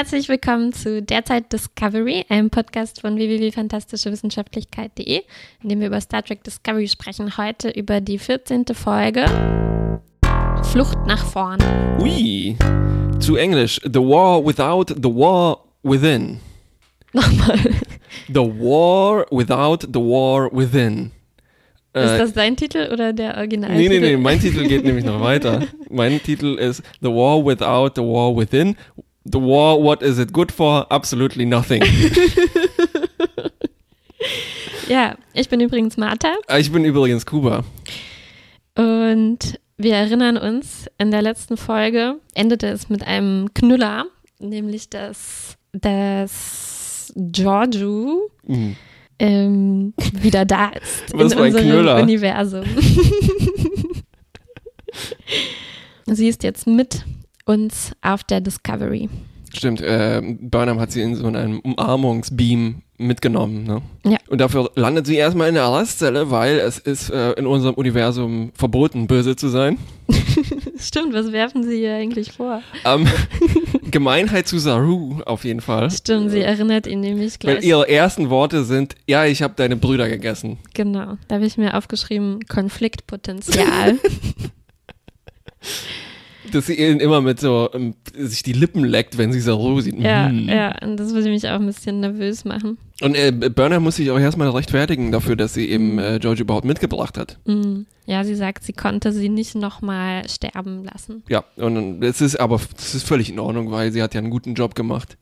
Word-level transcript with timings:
Herzlich 0.00 0.30
willkommen 0.30 0.72
zu 0.72 1.02
Derzeit 1.02 1.52
Discovery, 1.52 2.24
einem 2.30 2.48
Podcast 2.48 3.02
von 3.02 3.18
www.fantastischewissenschaftlichkeit.de, 3.18 5.20
in 5.62 5.68
dem 5.68 5.80
wir 5.80 5.88
über 5.88 6.00
Star 6.00 6.22
Trek 6.22 6.42
Discovery 6.42 6.88
sprechen. 6.88 7.36
Heute 7.36 7.68
über 7.68 8.00
die 8.00 8.16
14. 8.16 8.64
Folge 8.72 9.26
Flucht 10.72 10.96
nach 11.06 11.22
vorn. 11.22 11.58
Ui, 12.00 12.56
zu 13.18 13.36
Englisch. 13.36 13.78
The 13.84 14.00
War 14.00 14.42
Without 14.42 14.94
the 14.94 15.14
War 15.14 15.66
Within. 15.82 16.40
Nochmal. 17.12 17.58
The 18.28 18.40
War 18.40 19.26
Without 19.30 19.86
the 19.86 20.00
War 20.00 20.48
Within. 20.50 21.10
Ist 21.92 22.18
das 22.18 22.32
dein 22.32 22.56
Titel 22.56 22.88
oder 22.90 23.12
der 23.12 23.36
Original? 23.36 23.76
Nee, 23.76 23.90
nee, 23.90 24.00
nee, 24.00 24.16
mein 24.16 24.40
Titel 24.40 24.66
geht 24.66 24.82
nämlich 24.82 25.04
noch 25.04 25.20
weiter. 25.20 25.64
Mein 25.90 26.22
Titel 26.22 26.54
ist 26.54 26.82
The 27.02 27.08
War 27.08 27.44
Without 27.44 27.90
the 27.96 28.02
War 28.02 28.34
Within. 28.34 28.76
The 29.24 29.38
War, 29.38 29.82
what 29.82 30.02
is 30.02 30.18
it 30.18 30.32
good 30.32 30.50
for? 30.50 30.86
Absolutely 30.90 31.44
nothing. 31.44 31.82
ja, 34.88 35.14
ich 35.34 35.48
bin 35.48 35.60
übrigens 35.60 35.96
Martha. 35.96 36.34
Ich 36.58 36.72
bin 36.72 36.84
übrigens 36.84 37.24
Kuba. 37.26 37.64
Und 38.76 39.58
wir 39.76 39.94
erinnern 39.94 40.36
uns, 40.36 40.86
in 40.98 41.10
der 41.10 41.22
letzten 41.22 41.56
Folge 41.56 42.16
endete 42.34 42.68
es 42.68 42.88
mit 42.88 43.04
einem 43.06 43.52
Knüller, 43.54 44.06
nämlich 44.38 44.88
dass, 44.90 45.56
dass 45.72 47.12
Giorgio 47.16 48.30
Mhm. 48.46 48.76
ähm, 49.18 49.94
wieder 50.20 50.44
da 50.46 50.68
ist 50.70 51.12
Was 51.12 51.32
in 51.32 51.38
unserem 51.38 51.64
Knüller. 51.64 52.02
Universum. 52.02 52.64
Sie 56.06 56.26
ist 56.28 56.42
jetzt 56.42 56.66
mit 56.66 57.04
uns 57.50 57.92
auf 58.00 58.22
der 58.22 58.40
Discovery. 58.40 59.08
Stimmt, 59.52 59.80
äh, 59.80 60.22
Burnham 60.40 60.78
hat 60.78 60.92
sie 60.92 61.02
in 61.02 61.16
so 61.16 61.26
einem 61.26 61.58
Umarmungsbeam 61.60 62.82
mitgenommen. 62.98 63.64
Ne? 63.64 63.82
Ja. 64.04 64.18
Und 64.28 64.40
dafür 64.40 64.70
landet 64.76 65.06
sie 65.06 65.16
erstmal 65.16 65.48
in 65.48 65.54
der 65.54 65.64
Arrestzelle, 65.64 66.30
weil 66.30 66.58
es 66.60 66.78
ist 66.78 67.10
äh, 67.10 67.32
in 67.32 67.46
unserem 67.46 67.74
Universum 67.74 68.52
verboten, 68.54 69.08
böse 69.08 69.34
zu 69.34 69.48
sein. 69.48 69.78
Stimmt, 70.78 71.12
was 71.12 71.32
werfen 71.32 71.64
Sie 71.64 71.82
ihr 71.82 71.94
eigentlich 71.94 72.32
vor? 72.32 72.62
Ähm, 72.84 73.08
Gemeinheit 73.90 74.46
zu 74.46 74.58
Saru 74.58 75.20
auf 75.26 75.44
jeden 75.44 75.60
Fall. 75.60 75.90
Stimmt, 75.90 76.30
sie 76.30 76.42
erinnert 76.42 76.86
ihn 76.86 77.00
nämlich 77.00 77.34
Weil 77.42 77.56
gleich. 77.56 77.64
ihre 77.64 77.88
ersten 77.88 78.30
Worte 78.30 78.64
sind, 78.64 78.94
ja, 79.06 79.24
ich 79.24 79.42
habe 79.42 79.54
deine 79.56 79.76
Brüder 79.76 80.08
gegessen. 80.08 80.58
Genau, 80.74 81.16
da 81.26 81.34
habe 81.36 81.46
ich 81.46 81.58
mir 81.58 81.76
aufgeschrieben, 81.76 82.40
Konfliktpotenzial. 82.48 83.98
Dass 86.52 86.66
sie 86.66 86.74
ihnen 86.74 87.00
immer 87.00 87.20
mit 87.20 87.40
so, 87.40 87.68
ähm, 87.72 87.94
sich 88.16 88.42
die 88.42 88.52
Lippen 88.52 88.84
leckt, 88.84 89.18
wenn 89.18 89.32
sie 89.32 89.40
Saru 89.40 89.80
sieht. 89.80 89.98
ja, 89.98 90.28
Mhm. 90.28 90.48
ja, 90.48 90.74
und 90.82 90.96
das 90.98 91.12
würde 91.14 91.28
mich 91.30 91.46
auch 91.48 91.54
ein 91.60 91.66
bisschen 91.66 92.00
nervös 92.00 92.44
machen. 92.44 92.78
Und 93.00 93.14
äh, 93.14 93.30
Burner 93.32 93.80
muss 93.80 93.96
sich 93.96 94.10
auch 94.10 94.18
erstmal 94.18 94.48
rechtfertigen 94.50 95.10
dafür, 95.12 95.36
dass 95.36 95.54
sie 95.54 95.68
eben 95.68 95.98
äh, 95.98 96.18
George 96.20 96.42
überhaupt 96.42 96.64
mitgebracht 96.66 97.16
hat. 97.16 97.38
Mhm. 97.46 97.86
Ja, 98.06 98.24
sie 98.24 98.34
sagt, 98.34 98.64
sie 98.64 98.72
konnte 98.72 99.12
sie 99.12 99.28
nicht 99.28 99.54
nochmal 99.54 100.28
sterben 100.28 100.84
lassen. 100.84 101.22
Ja, 101.28 101.44
und 101.56 102.02
es 102.02 102.20
ist 102.20 102.36
aber 102.36 102.60
das 102.76 102.94
ist 102.94 103.06
völlig 103.06 103.30
in 103.30 103.38
Ordnung, 103.38 103.70
weil 103.70 103.92
sie 103.92 104.02
hat 104.02 104.14
ja 104.14 104.20
einen 104.20 104.30
guten 104.30 104.54
Job 104.54 104.74
gemacht. 104.74 105.16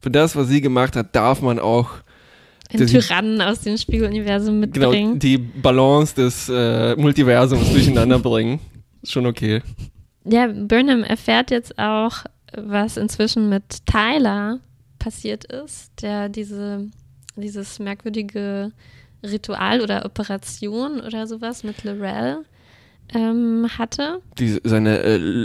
Für 0.00 0.10
das, 0.10 0.34
was 0.36 0.48
sie 0.48 0.60
gemacht 0.60 0.96
hat, 0.96 1.14
darf 1.16 1.40
man 1.40 1.58
auch 1.58 1.90
Das- 2.72 2.90
Tyrannen 2.90 3.40
aus 3.40 3.60
dem 3.60 3.76
Spiegeluniversum 3.78 4.60
genau 4.62 4.88
mitbringen. 4.90 5.18
die 5.18 5.38
Balance 5.38 6.14
des 6.16 6.48
äh, 6.48 6.96
Multiversums 6.96 7.70
durcheinander 7.72 8.18
bringen. 8.18 8.58
Ist 9.02 9.12
schon 9.12 9.26
okay. 9.26 9.62
Ja, 10.24 10.46
Burnham 10.46 11.02
erfährt 11.04 11.50
jetzt 11.50 11.78
auch, 11.78 12.24
was 12.56 12.96
inzwischen 12.96 13.48
mit 13.48 13.84
Tyler 13.86 14.60
passiert 14.98 15.44
ist, 15.44 15.90
der 16.02 16.28
diese, 16.28 16.88
dieses 17.36 17.78
merkwürdige 17.78 18.72
Ritual 19.22 19.80
oder 19.80 20.04
Operation 20.04 21.00
oder 21.00 21.26
sowas 21.26 21.62
mit 21.64 21.82
Lorel 21.84 22.44
ähm, 23.14 23.66
hatte. 23.76 24.20
Die, 24.38 24.60
seine 24.64 24.98
äh, 25.00 25.44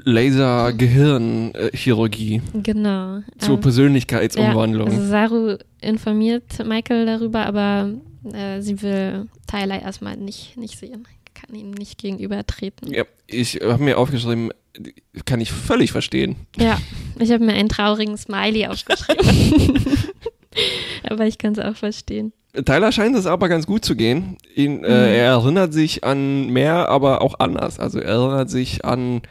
Laser-Gehirn-Chirurgie 1.10 2.42
Genau. 2.54 3.20
zur 3.38 3.56
Ähm, 3.56 3.62
Persönlichkeitsumwandlung. 3.62 4.88
Ja, 4.88 4.94
also 4.98 5.08
Saru 5.08 5.56
informiert 5.82 6.66
Michael 6.66 7.06
darüber, 7.06 7.46
aber 7.46 7.92
äh, 8.34 8.62
sie 8.62 8.82
will 8.82 9.28
Tyler 9.48 9.82
erstmal 9.82 10.18
nicht, 10.18 10.58
nicht 10.58 10.78
sehen. 10.78 11.08
Kann 11.34 11.56
ihm 11.56 11.72
nicht 11.72 11.98
gegenübertreten. 11.98 12.92
Ja, 12.94 13.04
ich 13.28 13.56
habe 13.64 13.82
mir 13.84 13.98
aufgeschrieben, 13.98 14.52
kann 15.26 15.42
ich 15.42 15.52
völlig 15.52 15.92
verstehen. 15.92 16.36
Ja, 16.58 16.78
ich 17.20 17.32
habe 17.32 17.44
mir 17.46 17.54
einen 17.54 17.70
traurigen 17.70 18.18
Smiley 18.18 18.68
aufgeschrieben. 18.68 19.84
aber 21.04 21.26
ich 21.28 21.38
kann 21.38 21.54
es 21.54 21.60
auch 21.60 21.76
verstehen. 21.76 22.34
Tyler 22.66 22.92
scheint 22.92 23.16
es 23.16 23.26
aber 23.28 23.48
ganz 23.48 23.68
gut 23.68 23.86
zu 23.86 23.96
gehen. 23.96 24.38
Ihn, 24.56 24.78
Mhm. 24.80 24.84
äh, 24.86 25.18
er 25.20 25.26
erinnert 25.34 25.74
sich 25.74 26.04
an 26.04 26.48
mehr, 26.50 26.90
aber 26.90 27.22
auch 27.22 27.40
anders. 27.40 27.80
Also 27.80 28.00
er 28.00 28.14
erinnert 28.16 28.50
sich 28.50 28.84
an 28.86 29.22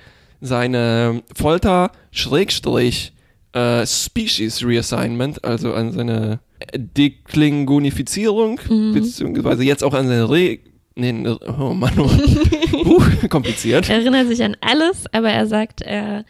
seine 0.40 1.22
Folter 1.34 1.90
Schrägstrich 2.12 3.12
äh, 3.52 3.84
Species 3.86 4.64
Reassignment, 4.64 5.42
also 5.44 5.72
an 5.74 5.90
seine 5.92 6.38
Deklingonifizierung, 6.76 8.60
Mhm. 8.68 8.94
beziehungsweise 8.94 9.64
jetzt 9.64 9.82
auch 9.84 9.94
an 9.94 10.06
seine 10.08 10.28
Re... 10.30 10.58
Nee, 10.98 11.12
ne- 11.12 11.38
oh 11.58 11.74
Mann, 11.74 11.98
oh. 11.98 12.10
uh, 12.84 13.28
kompliziert. 13.28 13.88
Er 13.88 13.96
erinnert 13.98 14.26
sich 14.26 14.42
an 14.42 14.56
alles, 14.60 15.04
aber 15.12 15.30
er 15.30 15.46
sagt, 15.46 15.80
er 15.80 16.24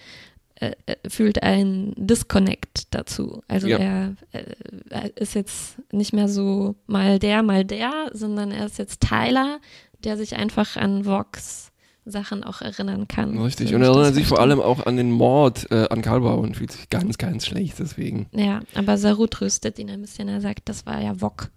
äh, 0.60 0.72
äh, 0.86 0.96
fühlt 1.08 1.42
einen 1.42 1.94
Disconnect 1.96 2.88
dazu. 2.90 3.42
Also 3.48 3.66
Ja. 3.68 3.78
er, 3.78 4.14
äh, 4.32 4.44
er 4.90 5.16
ist 5.16 5.34
jetzt 5.34 5.76
nicht 5.92 6.12
mehr 6.12 6.28
so 6.28 6.74
mal 6.86 7.18
der, 7.18 7.42
mal 7.42 7.64
der, 7.64 8.10
sondern 8.12 8.50
er 8.50 8.66
ist 8.66 8.78
jetzt 8.78 9.00
Tyler, 9.00 9.58
der 10.04 10.16
sich 10.16 10.36
einfach 10.36 10.76
an 10.76 11.06
Vox 11.06 11.72
Sachen 12.04 12.42
auch 12.42 12.60
erinnern 12.60 13.06
kann. 13.06 13.38
Richtig. 13.38 13.68
So 13.68 13.76
Und 13.76 13.82
er 13.82 13.88
erinnert 13.88 14.14
sich 14.14 14.26
vor 14.26 14.40
allem 14.40 14.60
auch 14.60 14.84
an 14.86 14.96
den 14.96 15.10
Mord 15.10 15.70
äh, 15.70 15.86
an 15.90 16.02
Kalbau 16.02 16.38
und 16.38 16.56
fühlt 16.56 16.72
sich 16.72 16.88
ganz, 16.88 17.18
ganz 17.18 17.46
schlecht 17.46 17.78
deswegen. 17.78 18.26
Ja, 18.34 18.60
aber 18.74 18.96
Saru 18.98 19.26
tröstet 19.26 19.78
ihn 19.78 19.90
ein 19.90 20.00
bisschen. 20.00 20.28
Er 20.28 20.40
sagt, 20.40 20.68
das 20.68 20.86
war 20.86 21.00
ja 21.00 21.20
Vok. 21.20 21.50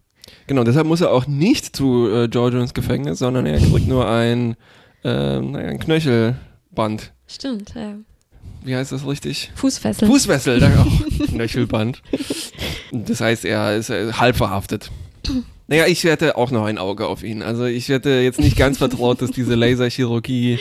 Genau, 0.47 0.63
deshalb 0.63 0.87
muss 0.87 1.01
er 1.01 1.11
auch 1.11 1.27
nicht 1.27 1.75
zu 1.75 2.09
äh, 2.09 2.27
Giorgio 2.27 2.59
ins 2.59 2.73
Gefängnis, 2.73 3.19
sondern 3.19 3.45
er 3.45 3.59
kriegt 3.59 3.87
nur 3.87 4.07
ein, 4.07 4.55
äh, 5.03 5.09
ein 5.09 5.79
Knöchelband. 5.79 7.13
Stimmt, 7.27 7.73
ja. 7.75 7.95
Wie 8.63 8.75
heißt 8.75 8.91
das 8.91 9.07
richtig? 9.07 9.51
Fußfessel. 9.55 10.07
Fußwessel, 10.07 10.59
danke 10.59 10.81
auch. 10.81 11.25
Knöchelband. 11.27 12.01
Das 12.91 13.21
heißt, 13.21 13.45
er 13.45 13.75
ist 13.75 13.89
äh, 13.89 14.13
halb 14.13 14.35
verhaftet. 14.35 14.91
Naja, 15.67 15.85
ich 15.87 16.03
hätte 16.03 16.35
auch 16.35 16.51
noch 16.51 16.65
ein 16.65 16.77
Auge 16.77 17.07
auf 17.07 17.23
ihn. 17.23 17.41
Also 17.41 17.65
ich 17.65 17.87
hätte 17.89 18.09
jetzt 18.09 18.39
nicht 18.39 18.57
ganz 18.57 18.77
vertraut, 18.77 19.21
dass 19.21 19.31
diese 19.31 19.55
Laserchirurgie 19.55 20.59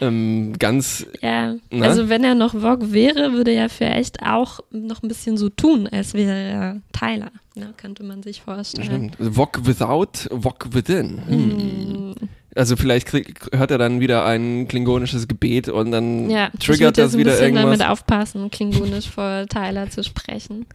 ähm, 0.00 0.54
ganz 0.58 1.06
Ja, 1.20 1.56
Na? 1.70 1.86
also 1.86 2.08
wenn 2.08 2.24
er 2.24 2.34
noch 2.34 2.52
Vogue 2.52 2.92
wäre, 2.92 3.32
würde 3.32 3.52
er 3.52 3.68
vielleicht 3.68 4.22
auch 4.22 4.60
noch 4.70 5.02
ein 5.02 5.08
bisschen 5.08 5.36
so 5.36 5.48
tun, 5.48 5.88
als 5.88 6.14
wäre 6.14 6.32
er 6.32 6.80
Tyler. 6.92 7.30
Ne, 7.54 7.74
könnte 7.76 8.02
man 8.04 8.22
sich 8.22 8.42
vorstellen. 8.42 9.12
Stimmt. 9.14 9.36
Wok 9.36 9.60
without, 9.64 10.28
wok 10.30 10.68
within. 10.72 11.20
Hm. 11.26 12.10
Mm. 12.10 12.14
Also 12.56 12.76
vielleicht 12.76 13.06
krieg, 13.06 13.48
hört 13.52 13.70
er 13.70 13.78
dann 13.78 14.00
wieder 14.00 14.24
ein 14.24 14.66
klingonisches 14.66 15.28
Gebet 15.28 15.68
und 15.68 15.92
dann 15.92 16.28
Ja, 16.28 16.50
ich 16.52 16.66
triggert 16.66 16.80
würde 16.80 16.92
das 16.92 17.04
jetzt 17.04 17.14
ein 17.14 17.18
wieder 17.20 17.30
bisschen 17.30 17.54
irgendwas. 17.56 17.78
damit 17.78 17.90
aufpassen, 17.92 18.50
klingonisch 18.50 19.08
vor 19.08 19.46
Tyler 19.48 19.88
zu 19.88 20.02
sprechen. 20.02 20.66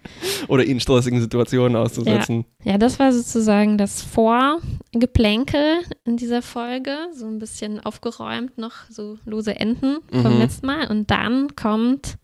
Oder 0.47 0.63
ihn 0.63 0.79
stressigen 0.79 1.19
Situationen 1.19 1.75
auszusetzen. 1.75 2.45
Ja, 2.63 2.77
das 2.77 2.97
war 2.99 3.11
sozusagen 3.11 3.77
das 3.77 4.01
Vorgeplänkel 4.01 5.79
in 6.05 6.17
dieser 6.17 6.41
Folge. 6.41 6.95
So 7.13 7.25
ein 7.27 7.39
bisschen 7.39 7.79
aufgeräumt 7.79 8.57
noch, 8.57 8.73
so 8.89 9.17
lose 9.25 9.55
Enden 9.59 9.97
vom 10.11 10.33
Mhm. 10.35 10.39
letzten 10.39 10.65
Mal. 10.67 10.87
Und 10.89 11.11
dann 11.11 11.55
kommt 11.55 12.17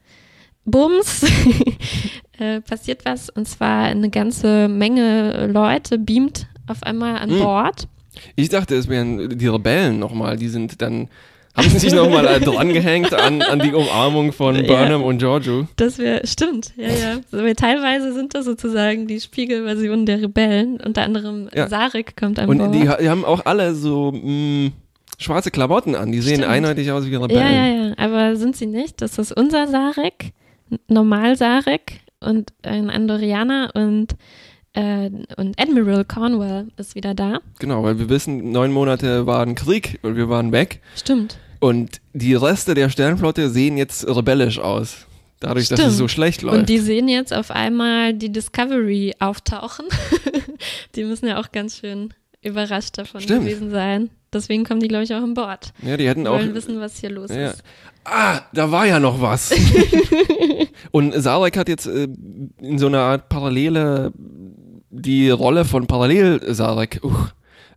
Bums, 0.64 1.24
äh, 2.40 2.62
passiert 2.62 3.04
was. 3.06 3.30
Und 3.30 3.48
zwar 3.48 3.84
eine 3.86 4.10
ganze 4.10 4.68
Menge 4.68 5.48
Leute 5.48 5.98
beamt 5.98 6.48
auf 6.68 6.84
einmal 6.84 7.18
an 7.18 7.32
Mhm. 7.36 7.40
Bord. 7.40 7.88
Ich 8.36 8.50
dachte, 8.50 8.76
es 8.76 8.88
wären 8.88 9.38
die 9.38 9.48
Rebellen 9.48 10.00
nochmal. 10.00 10.38
Die 10.38 10.50
sind 10.50 10.82
dann, 10.82 11.08
haben 11.56 11.70
sich 11.70 11.94
nochmal 11.94 12.40
drangehängt 12.44 13.14
an, 13.14 13.42
an 13.42 13.60
die 13.60 13.74
Umarmung 13.74 14.32
von 14.34 14.56
Ja. 14.56 14.64
Burnham 14.64 15.04
und 15.04 15.18
Giorgio. 15.20 15.68
Das 15.78 15.98
wäre, 15.98 16.26
stimmt, 16.28 16.74
ja, 16.78 16.88
ja. 16.90 17.20
So, 17.32 17.38
weil 17.38 17.56
teilweise 17.56 18.14
sind 18.14 18.34
das 18.36 18.46
sozusagen 18.46 19.08
die 19.08 19.20
Spiegelversionen 19.22 20.06
der 20.06 20.22
Rebellen. 20.22 20.80
Unter 20.82 21.04
anderem 21.04 21.50
Ja. 21.54 21.68
Sarek 21.70 22.18
kommt 22.18 22.40
an 22.40 22.50
Und 22.50 22.72
die, 22.74 22.82
die 23.02 23.10
haben 23.10 23.24
auch 23.26 23.46
alle 23.46 23.76
so 23.76 24.12
mh, 24.12 24.72
schwarze 25.18 25.52
Klamotten 25.52 25.96
an. 25.96 26.12
Die 26.12 26.20
sehen 26.22 26.38
Stimmt. 26.38 26.50
eindeutig 26.52 26.92
aus 26.92 27.06
wie 27.06 27.12
Ja, 27.12 27.20
Rebellen. 27.22 27.54
ja, 27.54 27.68
ja, 27.88 27.94
aber 27.98 28.36
sind 28.36 28.56
sie 28.58 28.66
nicht? 28.68 29.02
Das 29.02 29.18
ist 29.18 29.32
unser 29.32 29.68
Sarek, 29.68 30.32
Normal 30.88 31.36
Sarek 31.38 32.00
und 32.20 32.54
ein 32.64 32.90
Andorianer 32.90 33.72
und, 33.74 34.16
äh, 34.74 35.10
und 35.38 35.60
Admiral 35.60 36.06
Cornwell 36.06 36.68
ist 36.78 36.96
wieder 36.96 37.14
da. 37.14 37.40
Genau, 37.60 37.84
weil 37.84 38.00
wir 38.00 38.10
wissen, 38.10 38.52
neun 38.52 38.72
Monate 38.72 39.26
waren 39.26 39.56
Krieg 39.56 40.00
und 40.04 40.16
wir 40.16 40.30
waren 40.30 40.52
weg. 40.52 40.82
Stimmt. 40.96 41.38
Und 41.60 42.02
die 42.14 42.34
Reste 42.34 42.74
der 42.74 42.90
Sternflotte 42.90 43.50
sehen 43.50 43.78
jetzt 43.78 44.08
rebellisch 44.08 44.60
aus. 44.60 45.06
Dadurch, 45.40 45.70
dass 45.70 45.80
es 45.80 45.86
Stimmt. 45.86 45.98
so 45.98 46.08
schlecht 46.08 46.42
läuft. 46.44 46.58
Und 46.60 46.70
die 46.70 46.78
sehen 46.80 47.08
jetzt 47.08 47.34
auf 47.34 47.50
einmal 47.52 48.14
die 48.14 48.32
Discovery 48.32 49.16
auftauchen. 49.20 49.86
die 50.96 51.04
müssen 51.04 51.28
ja 51.28 51.40
auch 51.40 51.52
ganz 51.52 51.78
schön 51.78 52.14
überrascht 52.44 52.98
davon 52.98 53.22
Stimmt. 53.22 53.46
gewesen 53.46 53.72
sein. 53.72 54.10
Deswegen 54.34 54.64
kommen 54.64 54.80
die, 54.80 54.88
glaube 54.88 55.04
ich, 55.04 55.14
auch 55.14 55.22
an 55.22 55.34
Bord. 55.34 55.74
ja, 55.82 55.98
die 55.98 56.08
hätten 56.08 56.26
auch. 56.28 56.34
Wollen 56.40 56.54
wissen, 56.54 56.80
was 56.80 56.98
hier 57.00 57.10
los 57.10 57.30
Ja. 57.32 57.50
ist. 57.52 57.64
Ah, 58.04 58.42
da 58.54 58.72
war 58.72 58.86
ja 58.88 59.00
noch 59.00 59.22
was. 59.22 59.52
Und 60.92 61.14
Sarek 61.14 61.58
hat 61.58 61.70
jetzt 61.70 61.86
äh, 61.86 62.08
in 62.60 62.80
so 62.80 62.88
einer 62.88 63.00
Art 63.02 63.30
Parallele 63.30 64.12
die 64.92 65.30
Rolle 65.30 65.66
von 65.66 65.88
Parallel-Sarek 65.88 67.00
uh, 67.04 67.12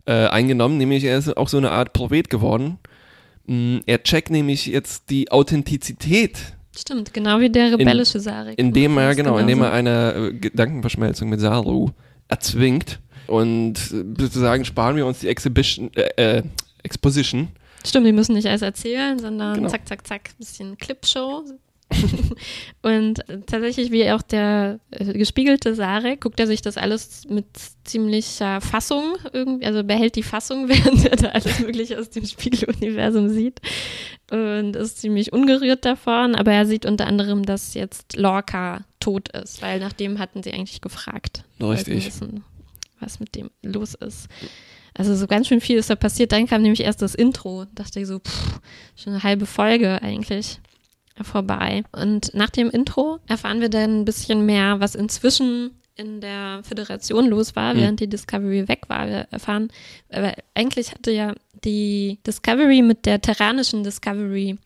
äh, 0.05 0.27
eingenommen, 0.27 0.77
nämlich 0.77 1.03
er 1.03 1.17
ist 1.17 1.35
auch 1.35 1.47
so 1.47 1.57
eine 1.57 1.71
Art 1.71 1.93
Prophet 1.93 2.29
geworden. 2.29 2.77
Mm, 3.47 3.77
Er 3.85 4.03
checkt 4.03 4.29
nämlich 4.29 4.65
jetzt 4.67 5.09
die 5.09 5.31
Authentizität, 5.31 6.37
Stimmt, 6.77 7.13
genau 7.13 7.39
wie 7.39 7.49
der 7.49 7.71
rebellische 7.71 8.19
Sarek. 8.19 8.59
indem 8.59 8.97
er, 8.97 9.15
genau, 9.15 9.37
indem 9.37 9.61
er 9.61 9.71
eine 9.71 10.13
äh, 10.13 10.33
Gedankenverschmelzung 10.33 11.29
mit 11.29 11.39
Saru 11.39 11.89
erzwingt. 12.27 12.99
Und 13.27 13.77
sozusagen 14.19 14.65
sparen 14.65 14.97
wir 14.97 15.05
uns 15.05 15.19
die 15.19 15.29
Exhibition, 15.29 15.89
äh, 15.95 16.37
äh, 16.39 16.43
Exposition. 16.83 17.47
Stimmt, 17.85 18.05
die 18.07 18.11
müssen 18.11 18.33
nicht 18.35 18.47
alles 18.47 18.61
erzählen, 18.61 19.17
sondern 19.17 19.55
Genau. 19.55 19.69
zack, 19.69 19.87
zack, 19.87 20.05
zack, 20.05 20.37
bisschen 20.37 20.77
Clipshow. 20.77 21.43
und 22.81 23.23
tatsächlich, 23.45 23.91
wie 23.91 24.09
auch 24.11 24.21
der 24.21 24.79
äh, 24.91 25.13
gespiegelte 25.13 25.75
Sarek, 25.75 26.21
guckt 26.21 26.39
er 26.39 26.47
sich 26.47 26.61
das 26.61 26.77
alles 26.77 27.25
mit 27.29 27.45
ziemlicher 27.83 28.59
Fassung 28.59 29.15
irgendwie, 29.33 29.65
also 29.65 29.83
behält 29.83 30.15
die 30.15 30.23
Fassung, 30.23 30.67
während 30.69 31.05
er 31.05 31.15
da 31.15 31.27
alles 31.29 31.59
Mögliche 31.59 31.99
aus 31.99 32.09
dem 32.09 32.25
Spiegeluniversum 32.25 33.29
sieht. 33.29 33.61
Und 34.31 34.75
ist 34.75 34.99
ziemlich 34.99 35.31
ungerührt 35.33 35.85
davon, 35.85 36.33
aber 36.33 36.51
er 36.51 36.65
sieht 36.65 36.85
unter 36.85 37.05
anderem, 37.05 37.43
dass 37.43 37.75
jetzt 37.75 38.15
Lorca 38.15 38.83
tot 38.99 39.29
ist, 39.29 39.61
weil 39.61 39.79
nach 39.79 39.93
dem 39.93 40.17
hatten 40.17 40.41
sie 40.41 40.51
eigentlich 40.51 40.81
gefragt. 40.81 41.43
Richtig. 41.61 42.07
Wissen, 42.07 42.43
was 42.99 43.19
mit 43.19 43.35
dem 43.35 43.51
los 43.61 43.93
ist. 43.93 44.27
Also 44.97 45.13
so 45.15 45.27
ganz 45.27 45.47
schön 45.47 45.61
viel 45.61 45.77
ist 45.77 45.89
da 45.89 45.95
passiert. 45.95 46.31
Dann 46.31 46.47
kam 46.47 46.61
nämlich 46.63 46.81
erst 46.81 47.01
das 47.01 47.13
Intro. 47.13 47.65
Dachte 47.75 47.99
ich 47.99 48.07
so, 48.07 48.19
pff, 48.19 48.59
schon 48.95 49.13
eine 49.13 49.23
halbe 49.23 49.45
Folge 49.45 50.01
eigentlich 50.01 50.59
vorbei. 51.21 51.83
Und 51.91 52.33
nach 52.33 52.49
dem 52.49 52.69
Intro 52.69 53.19
erfahren 53.27 53.61
wir 53.61 53.69
dann 53.69 54.01
ein 54.01 54.05
bisschen 54.05 54.45
mehr, 54.45 54.79
was 54.79 54.95
inzwischen 54.95 55.71
in 55.95 56.19
der 56.19 56.59
Föderation 56.63 57.27
los 57.27 57.55
war, 57.55 57.73
Mhm. 57.73 57.77
während 57.79 57.99
die 58.01 58.09
Discovery 58.09 58.67
weg 58.67 58.83
war. 58.89 59.07
Wir 59.07 59.27
erfahren, 59.31 59.69
aber 60.11 60.33
eigentlich 60.53 60.91
hatte 60.91 61.11
ja 61.11 61.33
die 61.63 62.19
Discovery 62.27 62.81
mit 62.81 63.05
der 63.05 63.21
terranischen 63.21 63.83
Discovery 63.83 64.57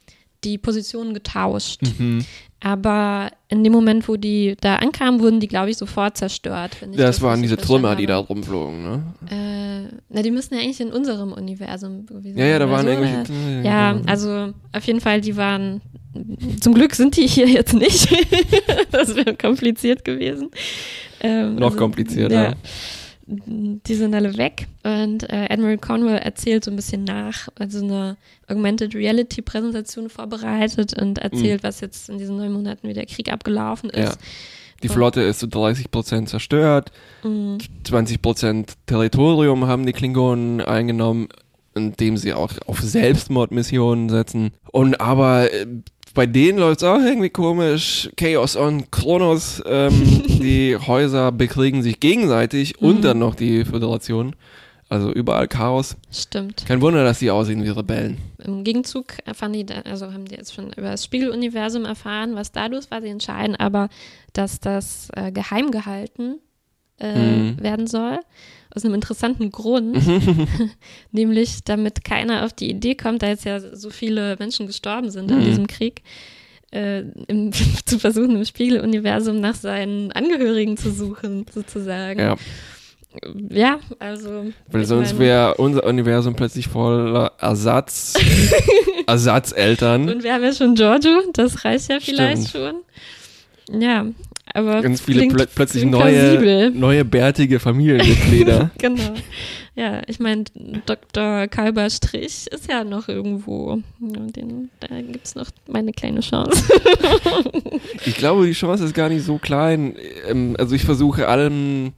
die 0.44 0.58
Positionen 0.58 1.14
getauscht. 1.14 1.82
Mhm. 2.00 2.26
Aber 2.62 3.32
in 3.48 3.64
dem 3.64 3.72
Moment, 3.72 4.08
wo 4.10 4.18
die 4.18 4.58
da 4.60 4.76
ankamen, 4.78 5.22
wurden 5.22 5.40
die, 5.40 5.48
glaube 5.48 5.70
ich, 5.70 5.78
sofort 5.78 6.18
zerstört. 6.18 6.76
ich 6.92 6.98
Das 6.98 7.22
waren 7.22 7.42
diese 7.42 7.56
Trümmer, 7.56 7.96
die 7.96 8.06
da 8.06 8.18
rumflogen, 8.18 8.84
ne? 8.84 9.04
Äh, 9.30 9.96
na, 10.10 10.22
die 10.22 10.32
müssen 10.32 10.56
ja 10.56 10.60
eigentlich 10.60 10.82
in 10.82 10.92
unserem 10.92 11.32
Universum 11.32 12.06
gewesen 12.06 12.38
Ja, 12.38 12.46
ja, 12.46 12.60
da 12.60 12.66
sein, 12.68 12.72
waren 12.74 12.86
so, 12.86 12.92
irgendwelche. 12.92 13.60
oder? 13.60 13.70
Ja, 13.70 14.02
also 14.08 14.54
auf 14.74 14.84
jeden 14.84 15.00
Fall, 15.00 15.22
die 15.22 15.38
waren. 15.38 15.82
Zum 16.60 16.74
Glück 16.74 16.96
sind 16.96 17.16
die 17.16 17.28
hier 17.28 17.48
jetzt 17.48 17.74
nicht. 17.74 18.10
das 18.92 19.16
wäre 19.16 19.36
kompliziert 19.36 20.04
gewesen. 20.04 20.50
Ähm, 21.22 21.56
Noch 21.56 21.78
komplizierter. 21.78 22.44
Ja, 22.50 22.54
die 23.32 23.96
sind 23.96 24.16
alle 24.16 24.38
weg. 24.38 24.68
Und 24.84 25.24
äh, 25.30 25.48
Admiral 25.50 25.78
Cornwall 25.78 26.18
erzählt 26.18 26.64
so 26.66 26.72
ein 26.72 26.76
bisschen 26.76 27.04
nach, 27.04 27.48
also 27.60 27.84
eine 27.84 28.18
Augmented 28.48 28.96
Reality 28.96 29.42
Präsentation 29.42 30.10
vorbereitet 30.10 31.00
und 31.00 31.20
erzählt, 31.20 31.62
was 31.64 31.80
jetzt 31.82 32.10
in 32.10 32.18
diesen 32.18 32.38
neun 32.38 32.52
Monaten 32.54 32.88
wie 32.88 32.94
der 32.94 33.06
Krieg 33.06 33.32
abgelaufen 33.32 33.92
Ja. 33.94 34.10
ist. 34.10 34.20
Die 34.82 34.88
Flotte 34.90 35.22
ist 35.22 35.40
zu 35.40 35.48
30% 35.48 36.28
zerstört, 36.30 36.92
Mhm. 37.24 37.58
20% 37.84 38.74
Territorium 38.86 39.68
haben 39.68 39.86
die 39.86 39.92
Klingonen 39.94 40.62
eingenommen, 40.62 41.28
indem 41.76 42.16
sie 42.18 42.34
auch 42.34 42.52
auf 42.66 42.80
Selbstmordmissionen 42.80 44.10
setzen. 44.10 44.52
Und 44.72 45.00
aber 45.02 45.54
äh, 45.54 45.66
bei 46.14 46.26
denen 46.26 46.60
läuft 46.60 46.82
es 46.82 46.88
auch 46.88 47.00
irgendwie 47.00 47.30
komisch. 47.30 48.10
Chaos 48.18 48.56
on 48.56 48.90
Kronos, 48.92 49.62
ähm, 49.66 49.92
die 50.28 50.78
Häuser 50.78 51.32
bekriegen 51.32 51.82
sich 51.84 52.00
gegenseitig 52.00 52.82
und 52.82 52.98
Mhm. 52.98 53.02
dann 53.02 53.20
noch 53.20 53.36
die 53.36 53.66
Föderation. 53.66 54.36
Also 54.92 55.12
überall 55.12 55.48
Chaos. 55.48 55.98
Stimmt. 56.12 56.66
Kein 56.66 56.82
Wunder, 56.82 57.04
dass 57.04 57.20
die 57.20 57.30
aussehen 57.30 57.64
wie 57.64 57.70
Rebellen. 57.70 58.18
Im 58.44 58.64
Gegenzug 58.64 59.18
erfahren 59.24 59.54
die, 59.54 59.64
also 59.86 60.12
haben 60.12 60.26
die 60.26 60.34
jetzt 60.36 60.54
schon 60.56 60.72
über 60.74 60.90
das 60.90 61.04
Spiegeluniversum 61.06 61.86
erfahren, 61.86 62.34
was 62.34 62.52
da 62.52 62.66
los 62.66 62.90
war. 62.90 63.00
Sie 63.02 63.10
entscheiden 63.10 63.56
aber, 63.56 63.90
dass 64.34 64.60
das 64.60 65.10
äh, 65.16 65.32
geheim 65.32 65.70
gehalten 65.70 66.40
äh, 67.00 67.14
Mhm. 67.16 67.62
werden 67.62 67.86
soll. 67.86 68.20
Aus 68.76 68.86
einem 68.86 68.94
interessanten 68.94 69.52
Grund, 69.52 69.98
nämlich 71.12 71.64
damit 71.64 72.04
keiner 72.04 72.46
auf 72.46 72.54
die 72.54 72.70
Idee 72.70 72.96
kommt, 72.96 73.24
da 73.24 73.28
jetzt 73.28 73.46
ja 73.46 73.60
so 73.60 73.90
viele 73.90 74.36
Menschen 74.40 74.68
gestorben 74.68 75.10
sind 75.10 75.32
in 75.32 75.40
Mhm. 75.40 75.46
diesem 75.46 75.68
Krieg, 75.68 76.04
äh, 76.72 77.00
im, 77.28 77.52
zu 77.86 77.98
versuchen, 78.00 78.36
im 78.36 78.46
Spiegeluniversum 78.46 79.40
nach 79.40 79.56
seinen 79.56 80.12
Angehörigen 80.12 80.78
zu 80.78 80.92
suchen, 80.92 81.46
sozusagen. 81.52 82.20
Ja, 82.20 82.36
Ja, 83.50 83.80
also. 83.98 84.54
weil 84.72 84.86
sonst 84.86 85.18
wäre 85.18 85.56
unser 85.56 85.84
Universum 85.86 86.36
plötzlich 86.36 86.68
voller 86.68 87.32
Ersatz, 87.40 88.14
Ersatzeltern. 89.08 90.08
Und 90.10 90.24
wir 90.24 90.32
haben 90.34 90.44
ja 90.44 90.54
schon 90.54 90.76
Giorgio, 90.76 91.24
das 91.34 91.66
reicht 91.66 91.90
ja 91.90 92.00
vielleicht 92.00 92.52
schon. 92.52 92.76
Ja, 93.72 94.06
aber. 94.54 94.82
Ganz 94.82 95.02
viele 95.02 95.28
plö 95.28 95.46
plötzlich 95.54 95.86
neue, 95.86 96.72
neue 96.72 97.06
bärtige 97.06 97.60
Familienmitglieder. 97.60 98.72
Genau. 98.78 99.14
Ja, 99.76 100.02
ich 100.08 100.20
meine, 100.20 100.44
Dr. 100.86 101.48
Kalber 101.48 101.90
Strich 101.90 102.48
ist 102.52 102.70
ja 102.70 102.84
noch 102.84 103.08
irgendwo. 103.08 103.80
Den, 104.00 104.70
da 104.82 104.88
gibt 105.02 105.26
es 105.26 105.36
noch 105.36 105.48
meine 105.68 105.94
kleine 105.94 106.20
Chance. 106.20 106.64
ich 108.06 108.16
glaube, 108.16 108.46
die 108.46 108.52
Chance 108.54 108.84
ist 108.84 108.94
gar 108.94 109.08
nicht 109.10 109.24
so 109.24 109.38
klein. 109.38 109.96
Ähm, 110.28 110.56
Also 110.60 110.76
ich 110.76 110.84
versuche 110.84 111.28
allen 111.30 111.94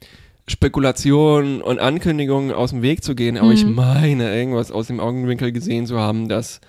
Spekulationen 0.47 1.61
und 1.61 1.79
Ankündigungen 1.79 2.51
aus 2.51 2.69
dem 2.71 2.81
Weg 2.83 3.03
zu 3.03 3.15
gehen, 3.15 3.37
aber 3.37 3.51
ich 3.51 3.65
Mhm. 3.65 3.73
meine, 3.75 4.35
irgendwas 4.35 4.71
aus 4.71 4.87
dem 4.87 4.99
Augenwinkel 4.99 5.51
gesehen 5.51 5.85
zu 5.87 5.97
haben, 5.97 6.27
dass 6.29 6.61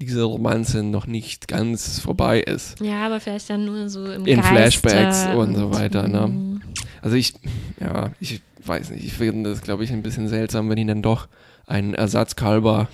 diese 0.00 0.22
Romanze 0.24 0.82
noch 0.82 1.06
nicht 1.06 1.48
ganz 1.48 2.00
vorbei 2.00 2.40
ist. 2.40 2.80
Ja, 2.80 3.06
aber 3.06 3.20
vielleicht 3.20 3.48
dann 3.50 3.64
nur 3.64 3.88
so 3.88 4.04
im 4.04 4.26
In 4.26 4.40
Geiste 4.40 4.80
Flashbacks 4.80 5.34
und 5.36 5.54
so 5.56 5.72
weiter, 5.72 6.06
ne? 6.08 6.26
mm, 6.28 6.60
Also 7.02 7.16
ich, 7.16 7.34
ja, 7.80 8.10
ich 8.20 8.42
weiß 8.64 8.90
nicht, 8.90 9.04
ich 9.04 9.12
finde 9.12 9.50
das, 9.50 9.62
glaube 9.62 9.84
ich, 9.84 9.90
ein 9.90 10.02
bisschen 10.02 10.28
seltsam, 10.28 10.68
wenn 10.68 10.76
die 10.76 10.86
dann 10.86 11.02
doch 11.02 11.28
einen 11.66 11.94
Ersatzkalber 11.94 12.88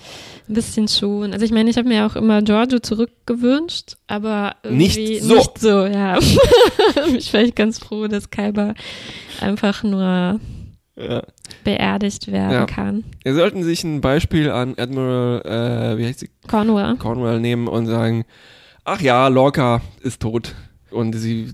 Ein 0.47 0.53
bisschen 0.55 0.87
schon. 0.87 1.33
Also 1.33 1.45
ich 1.45 1.51
meine, 1.51 1.69
ich 1.69 1.77
habe 1.77 1.87
mir 1.87 2.05
auch 2.05 2.15
immer 2.15 2.41
Giorgio 2.41 2.79
zurückgewünscht, 2.79 3.97
aber 4.07 4.55
Nicht 4.67 5.21
so. 5.23 5.35
nicht 5.35 5.59
so, 5.59 5.85
ja. 5.85 6.17
ich 7.17 7.31
wäre 7.33 7.51
ganz 7.51 7.79
froh, 7.79 8.07
dass 8.07 8.29
Kalber 8.31 8.73
einfach 9.41 9.83
nur 9.83 10.39
ja. 10.95 11.23
Beerdigt 11.63 12.31
werden 12.31 12.51
Ja. 12.51 12.65
kann. 12.65 13.03
Wir 13.23 13.33
sollten 13.33 13.63
sich 13.63 13.83
ein 13.83 14.01
Beispiel 14.01 14.49
an 14.49 14.75
Admiral, 14.77 15.41
äh, 15.45 15.97
wie 15.97 16.05
heißt 16.05 16.19
sie, 16.19 16.29
Cornwall. 16.47 16.95
Cornwell 16.97 17.39
nehmen 17.39 17.67
und 17.67 17.85
sagen, 17.87 18.25
ach 18.85 19.01
ja, 19.01 19.27
Lorca 19.27 19.81
ist 20.01 20.21
tot. 20.21 20.53
Und 20.91 21.13
sie 21.13 21.47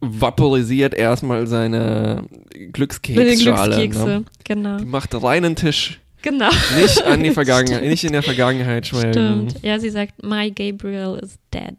vaporisiert 0.00 0.94
erstmal 0.94 1.46
seine 1.46 2.24
Glückskeksschale. 2.72 3.76
Glückskekse, 3.76 4.06
Ne? 4.06 4.24
genau. 4.44 4.76
Die 4.78 4.84
macht 4.84 5.14
reinen 5.22 5.56
Tisch. 5.56 6.00
Genau. 6.22 6.50
Nicht 6.80 7.02
an 7.04 7.22
die 7.22 7.30
Vergangenheit, 7.40 7.84
nicht 7.84 8.04
in 8.04 8.12
der 8.12 8.22
Vergangenheit 8.22 8.86
schwelgen. 8.86 9.48
Stimmt. 9.50 9.64
Ja, 9.64 9.78
sie 9.78 9.88
sagt, 9.90 10.22
my 10.22 10.50
Gabriel 10.50 11.18
is 11.22 11.38
dead. 11.54 11.76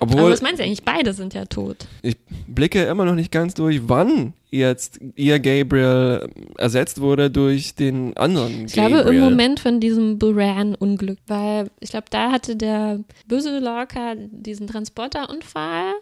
Aber 0.00 0.14
Obwohl, 0.14 0.32
was 0.32 0.42
meint 0.42 0.56
sie 0.56 0.62
eigentlich? 0.62 0.82
Beide 0.82 1.12
sind 1.12 1.34
ja 1.34 1.44
tot. 1.44 1.76
ich 2.02 2.16
blicke 2.48 2.82
immer 2.84 3.04
noch 3.04 3.14
nicht 3.14 3.30
ganz 3.30 3.54
durch, 3.54 3.82
wann 3.88 4.32
jetzt 4.50 4.98
ihr 5.14 5.38
Gabriel 5.38 6.28
ersetzt 6.58 7.00
wurde 7.00 7.30
durch 7.30 7.74
den 7.74 8.16
anderen 8.16 8.64
Ich 8.66 8.74
Gabriel. 8.74 9.02
glaube 9.02 9.14
im 9.14 9.20
Moment 9.20 9.60
von 9.60 9.78
diesem 9.78 10.18
Buran-Unglück, 10.18 11.18
weil 11.26 11.70
ich 11.80 11.90
glaube, 11.90 12.06
da 12.10 12.32
hatte 12.32 12.56
der 12.56 13.00
böse 13.28 13.58
Lorca 13.58 14.14
diesen 14.16 14.66
Transporterunfall 14.66 15.92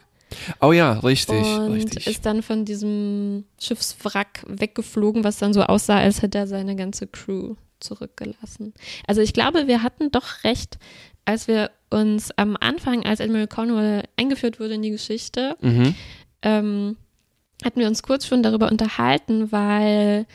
Oh 0.61 0.73
ja, 0.73 0.93
richtig, 0.99 1.43
und 1.43 1.73
richtig. 1.73 2.07
ist 2.07 2.27
dann 2.27 2.43
von 2.43 2.65
diesem 2.67 3.45
Schiffswrack 3.59 4.45
weggeflogen, 4.47 5.25
was 5.25 5.39
dann 5.39 5.55
so 5.55 5.63
aussah, 5.63 5.99
als 5.99 6.21
hätte 6.23 6.39
er 6.39 6.47
seine 6.47 6.77
ganze 6.77 7.07
Crew 7.07 7.55
zurückgelassen. 7.81 8.75
Also 9.07 9.21
ich 9.23 9.33
glaube, 9.33 9.67
wir 9.69 9.83
hatten 9.83 10.11
doch 10.11 10.45
recht, 10.45 10.79
als 11.25 11.49
wir 11.49 11.71
uns 11.91 12.31
am 12.37 12.57
Anfang, 12.61 13.05
als 13.05 13.21
Admiral 13.21 13.47
Cornwall 13.49 14.03
eingeführt 14.17 14.61
wurde 14.61 14.75
in 14.75 14.83
die 14.83 14.91
Geschichte, 14.91 15.57
Mhm. 15.61 15.95
ähm, 16.43 16.97
hatten 17.65 17.81
wir 17.81 17.89
uns 17.89 18.03
kurz 18.03 18.27
schon 18.27 18.43
darüber 18.43 18.71
unterhalten, 18.71 19.51
weil 19.51 20.27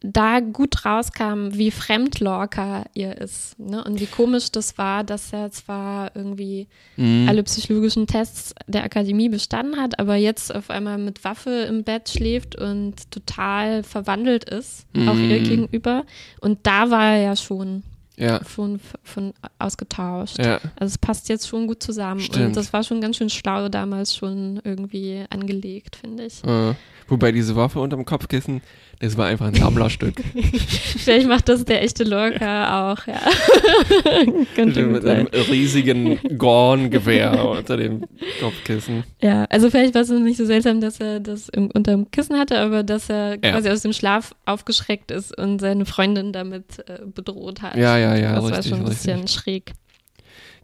da 0.00 0.40
gut 0.40 0.84
rauskam, 0.84 1.48
wie 1.54 1.70
fremd 1.70 2.20
Lorca 2.20 2.84
ihr 2.92 3.16
ist. 3.16 3.58
Ne? 3.58 3.82
Und 3.82 3.98
wie 3.98 4.06
komisch 4.06 4.52
das 4.52 4.76
war, 4.76 5.02
dass 5.02 5.32
er 5.32 5.50
zwar 5.50 6.14
irgendwie 6.14 6.68
Mhm. 6.96 7.26
alle 7.28 7.42
psychologischen 7.42 8.06
Tests 8.06 8.54
der 8.66 8.84
Akademie 8.84 9.30
bestanden 9.30 9.80
hat, 9.80 9.98
aber 9.98 10.16
jetzt 10.16 10.54
auf 10.54 10.68
einmal 10.68 10.98
mit 10.98 11.24
Waffe 11.24 11.50
im 11.68 11.82
Bett 11.82 12.10
schläft 12.10 12.56
und 12.56 13.10
total 13.10 13.82
verwandelt 13.82 14.44
ist, 14.44 14.86
auch 15.08 15.14
Mhm. 15.14 15.30
ihr 15.30 15.40
gegenüber. 15.40 16.04
Und 16.40 16.58
da 16.66 16.90
war 16.90 17.14
er 17.14 17.22
ja 17.22 17.34
schon, 17.36 17.82
Ja, 18.18 18.40
schon 18.46 18.80
von 19.02 19.34
ausgetauscht. 19.58 20.38
ja. 20.38 20.58
Also 20.76 20.92
es 20.92 20.98
passt 20.98 21.28
jetzt 21.28 21.48
schon 21.48 21.66
gut 21.66 21.82
zusammen. 21.82 22.20
Stimmt. 22.20 22.46
Und 22.46 22.56
das 22.56 22.72
war 22.72 22.82
schon 22.82 23.00
ganz 23.00 23.16
schön 23.16 23.28
schlau 23.28 23.68
damals 23.68 24.16
schon 24.16 24.60
irgendwie 24.64 25.24
angelegt, 25.28 25.96
finde 25.96 26.24
ich. 26.24 26.42
Äh, 26.44 26.74
wobei 27.08 27.32
diese 27.32 27.56
Waffe 27.56 27.78
unterm 27.80 28.06
Kopfkissen, 28.06 28.62
das 29.00 29.18
war 29.18 29.26
einfach 29.26 29.46
ein 29.46 29.54
Sammlerstück. 29.54 30.22
Vielleicht 30.96 31.28
macht 31.28 31.50
das 31.50 31.66
der 31.66 31.82
echte 31.82 32.04
Lorca 32.04 32.92
auch, 32.92 33.06
ja. 33.06 33.20
Könnte 34.54 34.82
mit 34.84 35.04
einem 35.04 35.28
sein. 35.30 35.42
riesigen 35.50 36.18
Gorn-Gewehr 36.38 37.44
unter 37.46 37.76
dem 37.76 38.06
Kopfkissen. 38.40 39.04
Ja, 39.20 39.44
also 39.50 39.70
vielleicht 39.70 39.94
war 39.94 40.02
es 40.02 40.08
nicht 40.08 40.38
so 40.38 40.46
seltsam, 40.46 40.80
dass 40.80 40.98
er 40.98 41.20
das 41.20 41.48
im, 41.50 41.70
unterm 41.72 42.10
Kissen 42.10 42.38
hatte, 42.38 42.58
aber 42.58 42.82
dass 42.82 43.10
er 43.10 43.36
quasi 43.38 43.68
aus 43.68 43.82
dem 43.82 43.92
Schlaf 43.92 44.34
aufgeschreckt 44.46 45.10
ist 45.10 45.36
und 45.36 45.60
seine 45.60 45.84
Freundin 45.84 46.32
damit 46.32 46.78
äh, 46.88 47.00
bedroht 47.04 47.60
hat. 47.60 47.76
Ja, 47.76 47.98
ja, 47.98 48.05
ja, 48.14 48.34
Das 48.34 48.44
war 48.44 48.50
richtig, 48.52 48.68
schon 48.70 48.80
ein 48.80 48.86
richtig. 48.86 49.14
bisschen 49.14 49.28
schräg. 49.28 49.72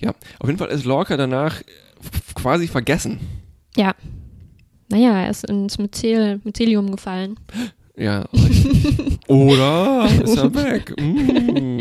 Ja, 0.01 0.11
auf 0.39 0.47
jeden 0.49 0.59
Fall 0.59 0.69
ist 0.69 0.85
Lorca 0.85 1.17
danach 1.17 1.63
quasi 2.35 2.69
vergessen. 2.69 3.21
Ja. 3.77 3.95
Naja, 4.89 5.23
er 5.23 5.31
ist 5.31 5.45
ins 5.49 5.79
Myzel, 5.79 6.41
Mycelium 6.45 6.91
gefallen. 6.91 7.39
Ja. 7.97 8.27
Oder 9.29 10.09
ist 10.23 10.37
er 10.37 10.55
weg? 10.55 10.95
Mm. 11.01 11.81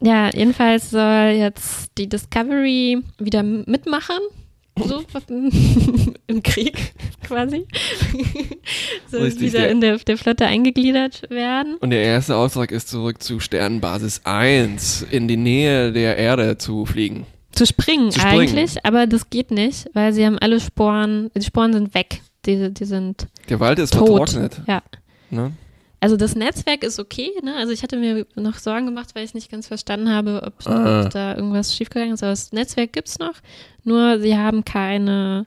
Ja, 0.00 0.30
jedenfalls 0.32 0.90
soll 0.90 1.34
jetzt 1.36 1.90
die 1.98 2.08
Discovery 2.08 3.02
wieder 3.18 3.42
mitmachen. 3.42 4.16
So 4.86 5.02
im 6.26 6.42
Krieg 6.42 6.92
quasi. 7.26 7.66
soll 9.10 9.22
Richtig, 9.22 9.42
wieder 9.48 9.60
der- 9.60 9.70
in 9.70 9.80
der, 9.80 9.98
der 9.98 10.18
Flotte 10.18 10.46
eingegliedert 10.46 11.28
werden. 11.30 11.76
Und 11.80 11.90
der 11.90 12.02
erste 12.02 12.36
Auftrag 12.36 12.70
ist 12.72 12.88
zurück 12.88 13.22
zu 13.22 13.40
Sternenbasis 13.40 14.22
1 14.24 15.06
in 15.10 15.28
die 15.28 15.36
Nähe 15.36 15.92
der 15.92 16.16
Erde 16.16 16.58
zu 16.58 16.84
fliegen. 16.86 17.26
Zu 17.52 17.66
springen, 17.66 18.10
Zu 18.12 18.20
springen. 18.20 18.40
eigentlich, 18.40 18.84
aber 18.84 19.06
das 19.06 19.30
geht 19.30 19.50
nicht, 19.50 19.88
weil 19.94 20.12
sie 20.12 20.24
haben 20.24 20.38
alle 20.38 20.60
Sporen, 20.60 21.30
die 21.34 21.42
Sporen 21.42 21.72
sind 21.72 21.94
weg. 21.94 22.20
Die, 22.46 22.72
die 22.72 22.84
sind 22.84 23.26
Der 23.48 23.58
Wald 23.60 23.78
ist 23.78 23.94
tot. 23.94 24.30
vertrocknet. 24.30 24.60
Ja. 24.68 24.82
Ne? 25.30 25.52
Also 26.00 26.16
das 26.16 26.36
Netzwerk 26.36 26.84
ist 26.84 27.00
okay, 27.00 27.30
ne? 27.42 27.56
Also 27.56 27.72
ich 27.72 27.82
hatte 27.82 27.96
mir 27.96 28.24
noch 28.36 28.54
Sorgen 28.58 28.86
gemacht, 28.86 29.14
weil 29.14 29.24
ich 29.24 29.34
nicht 29.34 29.50
ganz 29.50 29.66
verstanden 29.66 30.10
habe, 30.10 30.42
ob, 30.44 30.54
Ah. 30.66 31.02
ob 31.04 31.10
da 31.10 31.34
irgendwas 31.34 31.74
schiefgegangen 31.74 32.14
ist. 32.14 32.22
Aber 32.22 32.30
das 32.30 32.52
Netzwerk 32.52 32.92
gibt's 32.92 33.18
noch, 33.18 33.34
nur 33.84 34.20
sie 34.20 34.36
haben 34.36 34.64
keine 34.64 35.46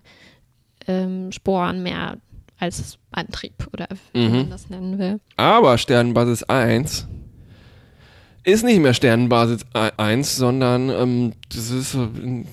ähm, 0.87 1.31
Sporen 1.31 1.83
mehr 1.83 2.17
als 2.59 2.97
Antrieb 3.11 3.53
oder 3.73 3.87
wie 4.13 4.27
Mhm. 4.27 4.31
man 4.33 4.49
das 4.49 4.69
nennen 4.69 4.99
will. 4.99 5.19
Aber 5.37 5.77
Sternenbasis 5.77 6.43
1 6.43 7.07
ist 8.43 8.63
nicht 8.65 8.79
mehr 8.81 8.93
Sternenbasis 8.93 9.61
1, 9.97 10.35
sondern 10.35 10.89
ähm, 10.89 11.33
das 11.49 11.69
ist 11.69 11.93
ein 11.95 12.47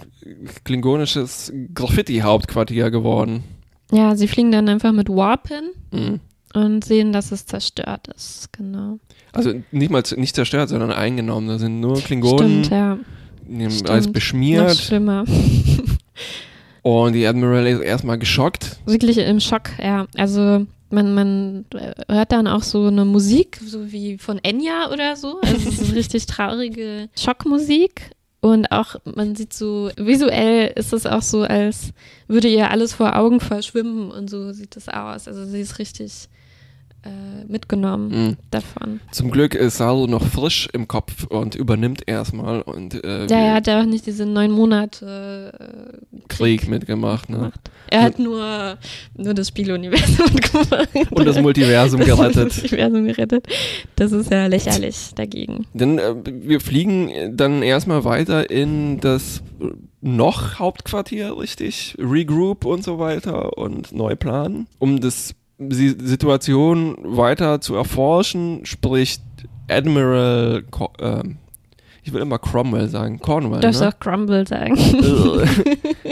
klingonisches 0.64 1.52
Graffiti-Hauptquartier 1.74 2.90
geworden. 2.90 3.42
Ja, 3.90 4.14
sie 4.14 4.28
fliegen 4.28 4.52
dann 4.52 4.68
einfach 4.68 4.92
mit 4.92 5.08
Warp 5.08 5.48
hin 5.48 5.70
Mhm. 5.90 6.20
Und 6.54 6.84
sehen, 6.84 7.12
dass 7.12 7.32
es 7.32 7.46
zerstört 7.46 8.08
ist. 8.08 8.52
Genau. 8.52 8.98
Also 9.32 9.52
nicht 9.70 9.90
mal 9.90 10.02
nicht 10.16 10.34
zerstört, 10.34 10.68
sondern 10.68 10.92
eingenommen. 10.92 11.48
Da 11.48 11.58
sind 11.58 11.80
nur 11.80 11.96
Klingonen, 12.00 12.64
Stimmt, 12.64 12.70
ja. 12.70 12.98
Stimmt. 13.44 13.90
alles 13.90 14.06
Noch 14.06 14.12
beschmiert. 14.12 14.76
schlimmer. 14.76 15.24
Und 16.82 17.12
die 17.12 17.26
Admiral 17.26 17.66
ist 17.66 17.80
erstmal 17.80 18.18
geschockt. 18.18 18.78
Wirklich 18.86 19.18
im 19.18 19.40
Schock, 19.40 19.70
ja. 19.82 20.06
Also 20.16 20.66
man, 20.90 21.14
man 21.14 21.64
hört 22.08 22.32
dann 22.32 22.46
auch 22.46 22.62
so 22.62 22.86
eine 22.86 23.04
Musik, 23.04 23.60
so 23.64 23.92
wie 23.92 24.16
von 24.18 24.38
Enya 24.38 24.90
oder 24.92 25.16
so. 25.16 25.40
Also 25.42 25.68
es 25.68 25.80
ist 25.80 25.94
richtig 25.94 26.26
traurige 26.26 27.08
Schockmusik. 27.18 28.10
Und 28.40 28.70
auch, 28.70 28.94
man 29.04 29.34
sieht 29.34 29.52
so, 29.52 29.90
visuell 29.96 30.72
ist 30.76 30.92
es 30.92 31.06
auch 31.06 31.22
so, 31.22 31.42
als 31.42 31.92
würde 32.28 32.46
ihr 32.48 32.70
alles 32.70 32.92
vor 32.94 33.16
Augen 33.16 33.40
verschwimmen 33.40 34.12
und 34.12 34.30
so 34.30 34.52
sieht 34.52 34.76
es 34.76 34.88
aus. 34.88 35.26
Also 35.26 35.44
sie 35.44 35.60
ist 35.60 35.80
richtig 35.80 36.28
äh, 37.04 37.44
mitgenommen 37.46 38.08
Mhm. 38.10 38.36
davon. 38.50 39.00
Zum 39.12 39.30
Glück 39.30 39.54
ist 39.54 39.76
Saru 39.78 40.06
noch 40.06 40.24
frisch 40.24 40.68
im 40.72 40.88
Kopf 40.88 41.24
und 41.24 41.54
übernimmt 41.54 42.02
erstmal 42.06 42.62
und 42.62 43.02
äh, 43.04 43.26
Ja, 43.26 43.36
er 43.38 43.54
hat 43.54 43.66
ja 43.66 43.80
auch 43.80 43.86
nicht 43.86 44.06
diese 44.06 44.26
neun 44.26 44.50
Monate 44.50 45.52
äh, 46.12 46.18
Krieg 46.28 46.68
mitgemacht. 46.68 47.30
Ne? 47.30 47.36
gemacht. 47.38 47.60
Er 47.90 48.02
hat 48.02 48.18
nur, 48.18 48.76
nur 49.16 49.32
das 49.34 49.48
Spieluniversum 49.48 50.26
gemacht. 50.52 50.88
Und 51.10 51.24
das 51.24 51.40
Multiversum 51.40 52.00
Das 52.00 52.08
gerettet. 52.08 52.58
Universum 52.72 53.06
gerettet. 53.06 53.46
Das 53.96 54.12
ist 54.12 54.30
ja 54.30 54.46
lächerlich 54.46 55.12
dagegen. 55.14 55.66
Denn 55.72 55.98
äh, 55.98 56.14
wir 56.24 56.60
fliegen 56.60 57.36
dann 57.36 57.62
erstmal 57.62 58.04
weiter 58.04 58.50
in 58.50 59.00
das 59.00 59.42
noch 60.00 60.58
Hauptquartier, 60.58 61.36
richtig? 61.38 61.96
Regroup 61.98 62.64
und 62.64 62.84
so 62.84 62.98
weiter 62.98 63.56
und 63.58 63.92
neu 63.92 64.14
planen. 64.16 64.66
Um 64.78 65.00
das, 65.00 65.34
die 65.58 65.88
Situation 65.88 66.96
weiter 67.02 67.60
zu 67.60 67.74
erforschen, 67.74 68.64
spricht 68.64 69.22
Admiral, 69.68 70.62
Co 70.70 70.90
ähm, 71.00 71.38
ich 72.08 72.14
will 72.14 72.22
immer 72.22 72.38
Cromwell 72.38 72.88
sagen, 72.88 73.18
Cornwell. 73.18 73.60
Du 73.60 73.66
darfst 73.66 73.82
ne? 73.82 73.88
auch 73.88 73.98
Crumble 74.00 74.46
sagen. 74.46 74.76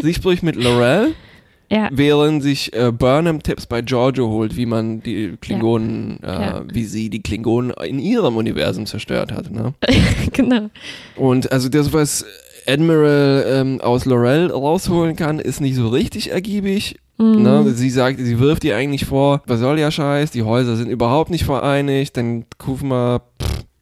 Sie 0.02 0.12
spricht 0.12 0.42
mit 0.42 0.56
Laurel, 0.56 1.14
ja, 1.70 1.88
während 1.90 2.42
sich 2.42 2.74
äh, 2.74 2.92
Burnham 2.92 3.42
Tipps 3.42 3.64
bei 3.64 3.80
Giorgio 3.80 4.28
holt, 4.28 4.56
wie 4.56 4.66
man 4.66 5.02
die 5.02 5.38
Klingonen, 5.40 6.22
äh, 6.22 6.26
Ja. 6.26 6.64
wie 6.70 6.84
sie 6.84 7.08
die 7.08 7.22
Klingonen 7.22 7.70
in 7.82 7.98
ihrem 7.98 8.36
Universum 8.36 8.84
zerstört 8.84 9.32
hat. 9.32 9.50
Ne? 9.50 9.72
genau. 10.32 10.68
Und 11.16 11.50
also 11.50 11.70
das, 11.70 11.94
was 11.94 12.26
Admiral 12.66 13.44
ähm, 13.48 13.80
aus 13.80 14.04
Laurel 14.04 14.50
rausholen 14.50 15.16
kann, 15.16 15.38
ist 15.38 15.60
nicht 15.60 15.76
so 15.76 15.88
richtig 15.88 16.30
ergiebig. 16.30 16.96
Mhm. 17.18 17.42
Ne? 17.42 17.70
Sie 17.74 17.90
sagt, 17.90 18.18
sie 18.18 18.38
wirft 18.38 18.64
ihr 18.64 18.76
eigentlich 18.76 19.06
vor, 19.06 19.42
was 19.46 19.60
soll 19.60 19.76
der 19.76 19.90
Scheiß, 19.90 20.30
die 20.32 20.42
Häuser 20.42 20.76
sind 20.76 20.90
überhaupt 20.90 21.30
nicht 21.30 21.44
vereinigt, 21.44 22.16
dann 22.16 22.44
Kufma, 22.58 23.22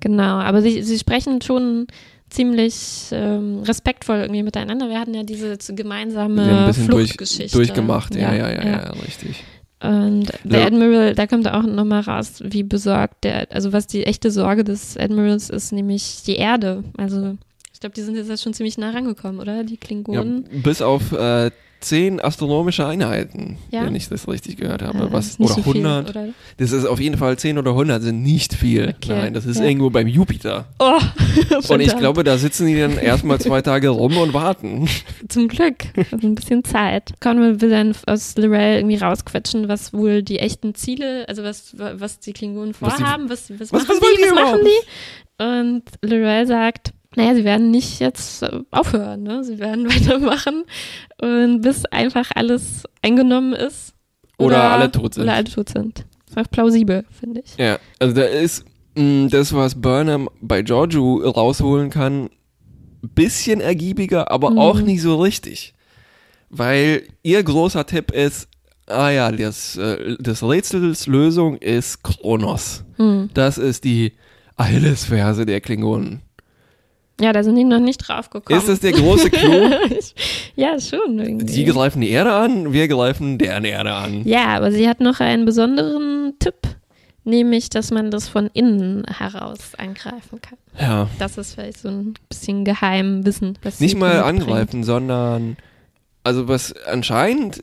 Genau, 0.01 0.37
aber 0.37 0.61
sie, 0.61 0.83
sie 0.83 0.99
sprechen 0.99 1.41
schon 1.41 1.87
ziemlich 2.29 3.07
ähm, 3.13 3.63
respektvoll 3.67 4.19
irgendwie 4.19 4.43
miteinander. 4.43 4.89
Wir 4.91 5.01
hatten 5.01 5.15
ja 5.15 5.23
diese 5.23 5.57
gemeinsame 5.75 6.67
bisschen 6.67 6.89
durch, 6.89 7.13
Fluchtgeschichte. 7.15 7.57
durchgemacht. 7.57 8.15
Ja, 8.15 8.35
ja, 8.35 8.51
ja, 8.53 8.65
ja, 8.67 8.79
richtig. 9.03 9.43
Und 9.83 10.27
der 10.45 10.61
Ja. 10.61 10.67
Admiral, 10.67 11.15
da 11.15 11.27
kommt 11.27 11.49
auch 11.49 11.63
nochmal 11.63 12.01
raus, 12.03 12.43
wie 12.45 12.63
besorgt 12.63 13.25
der, 13.25 13.47
also 13.51 13.73
was 13.73 13.87
die 13.87 14.05
echte 14.05 14.31
Sorge 14.31 14.63
des 14.65 14.97
Admirals 14.97 15.49
ist, 15.49 15.73
nämlich 15.73 16.23
die 16.27 16.37
Erde. 16.37 16.85
Also 16.99 17.37
glaube, 17.85 17.95
die 17.95 18.03
sind 18.03 18.17
jetzt 18.17 18.43
schon 18.43 18.55
ziemlich 18.55 18.79
nah 18.79 18.91
rangekommen, 18.91 19.41
oder? 19.41 19.63
Die 19.65 19.75
Ja, 19.75 19.79
Klingonen. 19.81 20.45
bis 20.63 20.81
auf 20.83 21.13
äh, 21.13 21.51
zehn 21.81 22.19
astronomische 22.19 22.87
Einheiten, 22.87 23.59
Ja. 23.71 23.85
wenn 23.85 23.95
ich 23.95 24.09
das 24.09 24.27
richtig 24.27 24.57
gehört 24.57 24.81
habe. 24.81 24.99
Ja, 25.01 25.13
was, 25.13 25.39
oder 25.39 25.49
so 25.53 25.63
viel, 25.63 25.85
100. 25.87 26.09
oder? 26.09 26.29
Das 26.57 26.73
ist 26.73 26.87
auf 26.87 26.99
jeden 26.99 27.19
Fall 27.19 27.37
10 27.39 27.59
oder 27.59 27.73
100 27.73 28.03
sind 28.03 28.23
nicht 28.23 28.55
viel. 28.55 28.95
Okay, 28.97 29.09
Nein, 29.13 29.35
das 29.35 29.45
ist 29.45 29.59
ja. 29.59 29.67
irgendwo 29.67 29.91
beim 29.91 30.07
Jupiter. 30.09 30.65
Oh, 30.79 30.99
Und 31.69 31.81
ich 31.81 31.95
glaube, 31.99 32.25
da 32.25 32.39
sitzen 32.39 32.67
die 32.69 32.79
dann 32.81 32.97
erstmal 32.97 33.39
zwei 33.39 33.61
Tage 33.61 33.91
rum 33.91 34.17
und 34.17 34.33
warten. 34.33 34.89
Zum 35.29 35.47
Glück. 35.49 35.85
Also 36.11 36.27
ein 36.27 36.35
bisschen 36.37 36.65
Zeit. 36.65 37.13
Cornwall 37.21 37.61
will 37.61 37.69
dann 37.69 37.95
aus 38.07 38.35
Lorel 38.39 38.77
irgendwie 38.79 38.97
rausquetschen, 38.97 39.69
was 39.69 39.93
wohl 39.93 40.23
die 40.23 40.39
echten 40.39 40.75
Ziele, 40.75 41.29
also 41.29 41.43
was, 41.43 41.75
was 41.77 42.19
die 42.19 42.33
Klingonen 42.33 42.75
Was 42.81 42.95
die- 42.97 43.03
vorhaben, 43.03 43.29
was, 43.29 43.51
was, 43.51 43.61
was- 43.61 43.73
machen 43.73 43.89
was 43.89 43.99
die, 44.01 44.23
was 44.23 44.35
machen 44.35 44.61
die? 44.65 45.43
Und 45.45 45.83
Lorel 46.01 46.47
sagt, 46.47 46.95
naja, 47.17 47.35
sie 47.35 47.45
werden 47.45 47.71
nicht 47.71 48.01
jetzt 48.01 48.43
äh, 48.43 48.61
aufhören, 48.71 49.23
ne? 49.23 49.45
Sie 49.45 49.59
werden 49.59 49.87
weitermachen 49.89 50.65
und 51.21 51.61
bis 51.63 51.85
einfach 51.87 52.31
alles 52.35 52.85
eingenommen 53.03 53.53
ist. 53.53 53.95
Oder 54.39 54.71
alle 54.73 54.91
tot 54.91 55.15
sind. 55.15 55.25
Oder 55.25 55.35
alle 55.35 55.45
tot 55.45 55.69
sind. 55.69 56.05
Ist 56.29 56.37
auch 56.39 56.51
plausibel, 56.51 57.05
finde 57.11 57.43
ich. 57.45 57.57
Ja, 57.57 57.79
also 58.01 58.15
da 58.15 58.23
ist 58.25 58.65
mh, 58.97 59.29
das, 59.29 59.53
was 59.55 59.81
Burnham 59.81 60.29
bei 60.41 60.63
Giorgio 60.63 61.19
rausholen 61.29 61.91
kann, 61.91 62.31
bisschen 63.15 63.61
ergiebiger, 63.61 64.31
aber 64.31 64.51
Mhm. 64.51 64.59
auch 64.59 64.81
nicht 64.81 65.03
so 65.03 65.21
richtig. 65.21 65.75
Weil 66.51 67.03
ihr 67.23 67.43
großer 67.43 67.87
Tipp 67.87 68.11
ist, 68.13 68.49
ah 68.87 69.11
ja, 69.11 69.31
das, 69.31 69.77
äh, 69.77 70.17
des 70.19 70.43
Rätsels 70.43 71.07
Lösung 71.07 71.57
ist 71.59 72.03
Kronos. 72.03 72.85
Hm. 72.97 73.31
Das 73.35 73.59
ist 73.59 73.85
die 73.85 74.13
Achillesferse 74.57 75.47
der 75.47 75.61
Klingonen. 75.61 76.23
Ja, 77.21 77.33
da 77.33 77.45
sind 77.45 77.55
die 77.55 77.65
noch 77.65 77.79
nicht 77.79 77.99
drauf 77.99 78.29
gekommen. 78.31 78.59
Ist 78.59 78.69
das 78.69 78.81
der 78.81 78.93
große 78.93 79.31
Clou? 79.31 79.71
ja, 80.57 80.81
schon 80.81 81.19
irgendwie. 81.19 81.47
Die 81.47 81.65
greifen 81.65 82.01
die 82.01 82.11
Erde 82.11 82.33
an, 82.33 82.73
wir 82.73 82.89
greifen 82.89 83.39
deren 83.39 83.65
Erde 83.65 83.93
an. 83.93 84.27
Ja, 84.27 84.47
aber 84.57 84.73
sie 84.73 84.89
hat 84.89 85.01
noch 85.01 85.21
einen 85.21 85.45
besonderen 85.45 86.35
Tipp, 86.41 86.57
Nämlich, 87.27 87.71
dass 87.71 87.91
man 87.91 88.11
das 88.11 88.29
von 88.29 88.51
innen 88.53 89.05
heraus 89.07 89.75
angreifen 89.79 90.43
kann. 90.43 90.59
Ja. 90.79 91.09
Das 91.19 91.39
ist 91.39 91.55
vielleicht 91.55 91.79
so 91.79 91.89
ein 91.89 92.15
bisschen 92.29 92.67
Geheimwissen. 92.67 93.59
Was 93.63 93.81
Nicht 93.81 93.93
sie 93.93 93.97
mal 93.97 94.23
angreifen, 94.23 94.85
sondern 94.85 95.57
also 96.23 96.49
was 96.49 96.75
anscheinend 96.87 97.63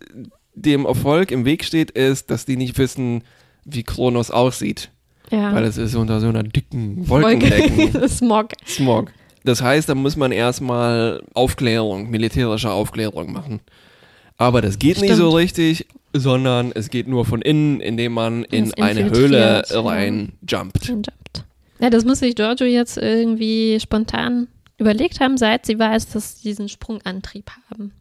dem 0.55 0.85
Erfolg 0.85 1.31
im 1.31 1.45
Weg 1.45 1.63
steht, 1.63 1.91
ist, 1.91 2.31
dass 2.31 2.45
die 2.45 2.57
nicht 2.57 2.77
wissen, 2.79 3.23
wie 3.63 3.83
Kronos 3.83 4.31
aussieht. 4.31 4.89
Ja. 5.29 5.53
Weil 5.53 5.63
es 5.65 5.77
ist 5.77 5.95
unter 5.95 6.19
so 6.19 6.27
einer 6.27 6.43
dicken 6.43 7.07
Wolkendecke. 7.07 7.93
Wolke. 7.93 8.09
Smog. 8.09 8.49
Smog. 8.65 9.11
Das 9.43 9.61
heißt, 9.61 9.89
da 9.89 9.95
muss 9.95 10.15
man 10.15 10.31
erstmal 10.31 11.23
Aufklärung, 11.33 12.09
militärische 12.09 12.71
Aufklärung 12.71 13.31
machen. 13.31 13.61
Aber 14.37 14.61
das 14.61 14.79
geht 14.79 14.97
nicht 14.97 15.13
Stimmt. 15.13 15.17
so 15.17 15.29
richtig, 15.29 15.87
sondern 16.13 16.71
es 16.73 16.89
geht 16.89 17.07
nur 17.07 17.25
von 17.25 17.41
innen, 17.41 17.79
indem 17.79 18.13
man 18.13 18.43
in 18.45 18.73
eine 18.75 19.09
Höhle 19.09 19.63
ja. 19.67 19.81
rein 19.81 20.33
jumpt. 20.47 20.87
Jumpt. 20.87 21.45
Ja, 21.79 21.89
das 21.89 22.05
muss 22.05 22.19
sich 22.19 22.35
Giorgio 22.35 22.67
jetzt 22.67 22.97
irgendwie 22.97 23.79
spontan 23.79 24.47
überlegt 24.77 25.19
haben, 25.19 25.37
seit 25.37 25.65
sie 25.65 25.77
weiß, 25.77 26.09
dass 26.09 26.37
sie 26.37 26.49
diesen 26.49 26.69
Sprungantrieb 26.69 27.51
haben. 27.69 27.91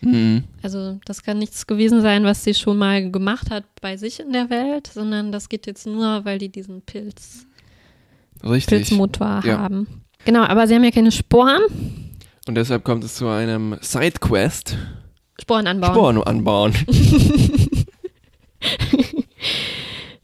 Mhm. 0.00 0.44
Also 0.62 0.98
das 1.04 1.22
kann 1.22 1.38
nichts 1.38 1.66
gewesen 1.66 2.00
sein, 2.00 2.24
was 2.24 2.44
sie 2.44 2.54
schon 2.54 2.78
mal 2.78 3.10
gemacht 3.10 3.50
hat 3.50 3.64
bei 3.80 3.96
sich 3.96 4.20
in 4.20 4.32
der 4.32 4.48
Welt, 4.50 4.86
sondern 4.86 5.32
das 5.32 5.48
geht 5.48 5.66
jetzt 5.66 5.86
nur, 5.86 6.24
weil 6.24 6.38
die 6.38 6.48
diesen 6.48 6.82
Pilz, 6.82 7.46
Richtig. 8.44 8.88
Pilzmotor 8.88 9.42
Ja. 9.44 9.58
haben. 9.58 10.04
Genau, 10.24 10.42
aber 10.44 10.66
sie 10.66 10.74
haben 10.74 10.84
ja 10.84 10.90
keine 10.90 11.12
Sporen. 11.12 11.60
Und 12.46 12.54
deshalb 12.54 12.84
kommt 12.84 13.04
es 13.04 13.14
zu 13.16 13.28
einem 13.28 13.76
Sidequest. 13.80 14.76
Sporen 15.40 15.66
anbauen. 15.66 15.92
Sporen 15.94 16.22
anbauen. 16.22 16.74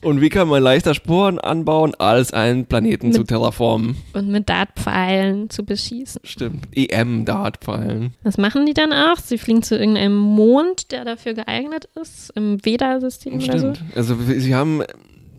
Und 0.03 0.21
wie 0.21 0.29
kann 0.29 0.49
man 0.49 0.63
leichter 0.63 0.93
Sporen 0.93 1.39
anbauen, 1.39 1.95
als 1.95 2.31
einen 2.35 2.67
Planeten 2.67 3.07
Mit- 3.09 3.17
zu 3.17 3.25
terraformen? 3.25 3.97
Und 4.13 4.29
mit 4.29 4.51
Dartpfeilen 4.51 5.49
zu 5.49 5.65
beschießen. 5.65 6.21
Stimmt. 6.25 6.67
EM-Dartpfeilen. 6.73 8.13
Das 8.23 8.37
machen 8.37 8.67
die 8.67 8.75
dann 8.75 8.93
auch. 8.93 9.17
Sie 9.17 9.39
fliegen 9.39 9.63
zu 9.63 9.79
irgendeinem 9.79 10.17
Mond, 10.19 10.93
der 10.93 11.07
dafür 11.07 11.33
geeignet 11.33 11.89
ist, 11.99 12.31
im 12.37 12.63
Veda-System 12.63 13.35
oder 13.43 13.59
so. 13.59 13.75
Stimmt. 13.75 13.97
Also 13.97 14.17
sie 14.21 14.55
haben 14.55 14.83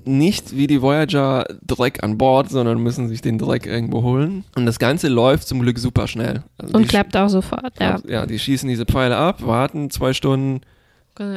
nicht 0.08 0.56
wie 0.56 0.68
die 0.68 0.82
Voyager 0.82 1.46
Dreck 1.66 2.04
an 2.04 2.18
Bord, 2.18 2.50
sondern 2.50 2.80
müssen 2.80 3.08
sich 3.08 3.22
den 3.22 3.38
Dreck 3.38 3.66
irgendwo 3.66 4.04
holen. 4.04 4.44
Und 4.56 4.66
das 4.66 4.80
Ganze 4.80 5.08
läuft 5.08 5.48
zum 5.48 5.62
Glück 5.62 5.80
super 5.80 6.08
schnell. 6.08 6.44
Also 6.58 6.78
Und 6.78 6.88
klappt 6.88 7.16
auch 7.18 7.30
sofort. 7.30 7.74
Ja. 7.80 8.00
ja, 8.08 8.26
die 8.26 8.40
schießen 8.40 8.68
diese 8.70 8.86
Pfeile 8.86 9.18
ab, 9.18 9.46
warten 9.46 9.90
zwei 9.90 10.14
Stunden, 10.14 10.62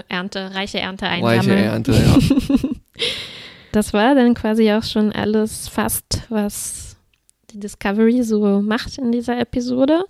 Ernte, 0.08 0.54
reiche 0.54 0.80
Ernte 0.80 1.06
reiche 1.06 1.26
einsammeln. 1.26 1.64
Ernte. 1.64 1.92
Ja. 1.92 2.68
Das 3.72 3.92
war 3.92 4.14
dann 4.14 4.34
quasi 4.34 4.72
auch 4.72 4.82
schon 4.82 5.12
alles 5.12 5.68
fast, 5.68 6.22
was 6.30 6.96
die 7.50 7.60
Discovery 7.60 8.22
so 8.22 8.62
macht 8.62 8.98
in 8.98 9.12
dieser 9.12 9.38
Episode. 9.38 10.04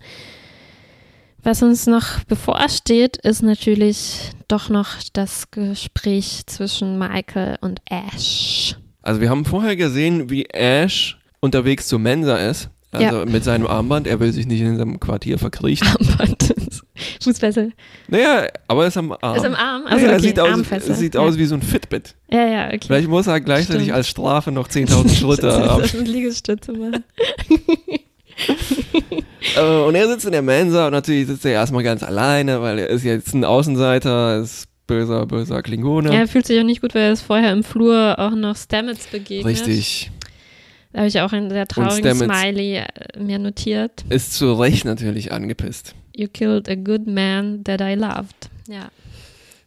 Was 1.42 1.62
uns 1.62 1.86
noch 1.86 2.24
bevorsteht, 2.24 3.16
ist 3.18 3.42
natürlich 3.42 4.32
doch 4.48 4.68
noch 4.68 4.88
das 5.12 5.50
Gespräch 5.50 6.42
zwischen 6.46 6.98
Michael 6.98 7.58
und 7.60 7.80
Ash. 7.88 8.76
Also 9.02 9.20
wir 9.20 9.30
haben 9.30 9.44
vorher 9.44 9.76
gesehen, 9.76 10.30
wie 10.30 10.44
Ash 10.46 11.18
unterwegs 11.40 11.86
zur 11.88 11.98
Mensa 12.00 12.36
ist. 12.36 12.70
Also 12.90 13.26
mit 13.26 13.44
seinem 13.44 13.66
Armband. 13.66 14.06
Er 14.06 14.18
will 14.18 14.32
sich 14.32 14.46
nicht 14.46 14.60
in 14.62 14.78
seinem 14.78 14.98
Quartier 14.98 15.38
verkriechen. 15.38 15.86
Armband. 15.86 16.54
Fußfessel. 17.22 17.72
Naja, 18.08 18.46
aber 18.66 18.82
er 18.82 18.88
ist 18.88 18.96
am 18.96 19.12
Arm. 19.12 19.36
Ist 19.36 19.44
am 19.44 19.54
Arm? 19.54 19.82
Ja, 19.84 19.90
Also 19.92 20.06
er 20.06 20.12
okay, 20.14 20.22
sieht, 20.22 20.40
aus, 20.40 20.50
Armfessel. 20.50 20.94
sieht 20.94 21.14
ja. 21.14 21.20
aus 21.20 21.36
wie 21.36 21.44
so 21.44 21.54
ein 21.54 21.62
Fitbit. 21.62 22.14
Ja, 22.30 22.46
ja, 22.46 22.66
okay. 22.68 22.80
Vielleicht 22.86 23.08
muss 23.08 23.26
er 23.26 23.40
gleichzeitig 23.40 23.82
Stimmt. 23.82 23.96
als 23.96 24.08
Strafe 24.08 24.52
noch 24.52 24.68
10.000 24.68 25.14
Schritte 25.14 25.52
haben. 25.68 26.04
Liegestütze 26.04 26.72
machen. 26.72 27.04
Äh, 29.56 29.60
und 29.62 29.94
er 29.94 30.08
sitzt 30.08 30.26
in 30.26 30.32
der 30.32 30.42
Mensa 30.42 30.86
und 30.86 30.92
natürlich 30.92 31.26
sitzt 31.26 31.44
er 31.44 31.52
erstmal 31.52 31.82
ganz 31.82 32.02
alleine, 32.02 32.60
weil 32.60 32.78
er 32.78 32.88
ist 32.88 33.04
jetzt 33.04 33.34
ein 33.34 33.44
Außenseiter, 33.44 34.40
ist 34.40 34.66
böser, 34.86 35.26
böser 35.26 35.62
Klingone. 35.62 36.12
Ja, 36.12 36.20
er 36.20 36.28
fühlt 36.28 36.46
sich 36.46 36.58
auch 36.60 36.64
nicht 36.64 36.80
gut, 36.80 36.94
weil 36.94 37.02
er 37.02 37.12
ist 37.12 37.22
vorher 37.22 37.52
im 37.52 37.62
Flur 37.62 38.18
auch 38.18 38.34
noch 38.34 38.56
Stamets 38.56 39.06
begegnet. 39.06 39.46
Richtig. 39.46 40.10
Da 40.92 41.00
habe 41.00 41.08
ich 41.08 41.20
auch 41.20 41.32
einen 41.32 41.50
sehr 41.50 41.66
traurigen 41.66 42.14
Smiley 42.14 42.76
äh, 42.76 42.86
mir 43.18 43.38
notiert. 43.38 44.04
Ist 44.08 44.34
zu 44.34 44.52
Recht 44.54 44.84
natürlich 44.84 45.32
angepisst. 45.32 45.94
You 46.16 46.26
killed 46.28 46.68
a 46.68 46.74
good 46.74 47.06
man 47.06 47.62
that 47.64 47.80
I 47.80 47.94
loved. 47.94 48.50
Ja, 48.66 48.88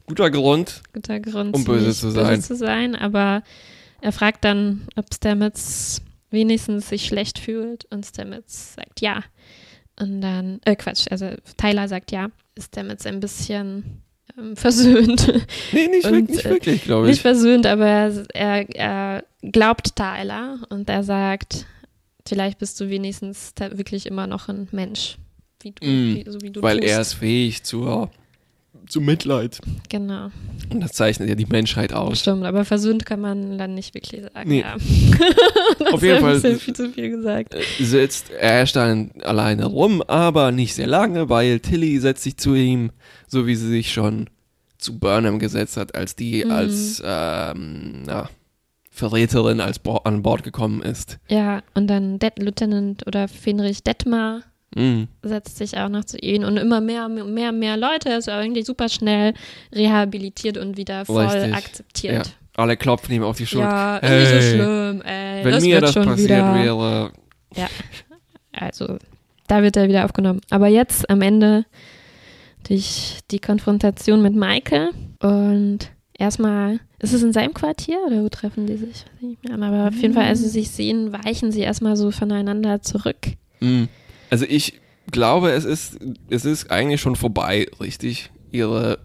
Guter 0.07 0.29
Grund. 0.29 0.81
guter 0.93 1.19
Grund, 1.19 1.55
Um 1.55 1.63
böse 1.63 1.93
zu 1.93 2.11
sein. 2.11 2.35
böse 2.35 2.41
zu 2.41 2.55
sein. 2.57 2.95
Aber 2.95 3.43
er 4.01 4.11
fragt 4.11 4.43
dann, 4.43 4.81
ob 4.95 5.05
Stamets 5.13 6.01
wenigstens 6.31 6.89
sich 6.89 7.05
schlecht 7.05 7.37
fühlt. 7.39 7.85
Und 7.91 8.05
Stamets 8.05 8.73
sagt 8.75 9.01
ja. 9.01 9.23
Und 9.99 10.21
dann, 10.21 10.59
äh 10.65 10.75
Quatsch, 10.75 11.05
also 11.11 11.29
Tyler 11.57 11.87
sagt 11.87 12.11
ja. 12.11 12.29
Stamets 12.59 13.05
ein 13.05 13.19
bisschen 13.19 14.01
ähm, 14.37 14.55
versöhnt. 14.55 15.27
Nee, 15.71 15.87
nicht, 15.87 16.05
Und, 16.05 16.13
wirklich, 16.13 16.29
nicht 16.29 16.45
äh, 16.45 16.49
wirklich, 16.49 16.83
glaube 16.83 17.07
Nicht 17.07 17.17
ich. 17.17 17.21
versöhnt, 17.21 17.65
aber 17.65 18.11
er, 18.33 18.69
er, 18.75 19.23
glaubt 19.43 19.95
Tyler 19.95 20.59
und 20.69 20.87
er 20.89 21.03
sagt, 21.03 21.65
vielleicht 22.27 22.59
bist 22.59 22.79
du 22.79 22.89
wenigstens 22.89 23.53
wirklich 23.57 24.05
immer 24.05 24.27
noch 24.27 24.47
ein 24.49 24.67
Mensch. 24.71 25.17
Wie 25.63 25.71
du, 25.71 25.85
Mm, 25.87 26.15
wie, 26.15 26.25
so 26.29 26.41
wie 26.41 26.49
du 26.51 26.61
Weil 26.61 26.79
tust. 26.79 26.91
er 26.91 27.01
ist 27.01 27.13
fähig 27.13 27.63
zur, 27.63 28.09
zu 28.87 29.01
Mitleid. 29.01 29.59
Genau, 29.89 30.29
Und 30.71 30.81
das 30.81 30.91
zeichnet 30.93 31.29
ja 31.29 31.35
die 31.35 31.45
Menschheit 31.45 31.93
aus. 31.93 32.19
stimmt. 32.21 32.45
Aber 32.45 32.65
versöhnt 32.65 33.05
kann 33.05 33.21
man 33.21 33.57
dann 33.57 33.75
nicht 33.75 33.93
wirklich 33.93 34.21
sagen. 34.21 34.49
Nee. 34.49 34.61
Ja. 34.61 34.75
Auf 35.93 36.01
jeden 36.03 36.19
Fall 36.19 36.35
ein 36.35 36.41
bisschen 36.41 36.59
viel 36.59 36.73
zu 36.75 36.89
viel 36.89 37.09
gesagt. 37.09 37.55
sitzt 37.79 38.31
Ash 38.31 38.71
dann 38.73 39.11
alleine 39.23 39.65
rum, 39.65 40.01
aber 40.01 40.51
nicht 40.51 40.73
sehr 40.75 40.87
lange, 40.87 41.29
weil 41.29 41.59
Tilly 41.59 41.99
setzt 41.99 42.23
sich 42.23 42.37
zu 42.37 42.53
ihm, 42.55 42.91
so 43.27 43.45
wie 43.47 43.55
sie 43.55 43.67
sich 43.69 43.91
schon 43.93 44.29
zu 44.77 44.97
Burnham 44.99 45.37
gesetzt 45.39 45.77
hat, 45.77 45.95
als 45.95 46.15
die 46.15 46.43
Mhm. 46.45 46.51
als 46.51 47.01
ähm, 47.05 48.03
ja, 48.07 48.29
Verräterin 48.89 49.61
als 49.61 49.79
Bo 49.79 49.97
an 49.97 50.21
Bord 50.21 50.43
gekommen 50.43 50.81
ist. 50.81 51.19
Ja, 51.29 51.61
und 51.75 51.87
dann 51.87 52.19
Det 52.19 52.39
Lieutenant 52.39 53.05
oder 53.07 53.27
Fenrich 53.27 53.83
Detmar 53.83 54.41
Mhm. 54.75 55.07
setzt 55.21 55.57
sich 55.57 55.77
auch 55.77 55.89
noch 55.89 56.05
zu 56.05 56.17
ihnen 56.17 56.45
und 56.45 56.55
immer 56.57 56.79
mehr, 56.79 57.09
mehr, 57.09 57.51
mehr 57.51 57.75
Leute. 57.77 58.09
Er 58.09 58.17
ist 58.19 58.29
eigentlich 58.29 58.65
super 58.65 58.87
schnell 58.87 59.33
rehabilitiert 59.73 60.57
und 60.57 60.77
wieder 60.77 61.05
voll 61.05 61.25
Richtig. 61.25 61.51
Ja. 61.51 61.57
akzeptiert. 61.57 62.35
Alle 62.55 62.77
klopfen 62.77 63.13
ihm 63.15 63.23
auf 63.23 63.37
die 63.37 63.45
Schulter. 63.47 63.67
Ja, 63.69 63.97
ist 63.97 64.33
nicht 64.33 64.41
so 64.43 64.49
schlimm, 64.55 65.01
ey. 65.01 65.43
Wenn 65.45 65.51
das 65.51 65.63
mir 65.63 65.81
das 65.81 65.93
schon 65.93 66.05
passiert 66.05 66.29
wieder. 66.29 66.55
wäre, 66.55 67.11
Also, 68.53 68.97
da 69.47 69.61
wird 69.63 69.77
er 69.77 69.87
wieder 69.87 70.05
aufgenommen. 70.05 70.41
Aber 70.49 70.67
jetzt 70.67 71.09
am 71.09 71.21
Ende 71.21 71.65
durch 72.67 73.19
die 73.31 73.39
Konfrontation 73.39 74.21
mit 74.21 74.35
Michael 74.35 74.89
und 75.19 75.79
erstmal, 76.17 76.79
ist 76.99 77.13
es 77.13 77.23
in 77.23 77.33
seinem 77.33 77.53
Quartier 77.53 77.97
oder 78.05 78.23
wo 78.23 78.29
treffen 78.29 78.67
die 78.67 78.77
sich? 78.77 78.89
Weiß 79.05 79.21
ich 79.21 79.27
nicht 79.27 79.43
mehr. 79.43 79.55
Aber 79.67 79.87
auf 79.87 79.95
jeden 79.95 80.13
Fall, 80.13 80.25
als 80.25 80.39
sie 80.39 80.49
sich 80.49 80.69
sehen, 80.71 81.11
weichen 81.11 81.51
sie 81.51 81.61
erstmal 81.61 81.95
so 81.95 82.11
voneinander 82.11 82.81
zurück. 82.81 83.17
Mhm. 83.59 83.87
Also 84.31 84.45
ich 84.49 84.79
glaube, 85.11 85.51
es 85.51 85.65
ist, 85.65 85.99
es 86.29 86.45
ist 86.45 86.71
eigentlich 86.71 87.01
schon 87.01 87.15
vorbei, 87.15 87.67
richtig. 87.79 88.31
Ihre, 88.53 88.99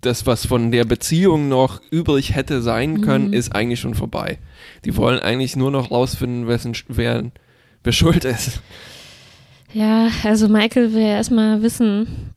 das, 0.00 0.24
was 0.26 0.46
von 0.46 0.70
der 0.70 0.84
Beziehung 0.84 1.48
noch 1.48 1.80
übrig 1.90 2.34
hätte 2.34 2.62
sein 2.62 3.00
können, 3.02 3.28
Mhm. 3.28 3.32
ist 3.34 3.54
eigentlich 3.54 3.80
schon 3.80 3.94
vorbei. 3.94 4.38
Die 4.84 4.96
wollen 4.96 5.18
eigentlich 5.20 5.56
nur 5.56 5.70
noch 5.70 5.90
rausfinden, 5.90 6.46
wessen, 6.46 6.74
wer, 6.88 7.30
wer 7.84 7.92
schuld 7.92 8.24
ist. 8.24 8.60
Ja, 9.74 10.08
also 10.24 10.48
Michael 10.48 10.94
will 10.94 11.02
erstmal 11.02 11.60
wissen, 11.60 12.32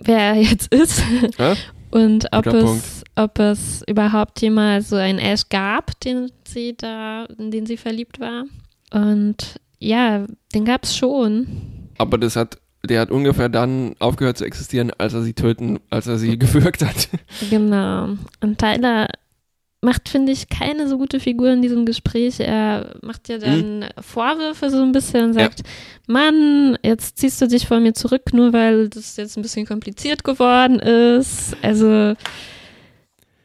wer 0.00 0.18
er 0.18 0.34
jetzt 0.42 0.72
ist 0.72 1.02
Ja? 1.38 1.54
und 1.92 2.26
ob 2.32 2.44
Guter 2.44 2.64
es, 2.74 3.04
ob 3.14 3.38
es 3.38 3.82
überhaupt 3.86 4.40
jemals 4.42 4.88
so 4.88 4.96
einen 4.96 5.18
Ash 5.20 5.48
gab, 5.48 5.98
den 6.00 6.32
sie 6.46 6.76
da, 6.76 7.26
in 7.38 7.50
den 7.52 7.66
sie 7.66 7.76
verliebt 7.76 8.18
war. 8.18 8.44
Und 8.92 9.60
ja, 9.78 10.26
den 10.54 10.64
gab 10.64 10.84
es 10.84 10.96
schon. 10.96 11.46
Aber 11.98 12.18
das 12.18 12.36
hat, 12.36 12.58
der 12.84 13.00
hat 13.00 13.10
ungefähr 13.10 13.48
dann 13.48 13.94
aufgehört 13.98 14.38
zu 14.38 14.44
existieren, 14.44 14.92
als 14.98 15.14
er 15.14 15.22
sie 15.22 15.34
töten, 15.34 15.80
als 15.90 16.06
er 16.06 16.18
sie 16.18 16.38
gewürgt 16.38 16.84
hat. 16.84 17.08
Genau. 17.50 18.16
Und 18.40 18.58
Tyler 18.58 19.08
macht, 19.80 20.08
finde 20.08 20.32
ich, 20.32 20.48
keine 20.48 20.88
so 20.88 20.98
gute 20.98 21.20
Figur 21.20 21.50
in 21.52 21.62
diesem 21.62 21.86
Gespräch. 21.86 22.40
Er 22.40 22.96
macht 23.02 23.28
ja 23.28 23.38
dann 23.38 23.86
Vorwürfe 24.00 24.70
so 24.70 24.82
ein 24.82 24.92
bisschen 24.92 25.26
und 25.26 25.34
sagt, 25.34 25.62
Mann, 26.08 26.76
jetzt 26.82 27.18
ziehst 27.18 27.40
du 27.40 27.46
dich 27.46 27.66
von 27.66 27.82
mir 27.82 27.94
zurück, 27.94 28.32
nur 28.32 28.52
weil 28.52 28.88
das 28.88 29.16
jetzt 29.16 29.36
ein 29.36 29.42
bisschen 29.42 29.66
kompliziert 29.66 30.24
geworden 30.24 30.80
ist. 30.80 31.56
Also, 31.62 32.14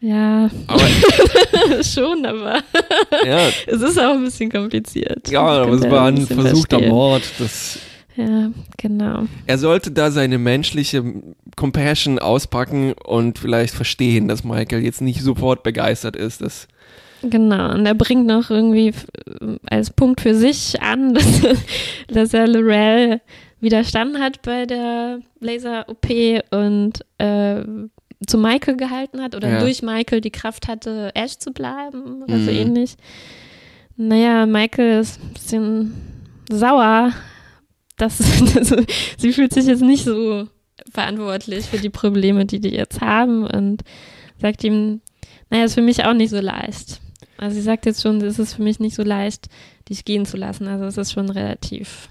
ja, 0.03 0.49
Aber 0.67 0.83
schon, 1.83 2.25
aber 2.25 2.61
ja, 3.25 3.47
es 3.67 3.81
ist 3.81 3.97
auch 3.97 4.15
ein 4.15 4.25
bisschen 4.25 4.51
kompliziert. 4.51 5.29
ja 5.29 5.41
aber 5.41 5.71
es 5.71 5.89
war 5.89 6.07
ein 6.07 6.17
ein 6.17 6.27
versuchter 6.27 6.77
verstehen. 6.79 6.89
Mord. 6.89 7.23
Das, 7.39 7.79
Ja, 8.17 8.51
genau. 8.77 9.23
er 9.47 9.57
sollte 9.57 9.91
da 9.91 10.11
seine 10.11 10.37
menschliche 10.37 11.05
Compassion 11.55 12.19
auspacken 12.19 12.93
und 13.05 13.39
vielleicht 13.39 13.73
verstehen, 13.73 14.27
dass 14.27 14.43
Michael 14.43 14.83
jetzt 14.83 14.99
nicht 14.99 15.21
sofort 15.21 15.63
begeistert 15.63 16.17
ist, 16.17 16.41
dass 16.41 16.67
Genau, 17.21 17.71
und 17.73 17.85
er 17.85 17.95
bringt 17.95 18.27
noch 18.27 18.49
irgendwie 18.49 18.93
als 19.69 19.89
Punkt 19.89 20.19
für 20.19 20.35
sich 20.35 20.81
an, 20.81 21.13
dass, 21.13 21.41
dass 22.09 22.33
er 22.33 22.47
Lorel 22.49 23.21
widerstanden 23.61 24.21
hat 24.21 24.41
bei 24.41 24.65
der 24.65 25.19
Laser-OP 25.39 26.43
und 26.51 26.99
äh, 27.19 27.63
zu 28.27 28.37
Michael 28.37 28.77
gehalten 28.77 29.21
hat 29.21 29.35
oder 29.35 29.49
Ja. 29.49 29.59
durch 29.59 29.81
Michael 29.81 30.21
die 30.21 30.31
Kraft 30.31 30.67
hatte, 30.67 31.11
Ash 31.15 31.37
zu 31.37 31.51
bleiben 31.51 32.23
oder 32.23 32.37
so 32.39 32.51
Mhm. 32.51 32.57
ähnlich. 32.57 32.95
Naja, 33.95 34.45
Michael 34.45 35.01
ist 35.01 35.19
ein 35.21 35.33
bisschen 35.33 35.93
sauer. 36.51 37.11
dass 37.97 38.19
also, 38.57 38.77
sie 39.17 39.33
fühlt 39.33 39.53
sich 39.53 39.65
jetzt 39.67 39.83
nicht 39.83 40.03
so 40.03 40.47
verantwortlich 40.91 41.65
für 41.67 41.77
die 41.77 41.91
Probleme, 41.91 42.45
die 42.45 42.59
die 42.59 42.69
jetzt 42.73 43.01
haben 43.01 43.45
und 43.45 43.83
sagt 44.41 44.63
ihm, 44.63 44.99
naja, 45.51 45.65
ist 45.65 45.75
für 45.75 45.83
mich 45.83 46.03
auch 46.03 46.13
nicht 46.15 46.31
so 46.31 46.39
leicht. 46.39 46.99
Also 47.37 47.55
sie 47.55 47.61
sagt 47.61 47.85
jetzt 47.85 48.01
schon, 48.01 48.19
es 48.21 48.39
ist 48.39 48.55
für 48.55 48.63
mich 48.63 48.79
nicht 48.79 48.95
so 48.95 49.03
leicht, 49.03 49.47
dich 49.89 50.05
gehen 50.05 50.25
zu 50.25 50.37
lassen. 50.37 50.67
Also 50.67 50.85
es 50.85 50.97
ist 50.97 51.11
schon 51.13 51.29
relativ, 51.29 52.09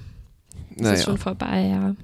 es 0.71 0.77
ist 0.77 0.83
Naja, 0.83 0.97
schon 1.03 1.19
vorbei, 1.19 1.67
ja. 1.73 1.97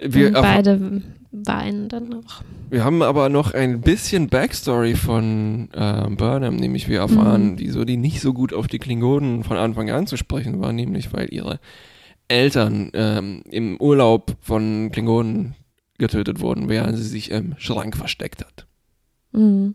wir, 0.00 0.32
beide 0.32 1.02
weinen 1.32 1.88
dann 1.88 2.08
noch. 2.10 2.42
wir 2.68 2.84
haben 2.84 3.02
aber 3.02 3.28
noch 3.30 3.54
ein 3.54 3.80
bisschen 3.80 4.28
Backstory 4.28 4.94
von 4.94 5.68
äh, 5.72 6.08
Burnham, 6.10 6.56
nämlich 6.56 6.88
wir 6.88 7.00
erfahren, 7.00 7.52
Mhm. 7.52 7.58
wieso 7.58 7.84
die 7.84 7.96
nicht 7.96 8.20
so 8.20 8.32
gut 8.34 8.52
auf 8.52 8.66
die 8.68 8.78
Klingonen 8.78 9.42
von 9.42 9.56
Anfang 9.56 9.90
an 9.90 10.06
zu 10.06 10.16
sprechen 10.16 10.60
war, 10.60 10.72
nämlich 10.72 11.12
weil 11.12 11.32
ihre 11.32 11.58
Eltern 12.28 12.90
ähm, 12.94 13.42
im 13.50 13.78
Urlaub 13.80 14.36
von 14.40 14.90
Klingonen 14.92 15.54
getötet 15.98 16.40
wurden, 16.40 16.68
während 16.68 16.96
sie 16.96 17.04
sich 17.04 17.30
im 17.30 17.54
Schrank 17.58 17.96
versteckt 17.96 18.44
hat. 18.44 18.66
Mhm. 19.32 19.74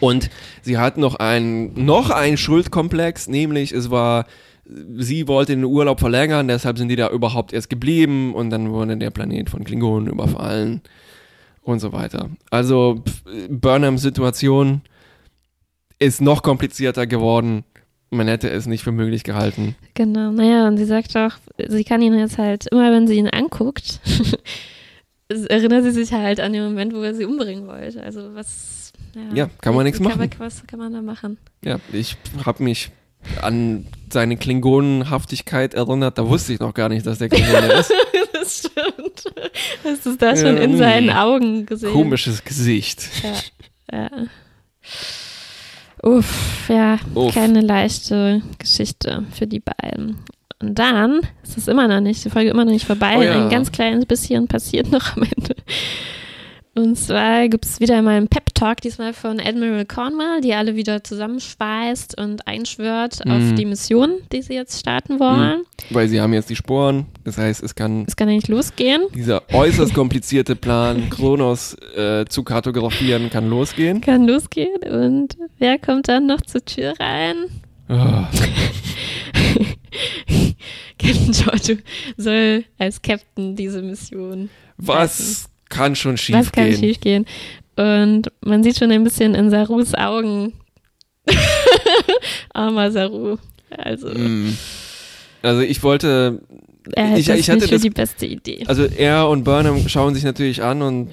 Und 0.00 0.30
sie 0.62 0.78
hat 0.78 0.98
noch 0.98 1.14
einen, 1.16 1.84
noch 1.84 2.10
einen 2.10 2.36
Schuldkomplex, 2.36 3.28
nämlich 3.28 3.72
es 3.72 3.90
war, 3.90 4.26
sie 4.96 5.26
wollte 5.28 5.54
den 5.54 5.64
Urlaub 5.64 6.00
verlängern, 6.00 6.48
deshalb 6.48 6.78
sind 6.78 6.88
die 6.88 6.96
da 6.96 7.10
überhaupt 7.10 7.52
erst 7.52 7.70
geblieben 7.70 8.34
und 8.34 8.50
dann 8.50 8.70
wurde 8.70 8.96
der 8.96 9.10
Planet 9.10 9.50
von 9.50 9.64
Klingonen 9.64 10.08
überfallen 10.12 10.80
und 11.62 11.80
so 11.80 11.92
weiter. 11.92 12.30
Also 12.50 13.02
Burnhams 13.48 14.02
Situation 14.02 14.82
ist 15.98 16.20
noch 16.20 16.42
komplizierter 16.42 17.06
geworden. 17.06 17.64
Man 18.10 18.26
hätte 18.26 18.50
es 18.50 18.66
nicht 18.66 18.82
für 18.82 18.90
möglich 18.92 19.22
gehalten. 19.22 19.76
Genau, 19.94 20.32
naja, 20.32 20.66
und 20.66 20.76
sie 20.78 20.84
sagt 20.84 21.16
auch, 21.16 21.32
sie 21.68 21.84
kann 21.84 22.02
ihn 22.02 22.18
jetzt 22.18 22.38
halt, 22.38 22.66
immer 22.66 22.90
wenn 22.92 23.06
sie 23.06 23.14
ihn 23.16 23.28
anguckt, 23.28 24.00
erinnert 25.28 25.84
sie 25.84 25.92
sich 25.92 26.12
halt 26.12 26.40
an 26.40 26.52
den 26.52 26.64
Moment, 26.64 26.92
wo 26.94 27.02
er 27.02 27.14
sie 27.14 27.24
umbringen 27.24 27.66
wollte. 27.68 28.02
Also 28.02 28.34
was, 28.34 28.92
Ja, 29.32 29.48
kann 29.60 29.74
man 29.74 29.84
nichts 29.84 30.00
machen. 30.00 30.28
was 30.38 30.66
kann 30.66 30.78
man 30.80 30.92
da 30.92 31.02
machen? 31.02 31.38
Ja, 31.64 31.78
ich 31.92 32.16
habe 32.44 32.64
mich 32.64 32.90
an 33.42 33.86
seine 34.12 34.36
Klingonenhaftigkeit 34.36 35.74
erinnert, 35.74 36.18
da 36.18 36.28
wusste 36.28 36.52
ich 36.52 36.60
noch 36.60 36.74
gar 36.74 36.88
nicht, 36.88 37.06
dass 37.06 37.18
der 37.18 37.28
Klingone 37.28 37.72
ist. 37.74 37.92
das 38.32 38.58
stimmt. 38.58 39.24
Hast 39.84 40.06
du 40.06 40.10
es 40.10 40.18
da 40.18 40.36
schon 40.36 40.56
Ja, 40.56 40.62
in 40.62 40.74
mm. 40.74 40.78
seinen 40.78 41.10
Augen 41.10 41.66
gesehen? 41.66 41.92
Komisches 41.92 42.44
Gesicht. 42.44 43.08
Ja. 43.92 44.08
Uff, 46.02 46.68
ja, 46.68 46.98
Uff. 47.14 47.34
keine 47.34 47.60
leichte 47.60 48.42
Geschichte 48.58 49.24
für 49.32 49.46
die 49.46 49.60
beiden. 49.60 50.16
Und 50.60 50.78
dann 50.78 51.20
ist 51.42 51.56
es 51.56 51.68
immer 51.68 51.88
noch 51.88 52.00
nicht, 52.00 52.24
die 52.24 52.30
Folge 52.30 52.50
immer 52.50 52.64
noch 52.64 52.72
nicht 52.72 52.86
vorbei. 52.86 53.16
Oh 53.16 53.22
ja. 53.22 53.44
Ein 53.44 53.50
ganz 53.50 53.72
kleines 53.72 54.06
bisschen 54.06 54.46
passiert 54.46 54.90
noch 54.90 55.16
am 55.16 55.22
Ende. 55.22 55.54
Und 56.82 56.96
zwar 56.96 57.46
gibt 57.48 57.66
es 57.66 57.78
wieder 57.78 58.00
mal 58.00 58.16
einen 58.16 58.28
Pep-Talk, 58.28 58.80
diesmal 58.80 59.12
von 59.12 59.38
Admiral 59.38 59.84
Cornwall, 59.84 60.40
die 60.40 60.54
alle 60.54 60.76
wieder 60.76 61.04
zusammenschweißt 61.04 62.18
und 62.18 62.46
einschwört 62.48 63.20
auf 63.26 63.42
Mhm. 63.42 63.56
die 63.56 63.66
Mission, 63.66 64.10
die 64.32 64.40
sie 64.40 64.54
jetzt 64.54 64.80
starten 64.80 65.20
wollen. 65.20 65.62
Weil 65.90 66.08
sie 66.08 66.20
haben 66.22 66.32
jetzt 66.32 66.48
die 66.48 66.56
Sporen, 66.56 67.04
das 67.24 67.36
heißt, 67.36 67.62
es 67.62 67.74
kann 67.74 68.04
Es 68.08 68.16
kann 68.16 68.28
ja 68.28 68.34
nicht 68.34 68.48
losgehen. 68.48 69.02
dieser 69.14 69.42
äußerst 69.52 69.92
komplizierte 69.92 70.56
Plan, 70.56 71.10
Kronos 71.10 71.76
äh, 71.96 72.24
zu 72.26 72.44
kartografieren, 72.44 73.28
kann 73.28 73.50
losgehen. 73.50 74.00
Kann 74.00 74.26
losgehen. 74.26 74.76
Und 74.90 75.36
wer 75.58 75.78
kommt 75.78 76.08
dann 76.08 76.26
noch 76.26 76.40
zur 76.40 76.64
Tür 76.64 76.94
rein? 76.98 77.36
Ah, 77.88 78.28
Captain 80.98 81.32
Giorgio 81.32 81.76
soll 82.16 82.64
als 82.78 83.02
Captain 83.02 83.56
diese 83.56 83.82
Mission. 83.82 84.48
was 84.78 85.49
kann 85.70 85.96
schon 85.96 86.12
Was 86.14 86.20
schief 86.20 86.52
kann 86.52 86.68
gehen? 86.68 86.78
schief 86.78 87.00
gehen? 87.00 87.24
Und 87.76 88.30
man 88.44 88.62
sieht 88.62 88.76
schon 88.78 88.90
ein 88.90 89.02
bisschen 89.04 89.34
in 89.34 89.48
Sarus 89.50 89.94
Augen. 89.94 90.52
Armer 92.52 92.90
Saru. 92.90 93.36
Also, 93.70 94.08
Mm. 94.08 94.56
Also 95.42 95.62
ich 95.62 95.82
wollte, 95.82 96.42
er 96.94 97.16
ich- 97.16 97.28
ich 97.30 97.48
hatte 97.48 97.60
nicht 97.60 97.68
für 97.68 97.74
das- 97.76 97.82
die 97.82 97.90
beste 97.90 98.26
Idee. 98.26 98.64
also 98.66 98.84
er 98.84 99.26
und 99.28 99.44
Burnham 99.44 99.88
schauen 99.88 100.14
sich 100.14 100.24
natürlich 100.24 100.62
an 100.62 100.82
und 100.82 101.08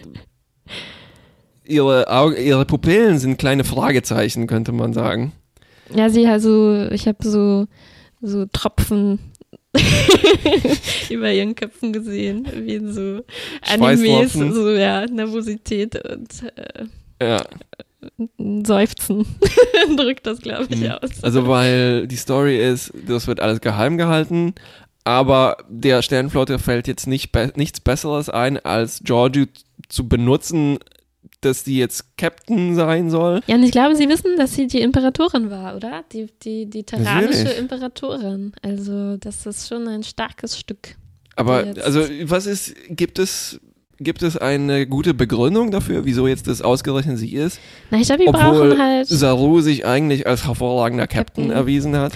ihre, 1.64 2.10
Augen, 2.10 2.36
ihre 2.36 2.66
Pupillen 2.66 3.20
sind 3.20 3.38
kleine 3.38 3.64
Fragezeichen, 3.64 4.48
könnte 4.48 4.72
man 4.74 4.92
sagen. 4.94 5.32
Ja, 5.96 6.10
sie 6.10 6.28
also, 6.28 6.88
ich 6.92 7.08
habe 7.08 7.18
so, 7.22 7.68
so 8.22 8.46
Tropfen 8.52 9.20
über 11.10 11.32
ihren 11.32 11.56
Köpfen 11.56 11.94
gesehen, 11.94 12.48
wie 12.56 12.76
in 12.76 12.92
so 12.94 13.24
Animes, 13.62 14.34
so 14.34 14.70
ja, 14.72 15.06
Nervosität 15.06 15.96
und 16.10 16.30
äh, 16.56 16.86
Ja, 17.26 17.44
Seufzen 18.64 19.26
drückt 19.98 20.26
das, 20.28 20.40
glaube 20.42 20.68
ich, 20.70 20.80
Mhm. 20.82 20.92
aus. 20.92 21.24
also 21.24 21.48
weil 21.48 22.08
die 22.08 22.16
Story 22.16 22.58
ist, 22.64 22.94
das 23.08 23.28
wird 23.28 23.40
alles 23.40 23.62
geheim 23.62 23.98
gehalten, 23.98 24.54
aber 25.04 25.58
der 25.70 26.02
Sternflotte 26.02 26.60
fällt 26.60 26.88
jetzt 26.88 27.08
nicht 27.08 27.32
be 27.32 27.52
nichts 27.56 27.80
Besseres 27.80 28.30
ein, 28.30 28.58
als 28.60 29.02
Giorgio 29.04 29.46
zu 29.90 30.08
benutzen, 30.08 30.78
dass 31.42 31.64
die 31.64 31.78
jetzt 31.78 32.18
Captain 32.18 32.76
sein 32.76 33.10
soll. 33.10 33.42
Ja, 33.48 33.56
und 33.56 33.64
ich 33.64 33.72
glaube, 33.72 33.96
sie 33.96 34.10
wissen, 34.10 34.38
dass 34.38 34.56
sie 34.56 34.68
die 34.68 34.82
Imperatorin 34.82 35.52
war, 35.52 35.76
oder? 35.76 36.04
Die, 36.12 36.28
die, 36.44 36.66
die 36.70 36.84
terranische 36.84 37.44
Natürlich. 37.44 37.58
Imperatorin. 37.60 38.52
Also, 38.62 39.18
das 39.18 39.46
ist 39.46 39.68
schon 39.68 39.88
ein 39.88 40.04
starkes 40.04 40.58
Stück. 40.58 40.96
Aber 41.36 41.66
Jetzt. 41.66 41.82
also 41.82 42.02
was 42.24 42.48
ist, 42.48 42.74
gibt 42.90 43.20
es, 43.20 43.60
gibt 44.00 44.24
es 44.24 44.36
eine 44.38 44.88
gute 44.88 45.14
Begründung 45.14 45.70
dafür, 45.70 46.04
wieso 46.04 46.28
jetzt 46.28 46.48
das 46.48 46.64
ausgerechnet 46.64 47.20
sie 47.20 47.34
ist? 47.34 47.60
Na, 47.92 48.00
ich 48.00 48.08
glaube, 48.08 48.24
die 48.24 48.30
Obwohl 48.30 48.70
brauchen 48.70 48.82
halt. 48.82 49.08
Saru 49.08 49.62
sich 49.62 49.86
eigentlich 49.86 50.26
als 50.26 50.46
hervorragender 50.48 51.06
Captain, 51.06 51.46
Captain. 51.46 51.52
erwiesen 51.52 51.96
hat. 51.96 52.14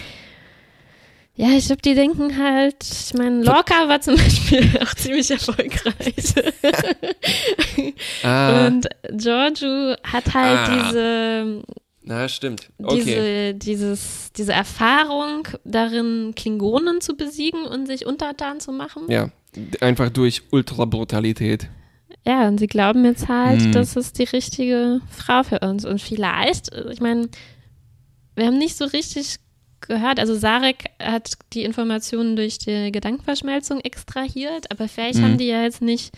Ja, 1.36 1.49
ich 1.51 1.67
glaube, 1.67 1.81
die 1.81 1.95
denken 1.95 2.38
halt. 2.38 2.75
Ich 2.84 3.13
meine, 3.13 3.43
Lorca 3.43 3.88
war 3.88 4.01
zum 4.01 4.15
Beispiel 4.15 4.67
auch 4.84 4.93
ziemlich 4.95 5.31
erfolgreich. 5.31 6.34
Ah, 8.23 8.67
Und 8.67 8.88
Giorgio 9.12 9.95
hat 10.03 10.34
halt 10.34 10.60
Ah. 10.69 10.86
diese, 10.88 11.63
na 12.03 12.27
stimmt. 12.27 12.69
Okay. 12.81 12.95
diese, 13.03 13.53
dieses, 13.55 14.31
diese 14.34 14.53
Erfahrung 14.53 15.47
darin, 15.63 16.34
Klingonen 16.36 17.01
zu 17.01 17.15
besiegen 17.15 17.63
und 17.63 17.86
sich 17.88 18.05
untertan 18.05 18.60
zu 18.60 18.71
machen. 18.71 19.03
Ja, 19.10 19.29
einfach 19.81 20.10
durch 20.10 20.43
Ultrabrutalität. 20.51 21.67
Ja, 22.25 22.47
und 22.47 22.60
sie 22.60 22.67
glauben 22.67 23.03
jetzt 23.05 23.27
halt, 23.27 23.62
Hm. 23.62 23.71
das 23.71 23.95
ist 23.95 24.19
die 24.19 24.23
richtige 24.23 25.01
Frau 25.10 25.43
für 25.43 25.60
uns. 25.60 25.86
Und 25.86 26.01
vielleicht, 26.01 26.69
ich 26.91 26.99
meine, 27.01 27.29
wir 28.36 28.45
haben 28.45 28.57
nicht 28.57 28.77
so 28.77 28.86
richtig 28.86 29.38
gehört, 29.81 30.19
also 30.19 30.36
Sarek 30.36 30.86
hat 31.01 31.34
die 31.53 31.63
Informationen 31.63 32.36
durch 32.36 32.60
die 32.60 32.91
Gedankenverschmelzung 32.91 33.79
extrahiert, 33.81 34.69
aber 34.69 34.88
vielleicht 34.88 35.17
Hm. 35.17 35.23
haben 35.23 35.38
die 35.38 35.47
ja 35.47 35.63
jetzt 35.63 35.81
nicht 35.81 36.12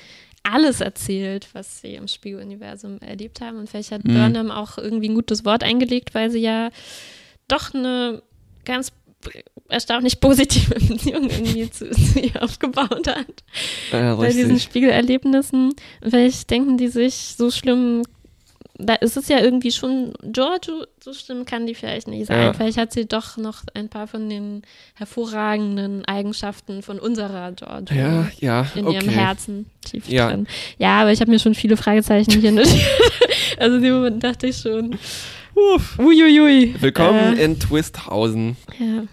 alles 0.44 0.82
erzählt, 0.82 1.48
was 1.54 1.82
sie 1.82 1.96
im 1.96 2.08
Spiegeluniversum 2.08 3.00
erlebt 3.00 3.42
haben. 3.42 3.58
Und 3.58 3.70
vielleicht 3.70 3.92
hat 3.92 4.04
Hm. 4.04 4.14
Burnham 4.14 4.52
auch 4.52 4.78
irgendwie 4.78 5.10
ein 5.10 5.16
gutes 5.16 5.46
Wort 5.46 5.64
eingelegt, 5.64 6.14
weil 6.14 6.30
sie 6.30 6.40
ja 6.40 6.70
doch 7.48 7.74
eine 7.74 8.22
ganz 8.66 8.92
erstaunlich 9.70 10.20
positive 10.20 10.76
Beziehung 10.88 11.30
irgendwie 11.30 11.70
zu, 11.70 11.90
zu 11.92 12.20
ihr 12.20 12.44
aufgebaut 12.44 13.08
hat 13.08 13.44
Ja, 13.92 14.16
bei 14.16 14.32
diesen. 14.32 14.60
Spiegelerlebnissen. 14.60 15.70
Und 16.02 16.10
vielleicht 16.10 16.50
denken 16.50 16.78
die 16.78 16.90
sich, 16.90 17.36
so 17.38 17.50
schlimm, 17.50 18.04
da 18.76 18.96
ist 18.96 19.18
es 19.18 19.28
ja 19.28 19.40
irgendwie 19.40 19.72
schon, 19.72 20.14
Giorgio, 20.24 20.86
so 21.04 21.14
schlimm 21.14 21.46
kann 21.46 21.68
die 21.68 21.76
vielleicht 21.76 22.08
nicht 22.08 22.26
sein. 22.26 22.42
Ja. 22.42 22.54
Vielleicht 22.54 22.78
hat 22.78 22.92
sie 22.92 23.06
doch 23.06 23.38
noch 23.38 23.62
ein 23.76 23.88
paar 23.90 24.08
von 24.08 24.28
den 24.30 24.64
hervorragenden 24.96 26.04
Eigenschaften 26.06 26.82
von 26.82 26.98
unserer 27.00 27.52
Giorgio 27.52 27.96
Ja, 27.96 28.28
ja, 28.40 28.68
in 28.76 28.88
ihrem 28.88 29.08
okay. 29.08 29.16
Herzen 29.16 29.66
tief 29.86 30.10
Ja. 30.10 30.30
drin. 30.30 30.48
Ja, 30.80 31.02
aber 31.02 31.12
ich 31.12 31.22
habe 31.22 31.30
mir 31.30 31.40
schon 31.40 31.54
viele 31.56 31.78
Fragezeichen 31.78 32.32
hier 32.42 32.52
notiert. 32.52 32.82
also 33.60 33.76
in 33.78 33.84
dem 33.84 33.94
Moment 33.94 34.24
dachte 34.24 34.48
ich 34.48 34.58
schon, 34.58 34.98
Uff. 35.56 36.00
uiuiui. 36.00 36.76
Willkommen 36.80 37.38
Äh, 37.38 37.44
in 37.46 37.60
Twisthausen. 37.60 38.58
ja, 38.80 39.04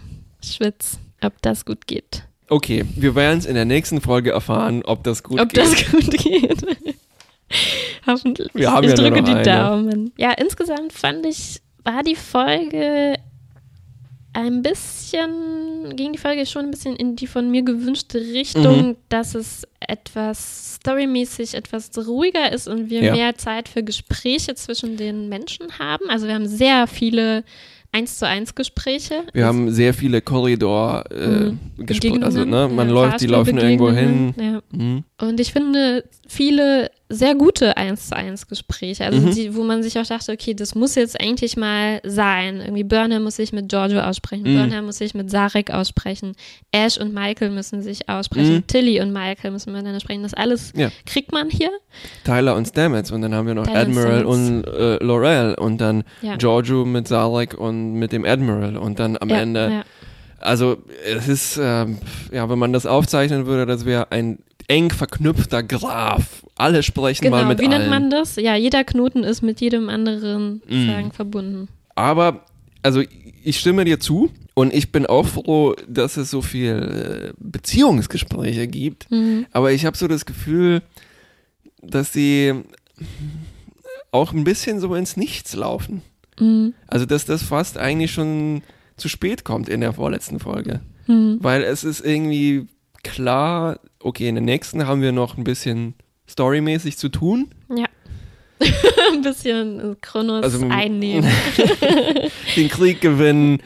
Schwitz, 0.43 0.97
ob 1.21 1.39
das 1.43 1.65
gut 1.65 1.85
geht. 1.85 2.23
Okay, 2.49 2.83
wir 2.95 3.13
werden 3.15 3.37
es 3.37 3.45
in 3.45 3.53
der 3.55 3.65
nächsten 3.65 4.01
Folge 4.01 4.31
erfahren, 4.31 4.81
ob 4.83 5.03
das 5.03 5.21
gut 5.23 5.39
ob 5.39 5.49
geht. 5.49 5.57
das 5.57 5.91
gut 5.91 6.09
geht. 6.17 6.65
Hoffentlich. 8.07 8.49
Wir 8.53 8.71
haben 8.71 8.83
ich 8.83 8.89
ja 8.91 8.95
drücke 8.95 9.23
die 9.23 9.31
eine. 9.31 9.43
Daumen. 9.43 10.11
Ja, 10.17 10.31
insgesamt 10.31 10.93
fand 10.93 11.25
ich, 11.25 11.61
war 11.83 12.03
die 12.03 12.15
Folge 12.15 13.15
ein 14.33 14.61
bisschen, 14.61 15.93
ging 15.97 16.13
die 16.13 16.17
Folge 16.17 16.45
schon 16.45 16.65
ein 16.65 16.71
bisschen 16.71 16.95
in 16.95 17.17
die 17.17 17.27
von 17.27 17.51
mir 17.51 17.63
gewünschte 17.63 18.17
Richtung, 18.19 18.87
Mhm. 18.89 18.95
dass 19.09 19.35
es 19.35 19.63
etwas 19.81 20.75
storymäßig 20.75 21.53
etwas 21.53 21.91
ruhiger 22.07 22.51
ist 22.51 22.67
und 22.69 22.89
wir 22.89 23.03
Ja. 23.03 23.13
mehr 23.13 23.35
Zeit 23.35 23.67
für 23.67 23.83
Gespräche 23.83 24.55
zwischen 24.55 24.95
den 24.95 25.27
Menschen 25.27 25.77
haben. 25.79 26.09
Also 26.09 26.27
wir 26.27 26.35
haben 26.35 26.47
sehr 26.47 26.87
viele 26.87 27.43
eins 27.91 28.19
zu 28.19 28.25
eins 28.25 28.55
Gespräche. 28.55 29.15
Wir 29.33 29.45
haben 29.45 29.69
sehr 29.69 29.93
viele 29.93 30.21
Korridor 30.21 31.03
äh, 31.11 31.27
Mhm. 31.27 31.59
Gespräche. 31.79 32.23
Also, 32.23 32.45
ne, 32.45 32.69
man 32.73 32.87
ja, 32.87 32.93
läuft, 32.93 33.19
die 33.19 33.27
laufen 33.27 33.57
irgendwo 33.57 33.91
hin. 33.91 34.33
Ja. 34.39 34.61
Mhm. 34.71 35.03
Und 35.19 35.39
ich 35.41 35.51
finde 35.51 36.05
viele 36.25 36.89
sehr 37.11 37.35
gute 37.35 37.77
1 37.77 38.09
zu 38.09 38.15
1 38.15 38.47
Gespräche, 38.47 39.05
also 39.05 39.19
Mhm. 39.19 39.31
die, 39.35 39.55
wo 39.55 39.63
man 39.63 39.83
sich 39.83 39.99
auch 39.99 40.05
dachte, 40.05 40.31
okay, 40.31 40.53
das 40.53 40.75
muss 40.75 40.95
jetzt 40.95 41.19
eigentlich 41.21 41.57
mal 41.57 42.01
sein. 42.03 42.61
Irgendwie 42.61 42.83
Burnham 42.83 43.23
muss 43.23 43.35
sich 43.35 43.53
mit 43.53 43.69
Giorgio 43.69 43.99
aussprechen, 43.99 44.43
Mhm. 44.43 44.55
Burnham 44.57 44.85
muss 44.85 44.97
sich 44.97 45.13
mit 45.13 45.29
Sarek 45.29 45.71
aussprechen, 45.71 46.33
Ash 46.71 46.97
und 46.97 47.13
Michael 47.13 47.51
müssen 47.51 47.81
sich 47.81 48.09
aussprechen, 48.09 48.55
Mhm. 48.55 48.67
Tilly 48.67 49.01
und 49.01 49.11
Michael 49.13 49.51
müssen 49.51 49.71
miteinander 49.73 49.99
sprechen. 49.99 50.23
Das 50.23 50.33
alles 50.33 50.73
Ja. 50.75 50.89
kriegt 51.05 51.31
man 51.31 51.49
hier. 51.49 51.69
Tyler 52.23 52.55
und 52.55 52.67
Stamets 52.67 53.11
und 53.11 53.21
dann 53.21 53.35
haben 53.35 53.47
wir 53.47 53.53
noch 53.55 53.67
Tyler 53.67 53.81
und 53.81 53.87
Admiral 53.97 54.19
Stamets. 54.21 54.67
und 54.67 54.67
äh, 54.67 55.03
Laurel 55.03 55.53
und 55.55 55.77
dann 55.79 56.03
Ja. 56.21 56.35
Giorgio 56.37 56.85
mit 56.85 57.07
Sarek 57.07 57.53
und 57.59 57.93
mit 57.93 58.11
dem 58.11 58.25
Admiral 58.25 58.77
und 58.77 58.99
dann 58.99 59.17
am 59.19 59.29
ja, 59.29 59.37
Ende. 59.37 59.83
Also 60.39 60.77
es 61.05 61.27
ist, 61.27 61.59
ähm, 61.61 61.99
ja, 62.31 62.49
wenn 62.49 62.57
man 62.57 62.73
das 62.73 62.87
aufzeichnen 62.87 63.45
würde, 63.45 63.67
das 63.67 63.85
wäre 63.85 64.11
ein 64.11 64.39
eng 64.71 64.89
verknüpfter 64.89 65.63
Graph. 65.63 66.43
Alle 66.55 66.81
sprechen 66.83 67.23
Genau, 67.25 67.37
mal 67.37 67.45
mit 67.45 67.59
wie 67.59 67.67
allen. 67.67 67.79
nennt 67.79 67.89
man 67.89 68.09
das? 68.09 68.35
Ja, 68.37 68.55
jeder 68.55 68.83
Knoten 68.83 69.23
ist 69.23 69.41
mit 69.41 69.59
jedem 69.61 69.89
anderen 69.89 70.61
Mhm. 70.69 70.87
sagen, 70.87 71.11
verbunden. 71.11 71.67
Aber, 71.95 72.45
also 72.83 73.01
ich 73.43 73.59
stimme 73.59 73.83
dir 73.85 73.99
zu 73.99 74.31
und 74.53 74.73
ich 74.73 74.91
bin 74.91 75.05
auch 75.05 75.25
froh, 75.27 75.75
dass 75.87 76.17
es 76.17 76.29
so 76.31 76.41
viel 76.41 77.31
äh, 77.31 77.33
Beziehungsgespräche 77.39 78.67
gibt. 78.67 79.09
Mhm. 79.11 79.45
Aber 79.51 79.71
ich 79.71 79.85
habe 79.85 79.97
so 79.97 80.07
das 80.07 80.25
Gefühl, 80.25 80.81
dass 81.81 82.13
sie 82.13 82.53
auch 84.11 84.33
ein 84.33 84.43
bisschen 84.43 84.79
so 84.79 84.93
ins 84.95 85.17
Nichts 85.17 85.55
laufen. 85.55 86.01
Mhm. 86.39 86.73
Also 86.87 87.05
dass 87.05 87.25
das 87.25 87.43
fast 87.43 87.77
eigentlich 87.77 88.11
schon 88.11 88.61
zu 88.97 89.09
spät 89.09 89.43
kommt 89.43 89.67
in 89.69 89.81
der 89.81 89.93
vorletzten 89.93 90.39
Folge. 90.39 90.81
Mhm. 91.07 91.37
Weil 91.41 91.63
es 91.63 91.83
ist 91.83 92.01
irgendwie 92.05 92.67
klar, 93.03 93.79
okay, 94.03 94.27
in 94.27 94.35
der 94.35 94.43
nächsten 94.43 94.87
haben 94.87 95.01
wir 95.01 95.11
noch 95.11 95.37
ein 95.37 95.43
bisschen 95.43 95.93
storymäßig 96.29 96.97
zu 96.97 97.09
tun. 97.09 97.49
Ja. 97.75 97.85
Ein 99.11 99.23
bisschen 99.23 99.97
Kronos 100.01 100.43
Also, 100.43 100.63
einnehmen, 100.69 101.27
Den 102.55 102.69
Krieg 102.69 103.01
gewinnen, 103.01 103.59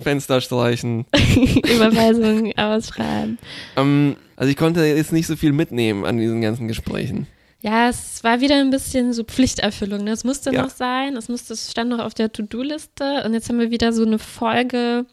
Fenster 0.00 0.40
streichen. 0.40 1.04
Überweisungen 1.14 2.56
ausschreiben. 2.56 3.38
Ähm, 3.76 4.16
also 4.36 4.50
ich 4.50 4.56
konnte 4.56 4.84
jetzt 4.86 5.12
nicht 5.12 5.26
so 5.26 5.36
viel 5.36 5.52
mitnehmen 5.52 6.04
an 6.06 6.16
diesen 6.16 6.40
ganzen 6.40 6.66
Gesprächen. 6.66 7.26
Ja, 7.60 7.88
es 7.88 8.22
war 8.24 8.40
wieder 8.40 8.54
ein 8.60 8.70
bisschen 8.70 9.12
so 9.12 9.22
Pflichterfüllung. 9.24 10.04
Ne? 10.04 10.12
Es 10.12 10.24
musste 10.24 10.50
Ja. 10.52 10.62
noch 10.62 10.70
sein, 10.70 11.16
es 11.16 11.28
musste, 11.28 11.52
es 11.52 11.70
stand 11.70 11.90
noch 11.90 11.98
auf 11.98 12.14
der 12.14 12.32
To-Do-Liste 12.32 13.24
und 13.26 13.34
jetzt 13.34 13.48
haben 13.48 13.58
wir 13.58 13.70
wieder 13.70 13.92
so 13.92 14.04
eine 14.04 14.18
Folge, 14.18 15.04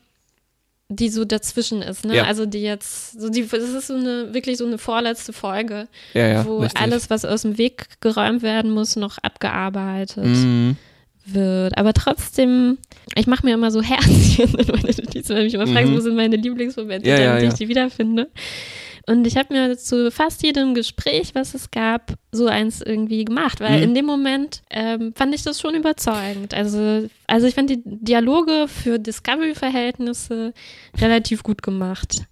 die 0.89 1.09
so 1.09 1.25
dazwischen 1.25 1.81
ist. 1.81 2.05
Ne? 2.05 2.17
Ja. 2.17 2.23
Also 2.25 2.45
die 2.45 2.61
jetzt, 2.61 3.19
so 3.19 3.29
die, 3.29 3.47
das 3.47 3.63
ist 3.69 3.87
so 3.87 3.95
eine 3.95 4.33
wirklich 4.33 4.57
so 4.57 4.65
eine 4.67 4.77
vorletzte 4.77 5.33
Folge, 5.33 5.87
Ja, 6.13 6.27
ja, 6.27 6.45
wo 6.45 6.59
richtig. 6.59 6.79
alles, 6.81 7.09
was 7.09 7.25
aus 7.25 7.41
dem 7.41 7.57
Weg 7.57 7.87
geräumt 8.01 8.43
werden 8.43 8.71
muss, 8.71 8.95
noch 8.95 9.17
abgearbeitet 9.19 10.23
Mhm. 10.25 10.77
wird. 11.25 11.75
Aber 11.77 11.93
trotzdem, 11.93 12.77
ich 13.15 13.25
mache 13.25 13.45
mir 13.45 13.55
immer 13.55 13.71
so 13.71 13.81
Herzchen 13.81 14.53
in 14.53 14.67
meine 14.67 14.81
Notizen, 14.95 15.29
wenn 15.29 15.37
du 15.37 15.43
mich 15.45 15.53
immer 15.55 15.65
fragst, 15.67 15.89
Mhm. 15.91 15.95
wo 15.95 15.99
sind 16.01 16.15
meine 16.15 16.35
Lieblingsmomente, 16.35 17.09
damit 17.09 17.43
ich 17.43 17.53
die 17.55 17.67
wiederfinde. 17.67 18.29
Und 19.07 19.27
ich 19.27 19.37
habe 19.37 19.53
mir 19.53 19.77
zu 19.77 20.09
fast 20.11 20.41
jedem 20.43 20.73
Gespräch, 20.73 21.35
was 21.35 21.53
es 21.53 21.69
gab, 21.69 22.13
so 22.31 22.47
eins 22.47 22.81
irgendwie 22.81 23.23
gemacht, 23.23 23.59
weil 23.59 23.77
Mhm. 23.77 23.83
in 23.83 23.93
dem 23.95 24.05
Moment 24.05 24.63
ähm, 24.71 25.13
fand 25.15 25.35
ich 25.35 25.43
das 25.43 25.61
schon 25.61 25.75
überzeugend. 25.75 26.53
Also, 26.55 27.07
also 27.27 27.45
ich 27.45 27.53
fand 27.53 27.69
die 27.69 27.81
Dialoge 27.85 28.67
für 28.67 28.97
Discovery-Verhältnisse 28.97 30.53
relativ 30.99 31.43
gut 31.43 31.61
gemacht. 31.61 32.23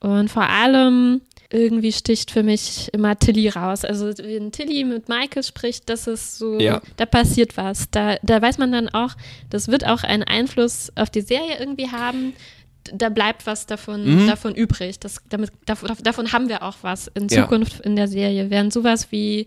Und 0.00 0.28
vor 0.30 0.48
allem 0.48 1.22
irgendwie 1.50 1.92
sticht 1.92 2.30
für 2.30 2.42
mich 2.42 2.88
immer 2.92 3.18
Tilly 3.18 3.48
raus. 3.48 3.84
Also 3.84 4.06
wenn 4.18 4.52
Tilly 4.52 4.84
mit 4.84 5.08
Michael 5.08 5.42
spricht, 5.42 5.88
das 5.88 6.06
ist 6.06 6.36
so, 6.38 6.58
Ja. 6.60 6.82
da 6.98 7.06
passiert 7.06 7.56
was. 7.56 7.90
Da, 7.90 8.16
da 8.22 8.42
weiß 8.42 8.58
man 8.58 8.70
dann 8.70 8.90
auch, 8.90 9.12
das 9.48 9.68
wird 9.68 9.86
auch 9.86 10.02
einen 10.02 10.24
Einfluss 10.24 10.92
auf 10.94 11.08
die 11.08 11.22
Serie 11.22 11.58
irgendwie 11.58 11.90
haben. 11.90 12.34
Da 12.94 13.08
bleibt 13.08 13.46
was 13.46 13.66
davon, 13.66 14.24
Mhm. 14.24 14.26
davon 14.26 14.54
übrig. 14.54 14.98
Das, 15.00 15.20
damit, 15.28 15.50
davon, 15.66 15.90
davon 16.02 16.32
haben 16.32 16.48
wir 16.48 16.62
auch 16.62 16.76
was 16.82 17.08
in 17.08 17.28
Ja. 17.28 17.42
Zukunft 17.42 17.80
in 17.80 17.96
der 17.96 18.08
Serie. 18.08 18.50
Während 18.50 18.72
sowas 18.72 19.10
wie, 19.10 19.46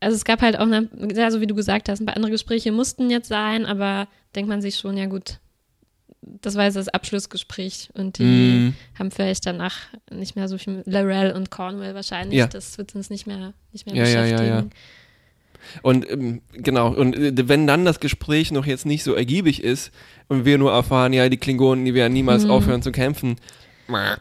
also 0.00 0.14
es 0.16 0.24
gab 0.24 0.42
halt 0.42 0.56
auch, 0.58 0.62
eine, 0.66 0.88
ja, 1.14 1.30
so 1.30 1.40
wie 1.40 1.46
du 1.46 1.54
gesagt 1.54 1.88
hast, 1.88 2.00
ein 2.00 2.06
paar 2.06 2.16
andere 2.16 2.32
Gespräche 2.32 2.72
mussten 2.72 3.10
jetzt 3.10 3.28
sein, 3.28 3.66
aber 3.66 4.08
denkt 4.34 4.48
man 4.48 4.60
sich 4.62 4.76
schon, 4.76 4.96
ja 4.96 5.06
gut, 5.06 5.38
das 6.22 6.54
war 6.54 6.64
jetzt 6.64 6.76
das 6.76 6.88
Abschlussgespräch 6.88 7.90
und 7.94 8.18
die 8.18 8.24
Mhm. 8.24 8.74
haben 8.98 9.10
vielleicht 9.10 9.44
danach 9.46 9.76
nicht 10.10 10.36
mehr 10.36 10.48
so 10.48 10.56
viel 10.58 10.74
mit 10.74 10.86
Larell 10.86 11.32
und 11.32 11.50
Cornwall 11.50 11.94
wahrscheinlich. 11.94 12.38
Ja. 12.38 12.46
Das 12.46 12.78
wird 12.78 12.94
uns 12.94 13.10
nicht 13.10 13.26
mehr, 13.26 13.54
nicht 13.72 13.86
mehr 13.86 13.94
Ja, 13.96 14.04
ja, 14.04 14.24
ja, 14.26 14.36
beschäftigen. 14.36 14.70
Und 15.82 16.08
ähm, 16.10 16.42
genau, 16.52 16.88
und 16.92 17.16
äh, 17.16 17.48
wenn 17.48 17.66
dann 17.66 17.84
das 17.84 18.00
Gespräch 18.00 18.50
noch 18.52 18.66
jetzt 18.66 18.86
nicht 18.86 19.04
so 19.04 19.14
ergiebig 19.14 19.62
ist 19.62 19.90
und 20.28 20.44
wir 20.44 20.58
nur 20.58 20.72
erfahren, 20.72 21.12
ja, 21.12 21.28
die 21.28 21.36
Klingonen, 21.36 21.84
die 21.84 21.94
werden 21.94 22.12
niemals 22.12 22.44
Mhm. 22.44 22.50
aufhören 22.50 22.82
zu 22.82 22.92
kämpfen. 22.92 23.36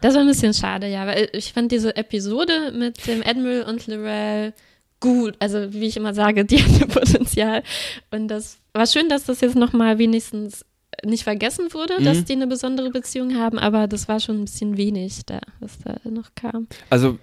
Das 0.01 0.15
war 0.15 0.21
ein 0.21 0.27
bisschen 0.27 0.53
schade, 0.53 0.87
ja, 0.87 1.05
weil 1.07 1.29
ich 1.33 1.53
fand 1.53 1.71
diese 1.71 1.95
Episode 1.95 2.73
mit 2.77 3.07
dem 3.07 3.21
Admiral 3.25 3.63
und 3.63 3.87
Lorel 3.87 4.53
gut. 4.99 5.35
Also, 5.39 5.71
wie 5.73 5.87
ich 5.87 5.95
immer 5.95 6.13
sage, 6.13 6.43
die 6.43 6.57
hatte 6.63 6.87
Potenzial. 6.87 7.63
Und 8.09 8.27
das 8.27 8.57
war 8.73 8.85
schön, 8.87 9.07
dass 9.07 9.25
das 9.25 9.39
jetzt 9.41 9.55
nochmal 9.55 9.97
wenigstens 9.97 10.65
nicht 11.05 11.23
vergessen 11.23 11.65
wurde, 11.73 11.99
Mhm. 11.99 12.05
dass 12.05 12.25
die 12.25 12.33
eine 12.33 12.47
besondere 12.47 12.89
Beziehung 12.91 13.35
haben, 13.35 13.57
aber 13.59 13.87
das 13.87 14.07
war 14.07 14.19
schon 14.19 14.39
ein 14.41 14.45
bisschen 14.45 14.77
wenig 14.77 15.21
da, 15.25 15.39
was 15.59 15.77
da 15.83 15.95
noch 16.09 16.29
kam. 16.35 16.67
Also, 16.89 17.17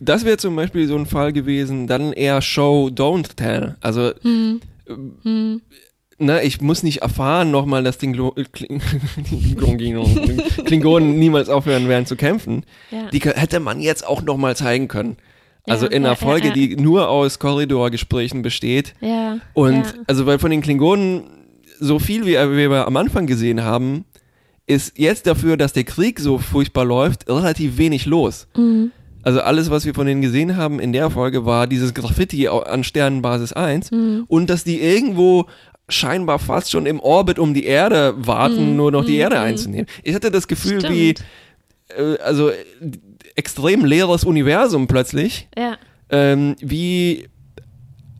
das 0.00 0.24
wäre 0.24 0.36
zum 0.38 0.56
Beispiel 0.56 0.86
so 0.88 0.96
ein 0.96 1.06
Fall 1.06 1.32
gewesen, 1.32 1.86
dann 1.86 2.12
eher 2.12 2.40
Show, 2.42 2.88
don't 2.92 3.36
tell. 3.36 3.76
Also, 3.80 4.12
Hm. 4.22 4.60
ähm, 4.88 5.12
Hm. 5.22 5.62
ne, 6.18 6.42
ich 6.42 6.60
muss 6.60 6.82
nicht 6.82 7.02
erfahren 7.02 7.50
nochmal, 7.50 7.84
dass 7.84 7.98
die 7.98 8.08
Glo- 8.12 8.36
äh, 8.38 8.44
Kling 8.44 8.80
Klingonen, 9.78 10.42
Klingonen 10.64 11.18
niemals 11.18 11.48
aufhören 11.48 11.88
werden 11.88 12.06
zu 12.06 12.16
kämpfen. 12.16 12.64
Ja. 12.90 13.08
Die 13.10 13.20
hätte 13.20 13.60
man 13.60 13.80
jetzt 13.80 14.06
auch 14.06 14.22
nochmal 14.22 14.56
zeigen 14.56 14.88
können. 14.88 15.16
Also 15.66 15.84
Ja, 15.86 15.92
in 15.92 16.06
einer 16.06 16.16
Folge, 16.16 16.48
ja, 16.48 16.54
ja. 16.54 16.66
die 16.66 16.76
nur 16.76 17.08
aus 17.10 17.38
Korridorgesprächen 17.38 18.40
besteht. 18.42 18.94
ja. 19.00 19.38
Und 19.52 19.84
also 20.06 20.24
weil 20.24 20.38
von 20.38 20.50
den 20.50 20.62
Klingonen 20.62 21.24
so 21.80 21.98
viel 21.98 22.24
wie 22.26 22.32
wir 22.70 22.86
am 22.86 22.96
Anfang 22.96 23.26
gesehen 23.26 23.62
haben, 23.64 24.04
ist 24.66 24.98
jetzt 24.98 25.26
dafür, 25.26 25.56
dass 25.56 25.72
der 25.72 25.84
Krieg 25.84 26.20
so 26.20 26.38
furchtbar 26.38 26.84
läuft, 26.84 27.28
relativ 27.28 27.78
wenig 27.78 28.04
los. 28.06 28.46
Mhm. 28.56 28.90
Also 29.22 29.40
alles, 29.40 29.70
was 29.70 29.84
wir 29.84 29.94
von 29.94 30.06
denen 30.06 30.22
gesehen 30.22 30.56
haben 30.56 30.78
in 30.80 30.92
der 30.92 31.10
Folge, 31.10 31.44
war 31.44 31.66
dieses 31.66 31.92
Graffiti 31.94 32.48
an 32.48 32.84
Sternenbasis 32.84 33.52
1 33.52 33.90
Mhm. 33.90 34.24
und 34.28 34.48
dass 34.50 34.64
die 34.64 34.80
irgendwo 34.80 35.46
scheinbar 35.88 36.38
fast 36.38 36.70
schon 36.70 36.84
im 36.86 37.00
Orbit 37.00 37.38
um 37.38 37.54
die 37.54 37.64
Erde 37.64 38.14
warten, 38.18 38.70
Mhm. 38.70 38.76
nur 38.76 38.92
noch 38.92 39.04
die 39.04 39.14
Mhm. 39.14 39.20
Erde 39.20 39.40
einzunehmen. 39.40 39.86
Ich 40.02 40.14
hatte 40.14 40.30
das 40.30 40.46
Gefühl 40.46 40.80
Stimmt. 40.80 40.94
wie, 40.94 41.14
äh, 41.96 42.18
also 42.22 42.50
äh, 42.50 42.54
extrem 43.36 43.84
leeres 43.84 44.24
Universum 44.24 44.86
plötzlich, 44.86 45.48
Ja. 45.56 45.76
ähm, 46.10 46.56
wie 46.60 47.28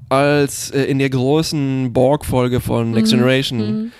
als 0.08 0.70
äh, 0.70 0.84
in 0.84 0.98
der 0.98 1.10
großen 1.10 1.92
Borg-Folge 1.92 2.60
von 2.60 2.92
Next 2.92 3.12
Mhm. 3.12 3.16
Generation. 3.18 3.58
Mhm. 3.82 3.92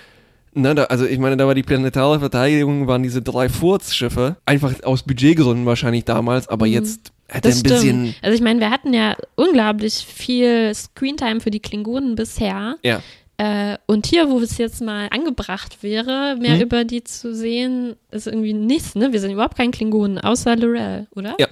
Ne, 0.55 0.73
da, 0.75 0.85
also 0.85 1.05
ich 1.05 1.19
meine, 1.19 1.37
da 1.37 1.45
war 1.45 1.53
die 1.55 1.61
planetare 1.63 2.19
Verteidigung, 2.19 2.87
waren 2.87 3.03
diese 3.03 3.21
drei 3.21 3.49
Furzschiffe, 3.49 4.37
einfach 4.45 4.73
aus 4.83 5.03
Budgetgründen 5.03 5.65
wahrscheinlich 5.65 6.05
damals, 6.05 6.47
aber 6.47 6.65
Mhm. 6.65 6.73
jetzt 6.73 7.11
hätte 7.27 7.49
Das 7.49 7.57
ein 7.59 7.63
bisschen, 7.63 7.79
stimmt. 8.07 8.15
Also 8.23 8.35
ich 8.35 8.41
meine, 8.41 8.59
wir 8.59 8.71
hatten 8.71 8.93
ja 8.93 9.15
unglaublich 9.35 9.93
viel 9.93 10.73
Screentime 10.73 11.39
für 11.39 11.51
die 11.51 11.59
Klingonen 11.59 12.15
bisher. 12.15 12.75
ja, 12.83 13.01
Äh, 13.41 13.77
und 13.85 14.05
hier, 14.05 14.29
wo 14.29 14.39
es 14.39 14.57
jetzt 14.57 14.81
mal 14.81 15.07
angebracht 15.11 15.81
wäre, 15.81 16.35
mehr 16.41 16.55
Mhm. 16.55 16.61
über 16.61 16.83
die 16.83 17.05
zu 17.05 17.33
sehen, 17.33 17.95
ist 18.11 18.27
irgendwie 18.27 18.51
nichts, 18.51 18.95
ne? 18.95 19.13
Wir 19.13 19.21
sind 19.21 19.31
überhaupt 19.31 19.55
kein 19.55 19.71
Klingonen, 19.71 20.17
außer 20.19 20.57
Lorel, 20.57 21.07
oder? 21.15 21.35
Ja. 21.39 21.47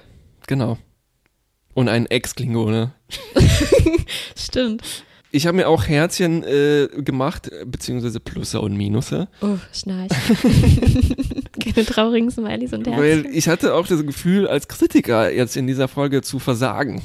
genau. 0.47 0.77
Und 1.77 1.89
ein 1.89 2.07
Ex-Klingone. 2.07 2.91
Stimmt. 4.35 4.81
Ich 5.29 5.45
habe 5.45 5.57
mir 5.57 5.67
auch 5.67 5.87
Herzchen 5.87 6.43
äh, 6.43 6.87
gemacht, 7.03 7.51
beziehungsweise 7.67 8.19
Plusse 8.19 8.61
und 8.61 8.75
Minusse, 8.75 9.27
Oh, 9.41 9.57
schnarch. 9.71 10.09
Keine 11.63 11.85
traurigen 11.85 12.31
Smileys 12.31 12.73
und 12.73 12.87
weil 12.87 13.17
Herzen. 13.17 13.31
ich 13.31 13.47
hatte 13.47 13.75
auch 13.75 13.85
das 13.85 14.03
Gefühl, 14.07 14.47
als 14.47 14.67
Kritiker 14.67 15.31
jetzt 15.31 15.55
in 15.55 15.67
dieser 15.67 15.87
Folge 15.87 16.23
zu 16.23 16.39
versagen. 16.39 17.03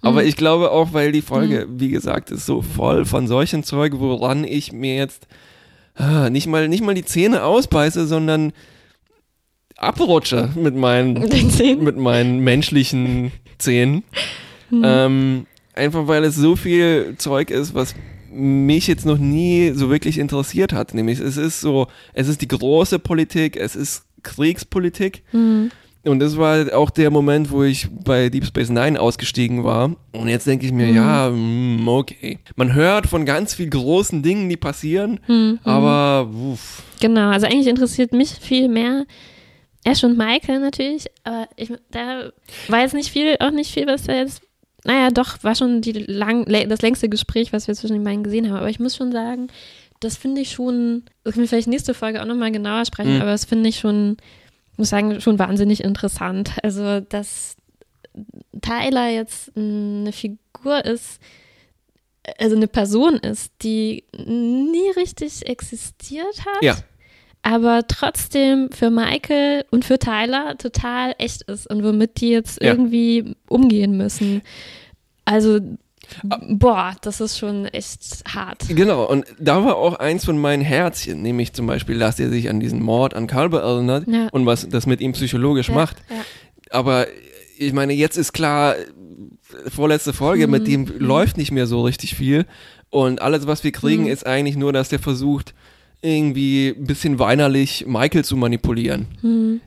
Aber 0.00 0.22
Mhm. 0.22 0.28
ich 0.28 0.36
glaube 0.36 0.70
auch, 0.70 0.94
weil 0.94 1.12
die 1.12 1.20
Folge, 1.20 1.66
wie 1.70 1.90
gesagt, 1.90 2.30
ist 2.30 2.46
so 2.46 2.62
voll 2.62 3.04
von 3.04 3.26
solchen 3.28 3.62
Zeug, 3.62 3.92
woran 3.96 4.44
ich 4.44 4.72
mir 4.72 4.96
jetzt 4.96 5.26
ah, 5.96 6.30
nicht 6.30 6.46
mal, 6.46 6.66
nicht 6.68 6.82
mal 6.82 6.94
die 6.94 7.04
Zähne 7.04 7.42
ausbeiße, 7.44 8.06
sondern 8.06 8.54
abrutsche 9.76 10.50
mit 10.54 10.76
meinen, 10.76 11.14
mit 11.80 11.96
meinen 11.96 12.40
menschlichen 12.40 13.32
Zähnen. 13.58 14.04
Ähm, 14.72 15.46
einfach 15.74 16.06
weil 16.08 16.24
es 16.24 16.36
so 16.36 16.56
viel 16.56 17.14
Zeug 17.18 17.50
ist, 17.50 17.74
was 17.74 17.94
mich 18.30 18.86
jetzt 18.86 19.04
noch 19.04 19.18
nie 19.18 19.72
so 19.74 19.90
wirklich 19.90 20.18
interessiert 20.18 20.72
hat. 20.72 20.94
Nämlich 20.94 21.20
es 21.20 21.36
ist 21.36 21.60
so, 21.60 21.88
es 22.14 22.28
ist 22.28 22.40
die 22.40 22.48
große 22.48 22.98
Politik, 22.98 23.56
es 23.56 23.76
ist 23.76 24.04
Kriegspolitik. 24.22 25.22
Und 26.04 26.18
das 26.18 26.36
war 26.36 26.74
auch 26.74 26.90
der 26.90 27.10
Moment, 27.10 27.50
wo 27.50 27.62
ich 27.62 27.88
bei 27.90 28.28
Deep 28.28 28.44
Space 28.46 28.70
Nine 28.70 29.00
ausgestiegen 29.00 29.62
war. 29.62 29.94
Und 30.12 30.28
jetzt 30.28 30.46
denke 30.46 30.66
ich 30.66 30.72
mir, 30.72 30.90
ja, 30.90 31.30
mm, 31.30 31.86
okay. 31.86 32.38
Man 32.56 32.74
hört 32.74 33.06
von 33.06 33.24
ganz 33.24 33.54
vielen 33.54 33.70
großen 33.70 34.22
Dingen, 34.22 34.48
die 34.48 34.56
passieren, 34.56 35.20
aber 35.62 36.28
uff, 36.32 36.82
Genau, 37.00 37.30
also 37.30 37.46
eigentlich 37.46 37.66
interessiert 37.66 38.12
mich 38.12 38.30
viel 38.40 38.68
mehr 38.68 39.04
Ash 39.84 40.04
und 40.04 40.16
Michael 40.16 40.60
natürlich, 40.60 41.06
aber 41.24 41.48
ich, 41.56 41.72
da 41.90 42.30
war 42.68 42.80
jetzt 42.80 42.94
nicht 42.94 43.10
viel, 43.10 43.36
auch 43.40 43.50
nicht 43.50 43.72
viel, 43.72 43.86
was 43.86 44.04
da 44.04 44.14
jetzt, 44.14 44.42
naja, 44.84 45.10
doch, 45.10 45.42
war 45.42 45.54
schon 45.54 45.80
die 45.80 45.92
lang, 45.92 46.44
das 46.68 46.82
längste 46.82 47.08
Gespräch, 47.08 47.52
was 47.52 47.66
wir 47.68 47.74
zwischen 47.74 47.94
den 47.94 48.04
beiden 48.04 48.22
gesehen 48.22 48.48
haben, 48.48 48.56
aber 48.58 48.70
ich 48.70 48.78
muss 48.80 48.96
schon 48.96 49.10
sagen, 49.12 49.48
das 50.00 50.16
finde 50.16 50.40
ich 50.40 50.52
schon, 50.52 51.04
das 51.24 51.34
können 51.34 51.44
wir 51.44 51.48
vielleicht 51.48 51.68
nächste 51.68 51.94
Folge 51.94 52.20
auch 52.20 52.26
nochmal 52.26 52.52
genauer 52.52 52.84
sprechen, 52.84 53.14
Mhm. 53.16 53.22
aber 53.22 53.30
das 53.32 53.44
finde 53.44 53.68
ich 53.68 53.78
schon, 53.78 54.16
muss 54.76 54.88
sagen, 54.90 55.20
schon 55.20 55.38
wahnsinnig 55.38 55.82
interessant. 55.84 56.52
Also, 56.62 57.00
dass 57.00 57.56
Tyler 58.60 59.08
jetzt 59.10 59.56
eine 59.56 60.12
Figur 60.12 60.84
ist, 60.84 61.20
also 62.38 62.54
eine 62.56 62.68
Person 62.68 63.14
ist, 63.14 63.52
die 63.62 64.04
nie 64.16 64.90
richtig 64.96 65.46
existiert 65.46 66.38
hat, 66.46 66.62
Ja. 66.62 66.76
Aber 67.42 67.82
trotzdem 67.88 68.70
für 68.70 68.90
Michael 68.90 69.64
und 69.70 69.84
für 69.84 69.98
Tyler 69.98 70.56
total 70.58 71.14
echt 71.18 71.42
ist 71.42 71.68
und 71.68 71.82
womit 71.84 72.20
die 72.20 72.30
jetzt 72.30 72.62
Ja. 72.62 72.70
irgendwie 72.72 73.34
umgehen 73.48 73.96
müssen. 73.96 74.42
Also, 75.24 75.58
boah, 76.48 76.94
das 77.02 77.20
ist 77.20 77.38
schon 77.38 77.64
echt 77.66 78.00
hart. 78.32 78.64
Genau, 78.68 79.04
und 79.04 79.24
da 79.38 79.64
war 79.64 79.76
auch 79.76 79.94
eins 79.96 80.24
von 80.24 80.38
meinen 80.38 80.62
Herzchen, 80.62 81.22
nämlich 81.22 81.52
zum 81.52 81.66
Beispiel, 81.66 81.98
dass 81.98 82.20
er 82.20 82.28
sich 82.30 82.48
an 82.50 82.60
diesen 82.60 82.82
Mord 82.82 83.14
an 83.14 83.26
Kalbe 83.26 83.60
erinnert 83.60 84.06
Ja. 84.08 84.28
und 84.30 84.46
was 84.46 84.68
das 84.68 84.86
mit 84.86 85.00
ihm 85.00 85.12
psychologisch 85.12 85.70
macht. 85.70 85.96
Ja, 86.10 86.16
ja. 86.16 86.22
Aber 86.70 87.06
ich 87.58 87.72
meine, 87.72 87.92
jetzt 87.92 88.16
ist 88.16 88.32
klar, 88.32 88.74
vorletzte 89.68 90.12
Folge, 90.12 90.46
mit 90.48 90.66
dem 90.66 90.86
läuft 90.98 91.36
nicht 91.36 91.50
mehr 91.52 91.66
so 91.66 91.82
richtig 91.82 92.14
viel. 92.14 92.46
Und 92.90 93.22
alles, 93.22 93.46
was 93.46 93.62
wir 93.64 93.72
kriegen, 93.72 94.06
ist 94.06 94.26
eigentlich 94.26 94.56
nur, 94.56 94.72
dass 94.72 94.88
der 94.88 94.98
versucht, 94.98 95.54
irgendwie 96.02 96.68
ein 96.76 96.84
bisschen 96.84 97.18
weinerlich 97.18 97.84
Michael 97.86 98.24
zu 98.24 98.36
manipulieren. 98.36 99.06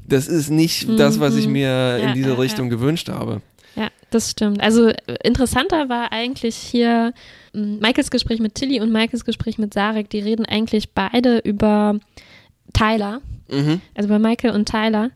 Das 0.08 0.28
ist 0.28 0.50
nicht 0.50 0.88
das, 1.00 1.20
was 1.20 1.36
ich 1.38 1.48
mir 1.48 1.68
Ja, 1.70 1.98
in 1.98 2.14
diese 2.14 2.30
ja, 2.30 2.36
ja. 2.36 2.40
Richtung 2.42 2.70
gewünscht 2.70 3.10
habe. 3.10 3.42
Ja, 3.76 3.88
das 4.10 4.32
stimmt. 4.32 4.62
Also 4.62 4.88
äh, 4.90 4.96
interessanter 5.24 5.90
war 5.90 6.12
eigentlich 6.12 6.56
hier 6.56 7.14
m, 7.54 7.80
Michaels 7.80 8.12
Gespräch 8.12 8.40
mit 8.40 8.56
Tilly 8.56 8.80
und 8.82 8.92
Michaels 8.92 9.26
Gespräch 9.26 9.58
mit 9.58 9.74
Sarek. 9.74 10.10
Die 10.10 10.20
reden 10.20 10.46
eigentlich 10.46 10.92
beide 10.92 11.40
über 11.40 12.00
Tyler, 12.74 13.22
Mhm. 13.50 13.80
also 13.94 14.10
bei 14.10 14.18
Michael 14.20 14.52
und 14.56 14.68
Tyler. 14.68 15.12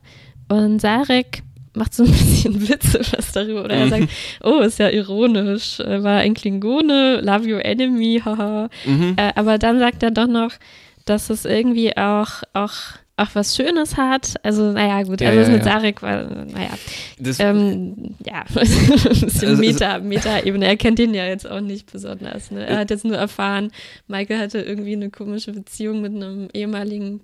Und 0.49 0.79
Sarek 0.81 1.41
macht 1.73 1.93
so 1.93 2.03
ein 2.03 2.11
bisschen 2.11 2.67
Witze 2.69 2.99
was 3.15 3.31
darüber. 3.31 3.63
Oder 3.65 3.75
er 3.75 3.85
Mhm. 3.85 3.89
sagt, 3.89 4.09
oh, 4.43 4.59
ist 4.59 4.79
ja 4.79 4.89
ironisch, 4.89 5.79
war 5.79 6.17
ein 6.19 6.33
Klingone, 6.33 7.21
love 7.21 7.49
your 7.51 7.63
enemy, 7.63 8.21
haha. 8.25 8.69
Mhm. 8.85 9.13
Äh, 9.17 9.31
aber 9.35 9.57
dann 9.57 9.79
sagt 9.79 10.03
er 10.03 10.11
doch 10.11 10.27
noch, 10.27 10.51
dass 11.09 11.29
es 11.29 11.45
irgendwie 11.45 11.95
auch, 11.97 12.43
auch, 12.53 12.73
auch 13.17 13.27
was 13.33 13.55
Schönes 13.55 13.97
hat. 13.97 14.35
Also, 14.43 14.71
naja, 14.71 15.03
gut, 15.03 15.21
Ja, 15.21 15.29
also 15.29 15.41
ja, 15.41 15.57
mit 15.57 15.65
ja. 15.65 15.71
Sarek 15.71 16.01
war, 16.01 16.23
naja, 16.23 16.69
Das, 17.19 17.39
ähm, 17.39 18.15
ja, 18.25 18.45
ein 18.55 18.55
bisschen 18.55 19.49
Also- 19.49 19.61
Meta, 19.61 19.99
Meta-Ebene. 19.99 20.65
Er 20.67 20.77
kennt 20.77 20.99
ihn 20.99 21.13
ja 21.13 21.25
jetzt 21.25 21.49
auch 21.49 21.61
nicht 21.61 21.91
besonders. 21.91 22.51
Ne? 22.51 22.65
Er 22.65 22.77
hat 22.79 22.89
jetzt 22.91 23.05
nur 23.05 23.17
erfahren, 23.17 23.71
Michael 24.07 24.39
hatte 24.39 24.59
irgendwie 24.61 24.93
eine 24.93 25.09
komische 25.09 25.51
Beziehung 25.51 26.01
mit 26.01 26.13
einem 26.13 26.47
ehemaligen 26.53 27.21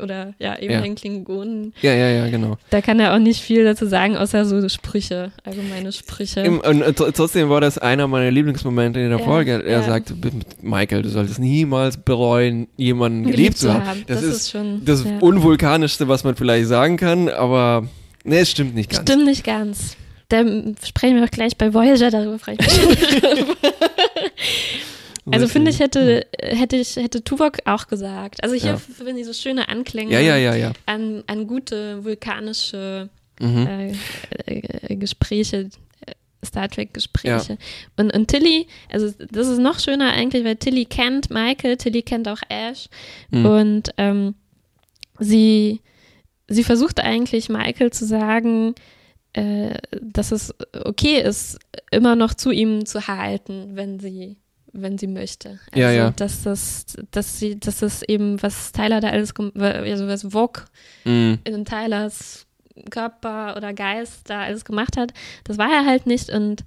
oder 0.00 0.34
ja, 0.38 0.56
ehemaligen 0.58 0.94
Klingonen. 0.94 1.72
ja, 1.82 1.92
ja, 1.92 2.08
ja, 2.08 2.28
genau. 2.30 2.56
Da 2.70 2.80
kann 2.80 3.00
er 3.00 3.14
auch 3.14 3.18
nicht 3.18 3.40
viel 3.42 3.64
dazu 3.64 3.86
sagen, 3.86 4.16
außer 4.16 4.44
so 4.44 4.66
Sprüche, 4.68 5.32
allgemeine 5.44 5.92
Sprüche. 5.92 6.40
Im, 6.40 6.60
und 6.60 6.82
äh, 6.82 6.88
tr- 6.90 7.12
trotzdem 7.12 7.48
war 7.48 7.60
das 7.60 7.78
einer 7.78 8.06
meiner 8.08 8.30
Lieblingsmomente 8.30 9.00
in 9.00 9.10
der 9.10 9.18
Ja, 9.18 9.24
Folge. 9.24 9.62
Er 9.64 9.80
ja. 9.80 9.82
sagt, 9.82 10.20
"B- 10.20 10.30
Michael, 10.62 11.02
du 11.02 11.08
solltest 11.10 11.38
niemals 11.38 11.96
bereuen, 11.98 12.68
jemanden 12.76 13.24
geliebt, 13.24 13.58
zu 13.58 13.72
haben. 13.72 14.04
Das, 14.06 14.22
ist, 14.22 14.50
schon 14.50 14.84
das 14.84 15.04
ja. 15.04 15.18
Unvulkanischste, 15.20 16.08
was 16.08 16.24
man 16.24 16.36
vielleicht 16.36 16.68
sagen 16.68 16.96
kann, 16.96 17.28
aber 17.28 17.86
ne, 18.24 18.38
es 18.38 18.50
stimmt 18.50 18.74
nicht 18.74 18.90
ganz. 18.90 19.02
Stimmt 19.10 19.26
nicht 19.26 19.44
ganz. 19.44 19.96
Da 20.30 20.44
sprechen 20.86 21.16
wir 21.16 21.22
doch 21.24 21.30
gleich 21.30 21.56
bei 21.56 21.72
Voyager, 21.72 22.10
darüber 22.10 22.38
Also 25.32 25.48
finde 25.48 25.70
ich, 25.70 25.80
hätte, 25.80 26.26
hätte 26.40 26.76
ich, 26.76 26.96
hätte 26.96 27.22
Tuvok 27.24 27.58
auch 27.64 27.86
gesagt. 27.86 28.42
Also 28.42 28.54
hier 28.54 28.72
Ja. 28.72 28.76
finde 28.76 29.20
ich 29.20 29.26
so 29.26 29.32
schöne 29.32 29.68
Anklänge 29.68 30.12
Ja, 30.12 30.20
ja, 30.20 30.36
ja, 30.36 30.54
ja. 30.54 30.72
An, 30.86 31.22
an 31.26 31.46
gute 31.46 32.04
vulkanische 32.04 33.08
Mhm. 33.40 33.66
äh, 33.66 33.92
äh, 34.46 34.96
Gespräche, 34.96 35.70
äh, 36.06 36.12
Star 36.44 36.68
Trek-Gespräche. 36.68 37.56
Und, 37.96 38.12
und 38.12 38.26
Tilly, 38.28 38.66
also 38.90 39.12
das 39.30 39.46
ist 39.48 39.58
noch 39.60 39.78
schöner 39.78 40.12
eigentlich, 40.12 40.44
weil 40.44 40.56
Tilly 40.56 40.84
kennt 40.86 41.30
Michael, 41.30 41.76
Tilly 41.76 42.02
kennt 42.02 42.26
auch 42.28 42.40
Ash 42.48 42.88
Mhm. 43.30 43.46
und 43.46 43.82
ähm, 43.96 44.34
sie, 45.20 45.80
sie 46.48 46.64
versucht 46.64 47.00
eigentlich 47.00 47.48
Michael 47.48 47.92
zu 47.92 48.06
sagen, 48.06 48.74
äh, 49.34 49.74
dass 50.00 50.32
es 50.32 50.54
okay 50.84 51.20
ist, 51.20 51.58
immer 51.90 52.16
noch 52.16 52.34
zu 52.34 52.50
ihm 52.50 52.86
zu 52.86 53.06
halten, 53.06 53.70
wenn 53.76 54.00
sie 54.00 54.36
wenn 54.82 54.98
sie 54.98 55.06
möchte. 55.06 55.58
Also, 55.72 55.80
Ja, 55.80 55.90
ja. 55.90 56.10
dass 56.10 56.42
das, 56.42 56.86
dass 57.10 57.38
sie, 57.38 57.58
dass 57.58 57.78
das 57.80 58.02
eben, 58.02 58.42
was 58.42 58.72
Tyler 58.72 59.00
da 59.00 59.08
alles, 59.10 59.32
also 59.36 60.06
was 60.08 60.22
Vogue 60.30 60.62
Mhm. 61.04 61.38
in 61.44 61.64
Tylers 61.64 62.46
Körper 62.90 63.56
oder 63.56 63.72
Geist 63.74 64.30
da 64.30 64.42
alles 64.42 64.64
gemacht 64.64 64.96
hat, 64.96 65.12
das 65.44 65.58
war 65.58 65.68
er 65.70 65.84
halt 65.86 66.06
nicht 66.06 66.30
und 66.30 66.64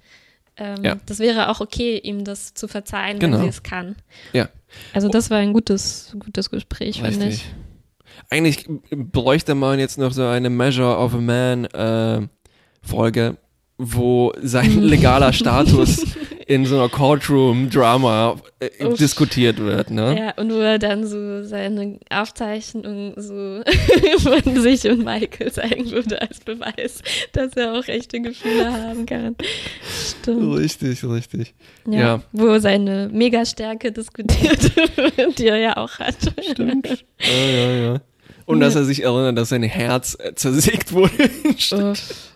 ähm, 0.58 0.84
Ja. 0.84 0.96
das 1.06 1.18
wäre 1.18 1.48
auch 1.48 1.60
okay, 1.60 1.96
ihm 1.98 2.24
das 2.24 2.52
zu 2.52 2.68
verzeihen, 2.68 3.18
Genau. 3.18 3.38
wenn 3.38 3.44
sie 3.44 3.48
es 3.48 3.62
kann. 3.62 3.96
Ja. 4.34 4.48
Also 4.92 5.08
das 5.08 5.30
war 5.30 5.38
ein 5.38 5.52
gutes, 5.54 6.14
gutes 6.18 6.50
Gespräch, 6.50 7.00
finde 7.02 7.28
ich. 7.28 7.46
Eigentlich 8.28 8.66
bräuchte 8.90 9.54
man 9.54 9.78
jetzt 9.78 9.96
noch 9.98 10.12
so 10.12 10.24
eine 10.26 10.50
Measure 10.50 10.96
of 10.98 11.14
a 11.14 11.18
Man 11.18 11.64
äh, 11.66 12.26
Folge, 12.82 13.36
wo 13.84 14.32
sein 14.42 14.80
legaler 14.80 15.32
Status 15.32 16.04
in 16.46 16.66
so 16.66 16.76
einer 16.76 16.88
Courtroom-Drama 16.88 18.36
äh, 18.60 18.94
diskutiert 18.94 19.58
wird. 19.58 19.90
Ne? 19.90 20.16
Ja, 20.18 20.42
und 20.42 20.52
wo 20.52 20.58
er 20.58 20.78
dann 20.78 21.06
so 21.06 21.44
seine 21.44 21.98
Aufzeichnung 22.10 23.14
so 23.16 23.62
von 24.18 24.60
sich 24.60 24.84
und 24.88 25.04
Michael 25.04 25.50
zeigen 25.52 25.90
würde 25.90 26.20
als 26.20 26.40
Beweis, 26.40 27.02
dass 27.32 27.54
er 27.56 27.74
auch 27.74 27.86
echte 27.88 28.20
Gefühle 28.20 28.72
haben 28.72 29.06
kann. 29.06 29.36
Stimmt. 30.20 30.58
Richtig, 30.58 31.04
richtig. 31.04 31.54
Ja, 31.86 31.98
Ja. 32.00 32.22
Wo 32.32 32.58
seine 32.58 33.08
Megastärke 33.12 33.92
diskutiert 33.92 34.76
wird, 35.16 35.38
die 35.38 35.46
er 35.46 35.58
ja 35.58 35.76
auch 35.76 35.98
hat. 35.98 36.16
Stimmt. 36.52 37.04
Ja, 37.18 37.46
ja, 37.50 37.70
ja. 37.72 38.00
Und 38.52 38.60
dass 38.60 38.74
er 38.74 38.84
sich 38.84 39.02
erinnert, 39.02 39.38
dass 39.38 39.50
sein 39.50 39.62
Herz 39.62 40.16
äh, 40.18 40.34
zersägt 40.34 40.92
wurde. 40.92 41.12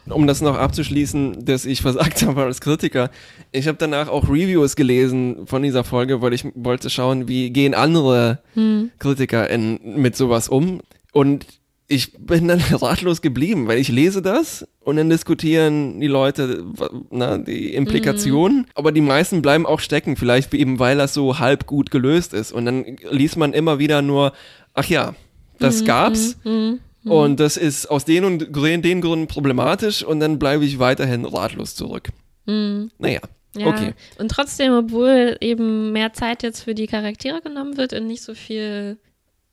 Um 0.08 0.28
das 0.28 0.40
noch 0.40 0.56
abzuschließen, 0.56 1.44
dass 1.44 1.66
ich 1.66 1.82
versagt 1.82 2.22
habe 2.26 2.44
als 2.44 2.60
Kritiker. 2.60 3.10
Ich 3.50 3.66
habe 3.66 3.76
danach 3.76 4.08
auch 4.08 4.28
Reviews 4.28 4.76
gelesen 4.76 5.48
von 5.48 5.64
dieser 5.64 5.82
Folge, 5.82 6.22
weil 6.22 6.32
ich 6.32 6.44
wollte 6.54 6.90
schauen, 6.90 7.26
wie 7.26 7.50
gehen 7.50 7.74
andere 7.74 8.38
Hm. 8.54 8.92
Kritiker 9.00 9.50
in, 9.50 9.80
mit 10.00 10.16
sowas 10.16 10.48
um. 10.48 10.80
Und 11.12 11.46
ich 11.88 12.12
bin 12.14 12.48
dann 12.48 12.60
ratlos 12.72 13.22
geblieben, 13.22 13.68
weil 13.68 13.78
ich 13.78 13.88
lese 13.88 14.22
das 14.22 14.66
und 14.80 14.96
dann 14.96 15.10
diskutieren 15.10 16.00
die 16.00 16.06
Leute 16.06 16.64
na, 17.10 17.38
die 17.38 17.74
Implikationen, 17.74 18.66
aber 18.74 18.92
die 18.92 19.00
meisten 19.00 19.42
bleiben 19.42 19.66
auch 19.66 19.80
stecken, 19.80 20.16
vielleicht 20.16 20.52
eben 20.54 20.78
weil 20.78 20.98
das 20.98 21.14
so 21.14 21.38
halb 21.38 21.66
gut 21.66 21.90
gelöst 21.90 22.34
ist. 22.34 22.52
Und 22.52 22.66
dann 22.66 22.84
liest 23.10 23.36
man 23.36 23.52
immer 23.52 23.78
wieder 23.78 24.02
nur, 24.02 24.32
ach 24.74 24.86
ja, 24.86 25.14
das 25.58 25.84
gab's. 25.84 26.36
Hm. 26.42 26.80
Und 27.04 27.38
das 27.38 27.56
ist 27.56 27.86
aus 27.88 28.04
den 28.04 28.24
und 28.24 28.56
den, 28.56 28.82
den 28.82 29.00
Gründen 29.00 29.28
problematisch 29.28 30.02
und 30.02 30.18
dann 30.20 30.38
bleibe 30.40 30.64
ich 30.64 30.80
weiterhin 30.80 31.24
ratlos 31.24 31.76
zurück. 31.76 32.08
Hm. 32.46 32.90
Naja, 32.98 33.20
Ja. 33.56 33.66
okay. 33.68 33.94
Und 34.18 34.30
trotzdem, 34.30 34.72
obwohl 34.72 35.36
eben 35.40 35.92
mehr 35.92 36.12
Zeit 36.12 36.42
jetzt 36.42 36.62
für 36.62 36.74
die 36.74 36.86
Charaktere 36.88 37.40
genommen 37.40 37.76
wird 37.76 37.92
und 37.92 38.06
nicht 38.08 38.22
so 38.22 38.34
viel 38.34 38.98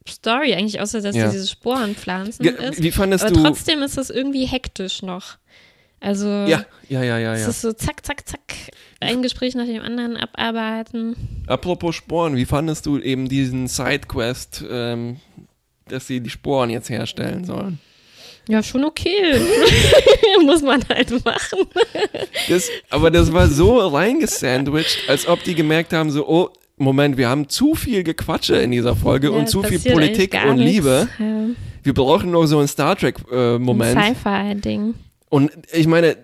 Story 0.10 0.54
eigentlich, 0.56 0.82
außer 0.82 1.01
dass 1.01 1.16
Ja. 1.16 1.30
diese 1.30 1.47
Sporen 1.47 1.95
pflanzen 1.95 2.41
Ge- 2.43 2.56
ist. 2.70 2.82
Wie 2.82 2.91
fandest 2.91 3.24
Aber 3.26 3.34
du? 3.36 3.43
trotzdem 3.43 3.82
ist 3.84 3.97
das 3.97 4.10
irgendwie 4.10 4.45
hektisch 4.45 5.01
noch. 5.04 5.38
Also 5.99 6.28
ja, 6.28 6.66
ja, 6.89 7.01
ja, 7.04 7.18
ja, 7.18 7.34
es 7.36 7.41
ja. 7.43 7.47
ist 7.49 7.62
so 7.62 7.72
zack, 7.72 8.06
zack, 8.06 8.28
zack. 8.28 8.41
ein 8.99 9.22
Gespräch 9.22 9.56
nach 9.56 9.66
dem 9.66 9.82
anderen 9.82 10.18
abarbeiten. 10.18 11.16
Apropos 11.47 11.95
Sporen, 11.95 12.36
wie 12.36 12.45
fandest 12.45 12.86
du 12.88 12.97
eben 12.99 13.30
diesen 13.30 13.68
Sidequest, 13.68 14.66
ähm, 14.70 15.18
dass 15.93 16.07
sie 16.07 16.19
die 16.19 16.29
Sporen 16.29 16.69
jetzt 16.69 16.89
herstellen 16.89 17.45
sollen? 17.45 17.79
Ja, 18.49 18.61
schon 18.61 18.83
okay. 18.83 19.39
Muss 20.45 20.61
man 20.61 20.83
halt 20.89 21.23
machen. 21.23 21.59
Das, 22.49 22.69
aber 22.89 23.09
das 23.09 23.31
war 23.31 23.47
so 23.47 23.77
reingesandwiched, 23.87 25.07
als 25.07 25.27
ob 25.27 25.43
die 25.43 25.55
gemerkt 25.55 25.93
haben, 25.93 26.11
so, 26.11 26.27
oh, 26.27 26.49
Moment, 26.75 27.15
wir 27.17 27.29
haben 27.29 27.47
zu 27.47 27.75
viel 27.75 28.03
Gequatsche 28.03 28.55
in 28.55 28.71
dieser 28.71 28.95
Folge 28.95 29.27
Ja, 29.27 29.33
und 29.37 29.47
zu 29.47 29.63
viel 29.63 29.79
Politik 29.79 30.33
und 30.45 30.57
nichts. 30.57 30.73
Liebe. 30.73 31.07
Ja. 31.19 31.25
Wir 31.83 31.93
brauchen 31.93 32.31
noch 32.31 32.45
so 32.45 32.57
einen 32.57 32.67
Star 32.67 32.91
Ein 32.91 32.97
Trek-Moment. 32.97 33.99
Sci-Fi-Ding. 33.99 34.95
und 35.29 35.51
ich 35.71 35.87
meine, 35.87 36.17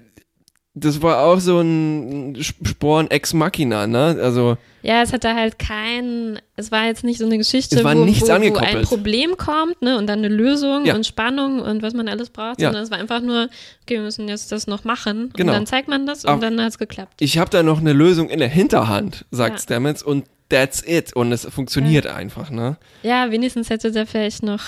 das 0.79 1.01
war 1.01 1.23
auch 1.23 1.39
so 1.39 1.59
ein 1.59 2.37
Sporen 2.41 3.09
ex 3.11 3.33
Machina, 3.33 3.87
ne? 3.87 4.17
Also, 4.21 4.57
Ja, 4.81 5.01
es 5.01 5.11
hatte 5.13 5.33
halt 5.35 5.59
kein, 5.59 6.39
es 6.55 6.71
war 6.71 6.85
jetzt 6.85 7.03
nicht 7.03 7.19
so 7.19 7.25
eine 7.25 7.37
Geschichte, 7.37 7.77
wo, 7.77 7.83
wo, 7.83 8.53
wo 8.53 8.57
ein. 8.59 8.81
Problem 8.83 9.35
kommt, 9.37 9.81
ne, 9.81 9.97
und 9.97 10.07
dann 10.07 10.19
eine 10.19 10.29
Lösung 10.29 10.85
Ja. 10.85 10.95
und 10.95 11.05
Spannung 11.05 11.59
und 11.59 11.81
was 11.83 11.93
man 11.93 12.07
alles 12.07 12.29
braucht, 12.29 12.61
Ja. 12.61 12.67
sondern 12.69 12.83
es 12.83 12.91
war 12.91 12.97
einfach 12.97 13.21
nur, 13.21 13.49
okay, 13.83 13.95
wir 13.95 14.01
müssen 14.01 14.27
jetzt 14.27 14.51
das 14.51 14.67
noch 14.67 14.83
machen 14.85 15.31
Genau. 15.35 15.51
und 15.51 15.57
dann 15.57 15.65
zeigt 15.65 15.87
man 15.89 16.05
das 16.05 16.23
und 16.25 16.31
Auch- 16.31 16.39
dann 16.39 16.59
hat 16.61 16.69
es 16.69 16.77
geklappt. 16.77 17.13
ich 17.21 17.37
habe 17.37 17.49
da 17.49 17.61
noch 17.63 17.79
eine 17.79 17.93
Lösung 17.93 18.29
in 18.29 18.39
der 18.39 18.47
Hinterhand, 18.49 19.25
sagt 19.31 19.55
Ja. 19.57 19.61
Stamets, 19.63 20.01
und 20.03 20.25
that's 20.49 20.81
it. 20.87 21.13
Und 21.15 21.31
es 21.31 21.45
funktioniert 21.45 22.07
einfach, 22.07 22.49
ne? 22.49 22.77
Ja, 23.03 23.29
wenigstens 23.31 23.69
hätte 23.69 23.91
der 23.91 24.07
vielleicht 24.07 24.43
noch 24.43 24.61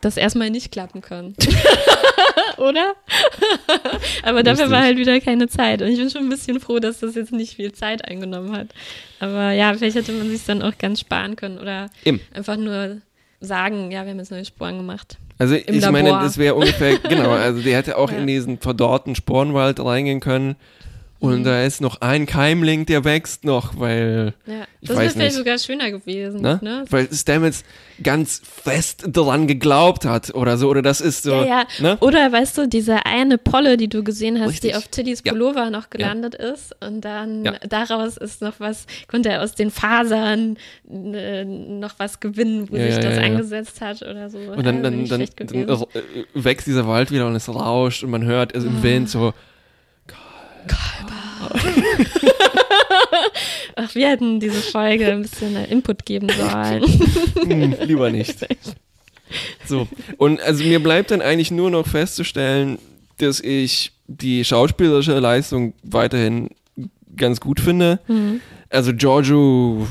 das 0.00 0.16
erstmal 0.16 0.50
nicht 0.50 0.72
klappen 0.72 1.00
können. 1.02 1.34
Oder? 2.58 2.94
Aber 4.22 4.42
dafür 4.42 4.64
Lustig. 4.64 4.70
war 4.70 4.82
halt 4.82 4.98
wieder 4.98 5.20
keine 5.20 5.48
Zeit. 5.48 5.82
Und 5.82 5.88
ich 5.88 5.98
bin 5.98 6.10
schon 6.10 6.22
ein 6.22 6.28
bisschen 6.28 6.60
froh, 6.60 6.78
dass 6.78 7.00
das 7.00 7.14
jetzt 7.14 7.32
nicht 7.32 7.54
viel 7.56 7.72
Zeit 7.72 8.04
eingenommen 8.06 8.56
hat. 8.56 8.68
Aber 9.18 9.52
ja, 9.52 9.72
vielleicht 9.74 9.96
hätte 9.96 10.12
man 10.12 10.28
sich 10.30 10.44
dann 10.44 10.62
auch 10.62 10.76
ganz 10.78 11.00
sparen 11.00 11.36
können. 11.36 11.58
Oder 11.58 11.90
Eben. 12.04 12.20
einfach 12.34 12.56
nur 12.56 12.98
sagen, 13.40 13.90
ja, 13.90 14.04
wir 14.04 14.10
haben 14.10 14.18
jetzt 14.18 14.30
neue 14.30 14.44
Sporen 14.44 14.76
gemacht. 14.78 15.16
Also 15.38 15.54
Im 15.54 15.74
ich 15.78 15.90
meine, 15.90 16.10
Labor. 16.10 16.22
das 16.22 16.36
wäre 16.36 16.54
ungefähr, 16.54 16.98
genau, 16.98 17.30
also 17.30 17.62
der 17.62 17.76
hätte 17.78 17.96
auch 17.96 18.10
Ja. 18.12 18.18
in 18.18 18.26
diesen 18.26 18.58
verdorrten 18.58 19.14
Sporenwald 19.14 19.80
reingehen 19.82 20.20
können. 20.20 20.56
Und 21.20 21.40
Mhm. 21.40 21.44
da 21.44 21.62
ist 21.64 21.82
noch 21.82 22.00
ein 22.00 22.24
Keimling, 22.24 22.86
der 22.86 23.04
wächst 23.04 23.44
noch, 23.44 23.78
weil, 23.78 24.32
Ja, 24.46 24.62
Ich 24.80 24.88
das 24.88 24.98
wäre 24.98 25.10
vielleicht 25.10 25.34
sogar 25.36 25.58
schöner 25.58 25.90
gewesen. 25.90 26.40
ne? 26.40 26.58
Ne? 26.62 26.84
Weil 26.88 27.12
Stamets 27.12 27.62
ganz 28.02 28.40
fest 28.42 29.04
daran 29.06 29.46
geglaubt 29.46 30.06
hat 30.06 30.34
oder 30.34 30.56
so, 30.56 30.70
oder 30.70 30.80
das 30.80 31.02
ist 31.02 31.22
so, 31.22 31.32
Ja, 31.32 31.44
ja. 31.44 31.64
ne? 31.78 31.98
Oder 32.00 32.32
weißt 32.32 32.56
du, 32.56 32.66
diese 32.66 33.04
eine 33.04 33.36
Polle, 33.36 33.76
die 33.76 33.88
du 33.88 34.02
gesehen 34.02 34.40
hast, 34.40 34.48
Richtig. 34.48 34.70
die 34.70 34.76
auf 34.78 34.88
Tillys 34.88 35.20
Ja. 35.22 35.32
Pullover 35.32 35.68
noch 35.68 35.90
gelandet 35.90 36.34
ist 36.36 36.74
und 36.82 37.02
dann 37.02 37.44
Ja. 37.44 37.52
daraus 37.68 38.16
ist 38.16 38.40
noch 38.40 38.54
was, 38.58 38.86
konnte 39.06 39.28
er 39.28 39.42
aus 39.42 39.54
den 39.54 39.70
Fasern 39.70 40.56
äh, 40.90 41.44
noch 41.44 41.98
was 41.98 42.20
gewinnen, 42.20 42.70
wo 42.70 42.76
Ja, 42.76 42.84
sich 42.86 42.94
ja, 42.94 43.00
das 43.02 43.16
ja, 43.16 43.20
ja. 43.20 43.26
angesetzt 43.26 43.80
hat 43.82 44.00
oder 44.00 44.30
so. 44.30 44.38
Und 44.38 44.64
dann, 44.64 44.76
Ja, 44.76 44.82
dann, 44.90 45.04
dann, 45.06 45.28
dann 45.36 45.68
äh, 45.68 46.24
wächst 46.32 46.66
dieser 46.66 46.86
Wald 46.88 47.10
wieder 47.10 47.26
und 47.26 47.36
es 47.36 47.46
rauscht 47.46 48.02
und 48.04 48.10
man 48.10 48.24
hört 48.24 48.56
es 48.56 48.64
im 48.64 48.78
Ah. 48.78 48.82
Wind 48.82 49.10
so, 49.10 49.34
Ach, 53.76 53.94
wir 53.94 54.08
hätten 54.08 54.40
diese 54.40 54.60
Folge 54.60 55.06
ein 55.10 55.22
bisschen 55.22 55.56
äh, 55.56 55.66
Input 55.66 56.04
geben 56.04 56.28
sollen. 56.28 56.82
hm, 57.34 57.76
lieber 57.86 58.10
nicht. 58.10 58.46
So, 59.66 59.86
und 60.16 60.40
also 60.40 60.64
mir 60.64 60.82
bleibt 60.82 61.10
dann 61.10 61.22
eigentlich 61.22 61.50
nur 61.50 61.70
noch 61.70 61.86
festzustellen, 61.86 62.78
dass 63.18 63.40
ich 63.40 63.92
die 64.06 64.44
schauspielerische 64.44 65.18
Leistung 65.18 65.74
weiterhin 65.82 66.50
ganz 67.16 67.40
gut 67.40 67.60
finde. 67.60 68.00
Mhm. 68.08 68.40
Also 68.68 68.92
Giorgio, 68.94 69.86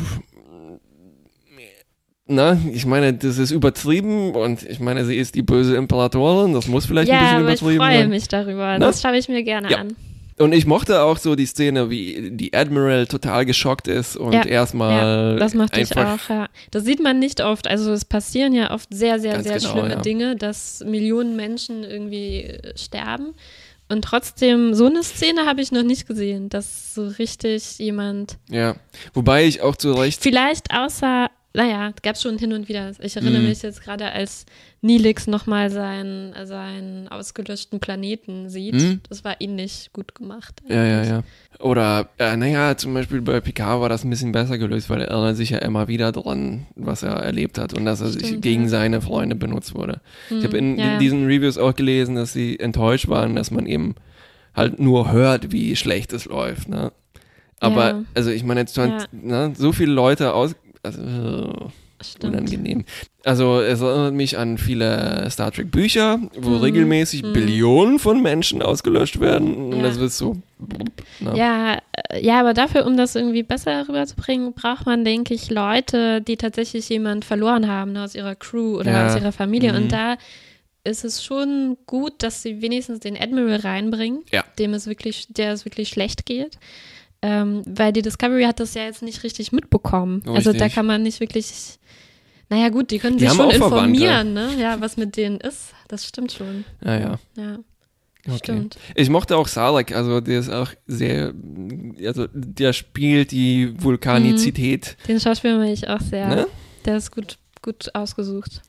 na, 2.28 2.58
ich 2.74 2.86
meine, 2.86 3.14
das 3.14 3.38
ist 3.38 3.52
übertrieben 3.52 4.32
und 4.36 4.64
ich 4.64 4.80
meine, 4.80 5.06
sie 5.06 5.18
ist 5.18 5.36
die 5.36 5.42
böse 5.42 5.76
Imperatorin, 5.76 6.54
das 6.54 6.68
muss 6.68 6.86
vielleicht 6.86 7.10
ein 7.10 7.16
ja, 7.16 7.22
bisschen 7.24 7.38
aber 7.40 7.54
ich 7.54 7.62
übertrieben 7.62 7.84
freue 7.84 8.00
sein. 8.02 8.10
mich 8.10 8.28
darüber. 8.28 8.74
Ne? 8.74 8.80
Das 8.80 9.02
schaue 9.02 9.18
ich 9.18 9.28
mir 9.30 9.44
gerne 9.44 9.72
Ja. 9.72 9.78
an. 9.80 9.96
Und 10.40 10.54
ich 10.54 10.66
mochte 10.66 11.02
auch 11.02 11.18
so 11.18 11.36
die 11.36 11.46
Szene, 11.46 11.90
wie 11.90 12.32
die 12.32 12.54
Admiral 12.54 13.08
total 13.08 13.46
geschockt 13.46 13.90
ist 13.90 14.16
und 14.16 14.32
Ja, 14.32 14.46
erstmal 14.46 15.38
Das 15.38 15.54
macht 15.54 15.78
ich 15.78 15.96
auch, 15.98 16.30
ja. 16.30 16.48
Das 16.72 16.86
sieht 16.86 17.02
man 17.02 17.20
nicht 17.20 17.42
oft. 17.42 17.68
Also 17.68 17.92
es 17.92 18.06
passieren 18.06 18.54
ja 18.54 18.72
oft 18.72 18.88
sehr, 18.94 19.20
sehr, 19.20 19.44
sehr 19.44 19.58
genau, 19.58 19.72
schlimme 19.72 19.90
ja. 19.90 20.02
Dinge, 20.02 20.36
dass 20.38 20.82
Millionen 20.86 21.36
Menschen 21.36 21.84
irgendwie 21.84 22.44
äh, 22.44 22.78
sterben. 22.78 23.34
Und 23.90 24.04
trotzdem, 24.04 24.76
so 24.76 24.86
eine 24.86 25.04
Szene 25.04 25.46
habe 25.46 25.62
ich 25.62 25.72
noch 25.74 25.84
nicht 25.84 26.08
gesehen, 26.08 26.48
dass 26.48 26.94
so 26.94 27.08
richtig 27.08 27.80
jemand, 27.80 28.38
Ja, 28.50 28.76
wobei 29.14 29.46
ich 29.46 29.62
auch 29.62 29.76
zu 29.76 29.92
Recht, 29.94 30.22
vielleicht 30.22 30.72
außer, 30.72 31.30
naja, 31.54 31.92
gab 32.04 32.16
es 32.16 32.22
schon 32.22 32.38
hin 32.38 32.54
und 32.54 32.70
wieder. 32.70 32.92
Ich 33.02 33.16
erinnere 33.16 33.42
Mhm. 33.42 33.50
mich 33.50 33.62
jetzt 33.64 33.82
gerade, 33.84 34.12
als 34.12 34.46
Nilix 34.82 35.26
nochmal 35.28 35.70
seinen, 35.72 36.34
seinen 36.46 37.08
ausgelöschten 37.08 37.80
Planeten 37.80 38.50
sieht. 38.50 38.76
Mhm. 38.76 39.02
Das 39.10 39.24
war 39.24 39.42
ähnlich 39.42 39.90
gut 39.92 40.14
gemacht. 40.16 40.62
ja, 40.68 40.76
ja, 40.84 40.98
eigentlich. 41.02 41.10
ja. 41.10 41.24
Oder, 41.60 42.10
äh, 42.20 42.38
naja, 42.38 42.78
zum 42.78 42.94
Beispiel 42.94 43.22
bei 43.22 43.42
Picard 43.42 43.82
war 43.82 43.90
das 43.90 44.04
ein 44.04 44.10
bisschen 44.10 44.32
besser 44.32 44.58
gelöst, 44.58 44.90
weil 44.90 45.02
er 45.02 45.08
erinnert 45.10 45.36
sich 45.38 45.50
ja 45.50 45.58
immer 45.58 45.88
wieder 45.88 46.12
dran, 46.12 46.68
was 46.76 47.04
er 47.04 47.14
erlebt 47.14 47.58
hat 47.58 47.74
und 47.74 47.84
dass 47.86 48.00
er 48.02 48.08
sich 48.10 48.28
Stimmt, 48.28 48.42
gegen 48.44 48.64
ja. 48.64 48.70
seine 48.70 49.02
Freunde 49.02 49.36
benutzt 49.36 49.74
wurde. 49.76 50.02
Ich 50.30 50.44
habe 50.44 50.58
in, 50.58 50.74
Mhm, 50.74 50.80
ja. 50.80 50.94
in 50.94 51.00
diesen 51.00 51.26
Reviews 51.26 51.58
auch 51.58 51.76
gelesen, 51.76 52.16
dass 52.16 52.32
sie 52.32 52.60
enttäuscht 52.60 53.08
waren, 53.10 53.36
dass 53.36 53.52
man 53.52 53.66
eben 53.66 53.96
halt 54.56 54.80
nur 54.80 55.12
hört, 55.12 55.52
wie 55.52 55.76
schlecht 55.76 56.14
es 56.14 56.26
läuft. 56.26 56.70
Ne? 56.70 56.92
Aber, 57.60 57.90
Ja. 57.90 58.04
also 58.14 58.30
ich 58.30 58.44
meine, 58.44 58.62
jetzt 58.62 58.78
Ja. 58.78 59.00
ne, 59.12 59.54
so 59.58 59.74
viele 59.74 59.92
Leute 59.92 60.34
aus, 60.34 60.56
also, 60.84 61.72
Stimmt. 62.02 62.34
unangenehm. 62.36 62.86
Also 63.26 63.60
es 63.60 63.82
erinnert 63.82 64.14
mich 64.14 64.38
an 64.38 64.58
viele 64.58 65.28
Star 65.30 65.52
Trek 65.52 65.70
Bücher, 65.72 66.20
wo 66.38 66.52
Mhm. 66.52 66.58
regelmäßig 66.62 67.24
Mhm. 67.24 67.34
Billionen 67.34 68.00
von 68.00 68.22
Menschen 68.22 68.62
ausgelöscht 68.62 69.20
werden 69.20 69.56
und 69.56 69.78
Ja. 69.78 69.84
das 69.84 70.00
wird 70.00 70.12
so. 70.14 70.38
Ne? 71.20 71.38
Ja, 71.38 71.78
äh, 72.10 72.26
ja, 72.26 72.40
aber 72.40 72.54
dafür, 72.54 72.86
um 72.86 72.96
das 72.96 73.16
irgendwie 73.16 73.44
besser 73.44 73.88
rüberzubringen, 73.90 74.54
braucht 74.54 74.86
man, 74.86 75.04
denke 75.04 75.34
ich, 75.34 75.50
Leute, 75.50 76.22
die 76.22 76.38
tatsächlich 76.38 76.88
jemanden 76.88 77.24
verloren 77.24 77.68
haben 77.68 77.92
ne, 77.92 78.04
aus 78.04 78.16
ihrer 78.16 78.36
Crew 78.36 78.78
oder 78.80 78.92
Ja. 78.92 79.08
aus 79.08 79.16
ihrer 79.20 79.34
Familie. 79.34 79.74
Mhm. 79.74 79.78
Und 79.84 79.92
da 79.92 80.16
ist 80.86 81.04
es 81.04 81.22
schon 81.24 81.76
gut, 81.86 82.24
dass 82.24 82.42
sie 82.42 82.62
wenigstens 82.62 83.02
den 83.02 83.18
Admiral 83.20 83.58
reinbringen, 83.58 84.22
Ja. 84.32 84.46
dem 84.58 84.74
es 84.74 84.88
wirklich, 84.88 85.28
der 85.30 85.52
es 85.52 85.66
wirklich 85.66 85.90
schlecht 85.90 86.26
geht. 86.26 86.58
Ähm, 87.22 87.64
weil 87.66 87.92
die 87.92 88.02
Discovery 88.02 88.44
hat 88.44 88.60
das 88.60 88.74
ja 88.76 88.84
jetzt 88.84 89.02
nicht 89.02 89.24
richtig 89.24 89.52
mitbekommen. 89.52 90.24
Also 90.28 90.54
da 90.54 90.70
kann 90.70 90.86
man 90.86 91.04
nicht 91.04 91.20
wirklich. 91.20 91.78
Naja, 92.52 92.70
gut, 92.70 92.90
die 92.92 92.98
können 93.00 93.18
Die 93.18 93.26
sich 93.28 93.34
schon 93.36 93.52
Verwandte. 93.52 93.66
informieren, 94.00 94.34
ne? 94.34 94.50
Ja, 94.60 94.80
was 94.82 94.98
mit 94.98 95.18
denen 95.18 95.40
ist. 95.40 95.74
Das 95.88 96.06
stimmt 96.08 96.32
schon. 96.32 96.66
Naja. 96.82 97.20
Ja, 97.38 97.58
Okay. 98.28 98.38
stimmt. 98.38 98.78
Ich 98.96 99.10
mochte 99.10 99.38
auch 99.38 99.48
Sarek, 99.48 99.96
also 99.96 100.20
der 100.20 100.40
ist 100.40 100.50
auch 100.50 100.72
sehr, 100.88 101.34
also 102.06 102.28
der 102.34 102.74
spielt 102.74 103.32
die 103.32 103.74
Vulkanizität. 103.82 104.98
Den 105.08 105.20
Schauspieler 105.20 105.58
mag 105.58 105.70
ich 105.70 105.88
auch 105.88 106.02
sehr. 106.02 106.28
Ne? 106.28 106.48
Der 106.86 106.98
ist 106.98 107.12
gut, 107.12 107.38
gut 107.62 107.94
ausgesucht. 107.96 108.62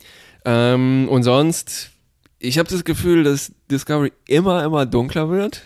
Ähm, 0.45 1.09
und 1.11 1.23
sonst, 1.23 1.91
ich 2.39 2.59
habe 2.59 2.69
das 2.69 2.85
Gefühl, 2.85 3.25
dass 3.25 3.53
Discovery 3.71 4.13
immer, 4.29 4.63
immer 4.65 4.87
dunkler 4.87 5.29
wird. 5.31 5.63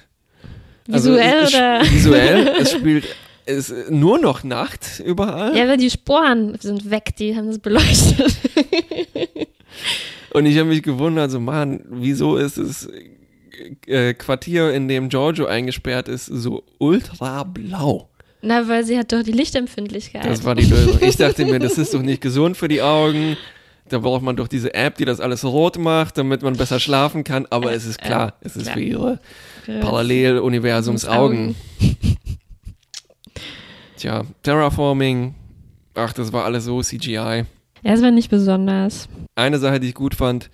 Also 0.91 1.13
Visuell 1.13 1.39
es, 1.43 1.49
es, 1.49 1.55
oder? 1.55 1.83
Visuell, 1.83 2.49
es 2.61 2.73
spielt 2.73 3.05
es, 3.47 3.73
nur 3.91 4.19
noch 4.19 4.45
Nacht 4.45 5.03
überall. 5.05 5.57
Ja, 5.57 5.65
aber 5.65 5.77
die 5.77 5.91
Sporen 5.91 6.57
sind 6.61 6.91
weg, 6.91 7.15
die 7.19 7.37
haben 7.37 7.47
das 7.47 7.59
beleuchtet. 7.59 8.37
Und 10.33 10.47
ich 10.47 10.59
habe 10.59 10.69
mich 10.69 10.83
gewundert, 10.83 11.31
so, 11.31 11.41
Mann, 11.41 11.85
wieso 11.89 12.37
ist 12.37 12.59
das 12.59 12.89
äh, 13.87 14.15
Quartier, 14.15 14.73
in 14.73 14.89
dem 14.89 15.09
Giorgio 15.09 15.47
eingesperrt 15.47 16.09
ist, 16.09 16.27
so 16.27 16.65
ultra 16.79 17.45
blau? 17.45 18.09
Na, 18.43 18.69
weil 18.69 18.85
sie 18.85 18.99
hat 18.99 19.13
doch 19.13 19.23
die 19.23 19.33
Lichtempfindlichkeit. 19.33 20.27
Das 20.27 20.45
war 20.45 20.55
die 20.55 20.67
Lösung. 20.67 20.99
Ich 21.01 21.17
dachte 21.17 21.47
mir, 21.47 21.59
das 21.61 21.79
ist 21.79 21.95
doch 21.95 22.03
nicht 22.03 22.21
gesund 22.21 22.57
für 22.57 22.69
die 22.69 22.83
Augen. 22.83 23.37
Da 23.89 23.99
braucht 23.99 24.23
man 24.23 24.37
doch 24.37 24.49
diese 24.49 24.75
App, 24.75 24.97
die 24.97 25.05
das 25.05 25.21
alles 25.21 25.45
rot 25.45 25.79
macht, 25.79 26.19
damit 26.19 26.43
man 26.43 26.57
besser 26.57 26.81
schlafen 26.81 27.25
kann. 27.25 27.47
Aber 27.51 27.73
es 27.73 27.87
ist 27.87 28.01
klar, 28.01 28.35
es 28.41 28.57
ist 28.57 28.71
für 28.71 28.81
ihre 28.81 29.21
Paralleluniversumsaugen. 29.67 31.55
Tja, 33.97 34.25
Terraforming, 34.43 35.35
ach, 35.95 36.13
das 36.13 36.33
war 36.33 36.45
alles 36.45 36.65
so 36.65 36.83
CGI. 36.83 37.45
Ja, 37.83 37.93
es 37.93 38.03
war 38.03 38.11
nicht 38.11 38.31
besonders. 38.31 39.09
Eine 39.35 39.59
Sache, 39.59 39.81
die 39.81 39.89
ich 39.89 39.95
gut 39.95 40.15
fand, 40.15 40.51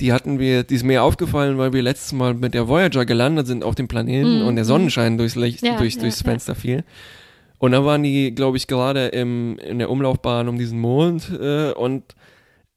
die 0.00 0.12
hatten 0.12 0.38
wir, 0.38 0.62
die 0.62 0.74
ist 0.76 0.84
mir 0.84 1.02
aufgefallen, 1.02 1.58
weil 1.58 1.72
wir 1.72 1.82
letztes 1.82 2.12
Mal 2.12 2.34
mit 2.34 2.54
der 2.54 2.68
Voyager 2.68 3.04
gelandet 3.04 3.46
sind 3.46 3.64
auf 3.64 3.74
dem 3.74 3.88
Planeten 3.88 4.40
Mhm, 4.42 4.46
und 4.46 4.56
der 4.56 4.64
Sonnenschein 4.64 5.18
durchs, 5.18 5.34
Licht, 5.34 5.62
Ja, 5.62 5.76
durch, 5.76 5.94
ja, 5.94 6.02
durchs 6.02 6.20
ja. 6.20 6.24
Fenster 6.30 6.54
fiel. 6.54 6.84
Und 7.58 7.72
da 7.72 7.84
waren 7.84 8.04
die, 8.04 8.32
glaube 8.32 8.56
ich, 8.56 8.68
gerade 8.68 9.06
im, 9.08 9.58
in 9.58 9.80
der 9.80 9.90
Umlaufbahn 9.90 10.48
um 10.48 10.58
diesen 10.58 10.78
Mond 10.80 11.28
äh, 11.40 11.72
und 11.72 12.04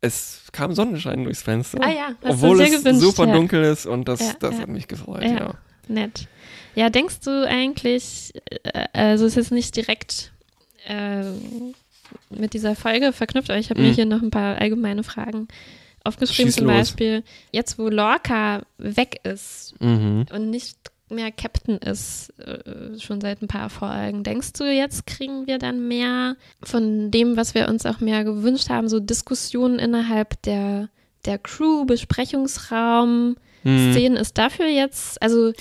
es 0.02 0.48
kam 0.52 0.74
Sonnenschein 0.74 1.24
durchs 1.24 1.44
Fenster. 1.44 1.78
Ah 1.82 1.92
ja, 1.92 2.10
obwohl 2.28 2.60
es 2.62 2.72
gewünscht. 2.84 3.02
super 3.02 3.28
ja. 3.28 3.36
dunkel 3.36 3.64
ist 3.64 3.86
und 3.86 4.08
das, 4.08 4.20
Ja, 4.20 4.34
das 4.40 4.56
ja. 4.56 4.62
hat 4.62 4.70
mich 4.70 4.88
gefreut, 4.88 5.22
Ja. 5.24 5.54
Nett. 5.94 6.28
Ja, 6.76 6.90
denkst 6.90 7.20
du 7.22 7.46
eigentlich, 7.48 8.34
äh, 8.64 8.88
also 8.94 9.26
es 9.26 9.32
ist 9.34 9.36
jetzt 9.38 9.52
nicht 9.52 9.76
direkt 9.76 10.32
äh, 10.88 11.24
mit 12.30 12.54
dieser 12.54 12.76
Folge 12.76 13.14
verknüpft, 13.14 13.50
aber 13.50 13.60
ich 13.60 13.70
habe 13.70 13.82
Mhm. 13.82 13.88
mir 13.88 13.94
hier 13.94 14.06
noch 14.06 14.22
ein 14.22 14.32
paar 14.32 14.58
allgemeine 14.58 15.04
Fragen 15.04 15.48
aufgeschrieben. 16.04 16.52
Schieß 16.52 16.56
Zum 16.58 16.68
los. 16.68 16.76
Beispiel, 16.76 17.24
jetzt 17.52 17.78
wo 17.78 17.88
Lorca 17.90 18.64
weg 18.78 19.20
ist 19.24 19.76
Mhm. 19.80 20.26
und 20.34 20.50
nicht 20.50 20.78
mehr 21.10 21.30
Captain 21.32 21.78
ist, 21.78 22.30
äh, 22.40 22.98
schon 23.00 23.20
seit 23.20 23.42
ein 23.42 23.48
paar 23.50 23.70
Folgen, 23.70 24.24
denkst 24.24 24.54
du, 24.54 24.64
jetzt 24.64 25.06
kriegen 25.06 25.46
wir 25.46 25.58
dann 25.58 25.88
mehr 25.90 26.38
von 26.64 27.12
dem, 27.12 27.36
was 27.36 27.54
wir 27.54 27.68
uns 27.68 27.86
auch 27.86 28.00
mehr 28.00 28.24
gewünscht 28.24 28.70
haben, 28.70 28.88
so 28.88 29.00
Diskussionen 29.02 29.78
innerhalb 29.78 30.42
der, 30.44 30.88
der 31.26 31.38
Crew, 31.38 31.84
Besprechungsraum, 31.86 33.36
Mhm. 33.64 33.92
Szenen 33.92 34.18
ist 34.18 34.38
dafür 34.38 34.68
jetzt, 34.68 35.22
also 35.22 35.52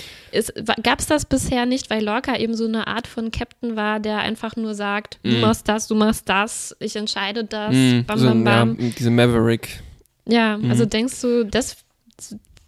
gab 0.83 0.99
es 0.99 1.07
das 1.07 1.25
bisher 1.25 1.65
nicht, 1.65 1.89
weil 1.89 2.03
Lorca 2.03 2.35
eben 2.37 2.53
so 2.55 2.65
eine 2.65 2.87
Art 2.87 3.07
von 3.07 3.31
Captain 3.31 3.75
war, 3.75 3.99
der 3.99 4.19
einfach 4.19 4.55
nur 4.55 4.73
sagt, 4.75 5.19
du 5.23 5.29
Mhm. 5.31 5.41
machst 5.41 5.67
das, 5.69 5.87
du 5.87 5.95
machst 5.95 6.27
das, 6.27 6.75
ich 6.79 6.95
entscheide 6.95 7.43
das, 7.43 7.73
Mhm. 7.75 8.05
bam, 8.05 8.17
so, 8.19 8.25
bam, 8.27 8.43
bam. 8.43 8.77
Ja, 8.79 8.89
diese 8.97 9.11
Maverick. 9.11 9.81
Ja, 10.27 10.57
Mhm. 10.57 10.69
also 10.71 10.85
denkst 10.85 11.21
du, 11.21 11.45
das, 11.45 11.77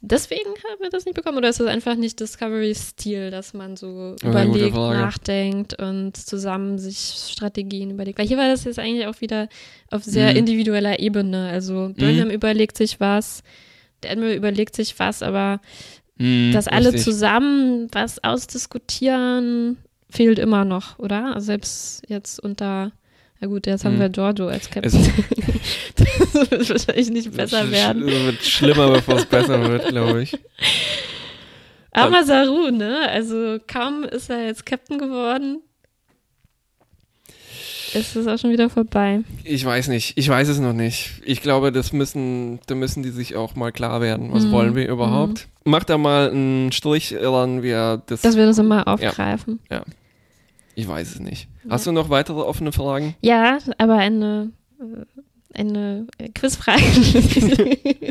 deswegen 0.02 0.50
haben 0.50 0.82
wir 0.82 0.90
das 0.90 1.06
nicht 1.06 1.16
bekommen 1.16 1.38
oder 1.38 1.50
ist 1.50 1.60
das 1.60 1.68
einfach 1.68 1.96
nicht 1.96 2.20
Discovery-Stil, 2.20 3.32
dass 3.32 3.54
man 3.54 3.78
so 3.78 4.16
gute 4.22 4.28
überlegt, 4.28 4.76
nachdenkt 4.76 5.82
und 5.82 6.18
zusammen 6.18 6.78
sich 6.78 6.98
Strategien 7.32 7.92
überlegt? 7.92 8.20
Weil 8.20 8.28
hier 8.28 8.38
war 8.38 8.50
das 8.50 8.66
jetzt 8.66 8.80
eigentlich 8.80 9.08
auch 9.08 9.22
wieder 9.22 9.48
auf 9.92 10.04
sehr 10.04 10.36
individueller 10.36 11.00
Ebene. 11.00 11.48
Also 11.50 11.92
Burnham 11.98 12.30
überlegt 12.30 12.78
sich 12.78 13.00
was, 13.00 13.44
der 14.04 14.12
Admiral 14.12 14.36
überlegt 14.36 14.76
sich 14.76 14.98
was, 15.00 15.22
aber 15.24 15.60
Mhm, 16.18 16.52
dass 16.54 16.68
alle 16.68 16.88
richtig. 16.90 17.04
zusammen 17.06 17.88
was 17.92 18.24
ausdiskutieren, 18.24 19.78
fehlt 20.10 20.38
immer 20.38 20.64
noch, 20.64 21.00
oder? 21.00 21.34
Also 21.34 21.48
selbst 21.48 22.04
jetzt 22.08 22.40
unter, 22.40 22.92
na 23.40 23.48
gut, 23.48 23.66
jetzt 23.66 23.84
haben 23.84 23.94
Hm. 23.94 24.00
wir 24.02 24.10
Giorgio 24.10 24.48
als 24.48 24.70
Captain. 24.70 24.94
Es- 24.94 25.96
das 25.96 26.52
wird 26.52 26.70
wahrscheinlich 26.70 27.10
nicht 27.10 27.32
besser 27.36 27.72
werden. 27.72 28.08
Es 28.08 28.24
wird 28.26 28.44
schlimmer, 28.44 28.92
bevor 28.92 29.16
es 29.16 29.26
besser 29.26 29.68
wird, 29.68 29.88
glaube 29.90 30.22
ich. 30.22 30.38
Aber 31.92 32.24
Saru, 32.24 32.70
ne? 32.72 33.08
Also 33.10 33.58
kaum 33.68 34.04
ist 34.04 34.30
er 34.30 34.46
jetzt 34.48 34.66
Captain 34.66 34.98
geworden, 34.98 35.62
ist 37.96 38.16
es 38.16 38.28
auch 38.28 38.38
schon 38.38 38.52
wieder 38.52 38.70
vorbei. 38.70 39.22
Ich 39.44 39.64
weiß 39.66 39.88
nicht. 39.88 40.18
Ich 40.18 40.28
weiß 40.30 40.48
es 40.48 40.60
noch 40.60 40.74
nicht. 40.74 41.22
Ich 41.26 41.42
glaube, 41.42 41.72
das 41.72 41.94
müssen, 41.94 42.60
da 42.68 42.76
müssen 42.76 43.04
die 43.04 43.10
sich 43.10 43.36
auch 43.36 43.56
mal 43.56 43.72
klar 43.72 44.02
werden. 44.02 44.32
Was 44.34 44.44
Mhm. 44.46 44.52
wollen 44.52 44.76
wir 44.76 44.88
überhaupt? 44.88 45.48
Mach 45.66 45.84
da 45.84 45.98
mal 45.98 46.30
einen 46.30 46.72
Strich 46.72 47.16
ran, 47.20 47.64
wir 47.64 48.02
das. 48.08 48.22
Dass 48.22 48.36
wir 48.36 48.46
das 48.46 48.58
immer 48.58 48.88
aufgreifen. 48.88 49.60
ich 50.76 50.88
weiß 50.88 51.12
es 51.16 51.20
nicht. 51.20 51.48
Hast 51.70 51.88
du 51.88 51.92
noch 51.92 52.10
weitere 52.10 52.40
offene 52.42 52.72
Fragen? 52.72 53.16
Ja, 53.22 53.60
aber 53.78 53.96
eine, 53.96 54.52
äh, 54.80 55.60
eine 55.60 56.08
Quizfrage. 56.36 56.84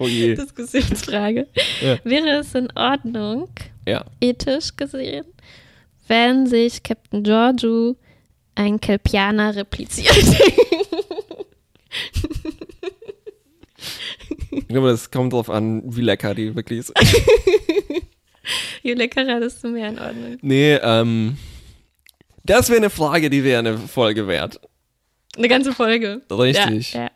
Oh 0.00 0.06
je. 0.06 0.36
Diskussionsfrage. 0.36 1.48
Ja. 1.82 1.98
Wäre 2.04 2.38
es 2.38 2.54
in 2.54 2.68
Ordnung, 2.76 3.48
Ja. 3.84 4.04
ethisch 4.20 4.76
gesehen, 4.76 5.24
wenn 6.06 6.46
sich 6.46 6.84
Captain 6.84 7.24
Giorgio 7.24 7.96
ein 8.58 8.80
Kelpianer 8.80 9.56
repliziert? 9.56 10.14
Ich 14.50 14.66
glaube, 14.66 14.88
das 14.88 15.10
kommt 15.10 15.32
drauf 15.32 15.48
an, 15.48 15.82
wie 15.84 16.02
lecker 16.02 16.34
die 16.34 16.54
wirklich 16.54 16.80
ist. 16.80 16.92
Je 18.82 18.94
leckerer, 18.94 19.40
desto 19.40 19.68
mehr 19.68 19.88
in 19.88 19.98
Ordnung. 19.98 20.38
Nee, 20.42 20.74
ähm. 20.74 21.38
Das 22.44 22.68
wäre 22.68 22.78
eine 22.78 22.90
Frage, 22.90 23.30
die 23.30 23.44
wäre 23.44 23.60
eine 23.60 23.78
Folge 23.78 24.26
wert. 24.26 24.60
Eine 25.36 25.48
ganze 25.48 25.72
Folge. 25.72 26.22
Richtig. 26.30 26.92
Ja, 26.92 27.02
ja. 27.02 27.10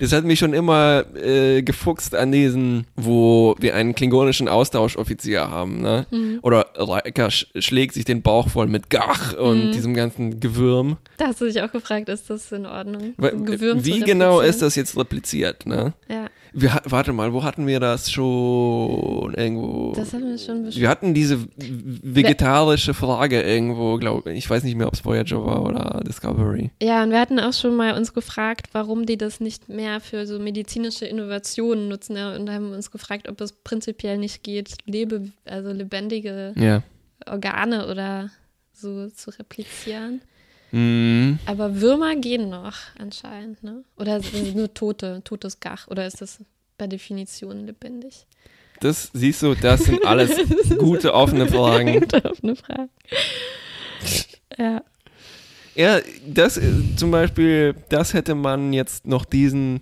Das 0.00 0.12
hat 0.12 0.24
mich 0.24 0.38
schon 0.38 0.52
immer 0.52 1.04
äh, 1.16 1.62
gefuchst 1.62 2.14
an 2.14 2.32
diesen, 2.32 2.86
wo 2.96 3.54
wir 3.58 3.74
einen 3.74 3.94
klingonischen 3.94 4.48
Austauschoffizier 4.48 5.48
haben, 5.50 5.80
ne? 5.80 6.06
Mhm. 6.10 6.38
Oder 6.42 6.66
Riker 6.76 7.30
sch 7.30 7.46
schlägt 7.58 7.94
sich 7.94 8.04
den 8.04 8.22
Bauch 8.22 8.48
voll 8.48 8.66
mit 8.66 8.90
Gach 8.90 9.34
und 9.38 9.66
Mhm. 9.68 9.72
diesem 9.72 9.94
ganzen 9.94 10.40
Gewürm. 10.40 10.96
Da 11.16 11.28
hast 11.28 11.40
du 11.40 11.46
dich 11.46 11.62
auch 11.62 11.72
gefragt, 11.72 12.08
ist 12.08 12.28
das 12.28 12.50
in 12.52 12.66
Ordnung? 12.66 13.14
Ein 13.18 13.44
Gewürm 13.46 13.78
zu 13.78 13.84
Wie 13.86 14.00
genau 14.00 14.40
ist 14.40 14.60
das 14.62 14.74
jetzt 14.74 14.96
repliziert, 14.98 15.64
ne? 15.66 15.94
Ja, 16.08 16.26
Wir, 16.56 16.80
warte 16.84 17.12
mal, 17.12 17.32
wo 17.32 17.42
hatten 17.42 17.66
wir 17.66 17.80
das 17.80 18.12
schon 18.12 19.34
irgendwo? 19.34 19.92
das 19.96 20.12
haben 20.12 20.24
wir 20.24 20.38
schon 20.38 20.62
besprochen. 20.62 20.82
wir 20.82 20.88
hatten 20.88 21.12
diese 21.12 21.40
vegetarische 21.56 22.94
Frage 22.94 23.42
irgendwo, 23.42 23.96
glaube 23.98 24.32
ich. 24.32 24.38
Ich 24.38 24.50
weiß 24.50 24.62
nicht 24.62 24.76
mehr, 24.76 24.86
ob 24.86 24.94
es 24.94 25.04
Voyager 25.04 25.44
war 25.44 25.64
oder 25.64 26.00
Discovery. 26.06 26.70
Ja, 26.80 27.02
und 27.02 27.10
wir 27.10 27.20
hatten 27.20 27.40
auch 27.40 27.52
schon 27.52 27.74
mal 27.76 27.96
uns 27.96 28.14
gefragt, 28.14 28.68
warum 28.72 29.04
die 29.04 29.16
das 29.16 29.40
nicht 29.40 29.68
mehr 29.68 30.00
für 30.00 30.26
so 30.26 30.38
medizinische 30.38 31.06
Innovationen 31.06 31.88
nutzen. 31.88 32.16
Und 32.16 32.46
da 32.46 32.52
haben 32.52 32.72
uns 32.72 32.90
gefragt, 32.90 33.28
ob 33.28 33.40
es 33.40 33.52
prinzipiell 33.52 34.18
nicht 34.18 34.44
geht, 34.44 34.76
lebe, 34.86 35.32
also 35.44 35.72
lebendige 35.72 36.52
Ja. 36.56 36.82
Organe 37.26 37.88
oder 37.90 38.30
so 38.72 39.08
zu 39.08 39.30
replizieren. 39.30 40.20
Mhm. 40.74 41.38
Aber 41.46 41.80
Würmer 41.80 42.16
gehen 42.16 42.50
noch 42.50 42.74
anscheinend, 42.98 43.62
ne? 43.62 43.84
Oder 43.96 44.20
nur 44.54 44.74
tote, 44.74 45.22
totes 45.22 45.60
Gach? 45.60 45.86
Oder 45.86 46.04
ist 46.04 46.20
das 46.20 46.40
per 46.76 46.88
Definition 46.88 47.64
lebendig? 47.64 48.26
Das 48.80 49.08
siehst 49.12 49.42
du, 49.42 49.54
das 49.54 49.84
sind 49.84 50.04
alles 50.04 50.32
gute 50.78 51.14
offene 51.14 51.46
Fragen. 51.46 51.92
Gute 52.00 52.24
offene 52.24 52.56
Frage. 52.56 52.88
Ja. 54.58 54.82
Ja, 55.76 56.00
das 56.26 56.56
äh, 56.56 56.72
zum 56.96 57.12
Beispiel, 57.12 57.76
das 57.88 58.12
hätte 58.12 58.34
man 58.34 58.72
jetzt 58.72 59.06
noch 59.06 59.24
diesen, 59.24 59.80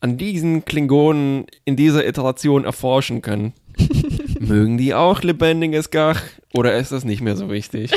an 0.00 0.18
diesen 0.18 0.64
Klingonen 0.64 1.46
in 1.64 1.76
dieser 1.76 2.04
Iteration 2.04 2.64
erforschen 2.64 3.22
können. 3.22 3.52
Mögen 4.40 4.76
die 4.76 4.92
auch 4.92 5.22
lebendiges 5.22 5.90
Gach 5.90 6.20
oder 6.52 6.76
ist 6.76 6.90
das 6.90 7.04
nicht 7.04 7.22
mehr 7.22 7.36
so 7.36 7.48
wichtig? 7.48 7.92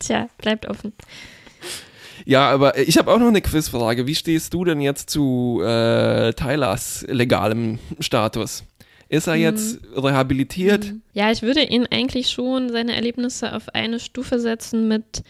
Tja, 0.00 0.28
bleibt 0.38 0.66
offen. 0.66 0.92
Ja, 2.26 2.50
aber 2.50 2.76
ich 2.78 2.98
habe 2.98 3.12
auch 3.12 3.18
noch 3.18 3.28
eine 3.28 3.40
Quizfrage. 3.40 4.06
Wie 4.06 4.14
stehst 4.14 4.52
du 4.52 4.64
denn 4.64 4.80
jetzt 4.80 5.10
zu 5.10 5.62
äh, 5.62 6.32
Tylers 6.32 7.04
legalem 7.08 7.78
Status? 7.98 8.64
Ist 9.08 9.26
er 9.26 9.34
jetzt 9.34 9.80
rehabilitiert? 9.96 10.92
Ja, 11.12 11.32
ich 11.32 11.42
würde 11.42 11.62
ihn 11.62 11.86
eigentlich 11.90 12.30
schon 12.30 12.70
seine 12.70 12.94
Erlebnisse 12.94 13.54
auf 13.54 13.68
eine 13.74 13.98
Stufe 13.98 14.38
setzen 14.38 14.86
mit 14.86 15.24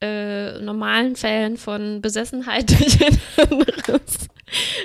äh, 0.00 0.58
normalen 0.60 1.14
Fällen 1.16 1.58
von 1.58 2.00
Besessenheit 2.00 2.70
durch 2.80 3.04
ein 3.04 3.18
anderes, 3.36 4.28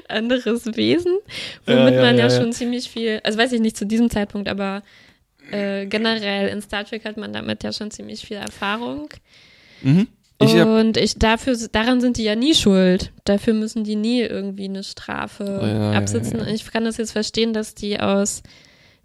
anderes 0.10 0.66
Wesen, 0.76 1.18
womit 1.66 1.94
ja, 1.94 2.02
man 2.02 2.18
ja, 2.18 2.28
ja, 2.28 2.28
ja. 2.28 2.30
schon 2.30 2.52
ziemlich 2.52 2.90
viel, 2.90 3.22
also 3.24 3.40
weiß 3.40 3.54
ich 3.54 3.62
nicht 3.62 3.78
zu 3.78 3.86
diesem 3.86 4.10
Zeitpunkt, 4.10 4.50
aber 4.50 4.84
äh, 5.52 5.86
generell 5.86 6.50
in 6.50 6.62
Star 6.62 6.84
Trek 6.86 7.06
hat 7.06 7.18
man 7.18 7.34
damit 7.34 7.64
ja 7.64 7.72
schon 7.74 7.92
ziemlich 7.92 8.22
viel 8.26 8.38
Erfahrung. 8.38 9.10
Mhm. 9.82 10.08
Ich 10.40 10.54
und 10.54 10.98
ich 10.98 11.18
dafür, 11.18 11.58
daran 11.72 12.00
sind 12.00 12.18
die 12.18 12.24
ja 12.24 12.36
nie 12.36 12.54
schuld. 12.54 13.12
Dafür 13.26 13.56
müssen 13.56 13.84
die 13.84 13.96
nie 13.96 14.22
irgendwie 14.22 14.66
eine 14.66 14.84
Strafe 14.84 15.44
Ja, 15.46 15.68
ja, 15.68 15.98
absitzen. 15.98 16.38
ja. 16.38 16.44
Und 16.46 16.54
ich 16.54 16.70
kann 16.72 16.86
das 16.86 16.98
jetzt 16.98 17.12
verstehen, 17.14 17.54
dass 17.54 17.74
die 17.74 18.00
aus 18.00 18.44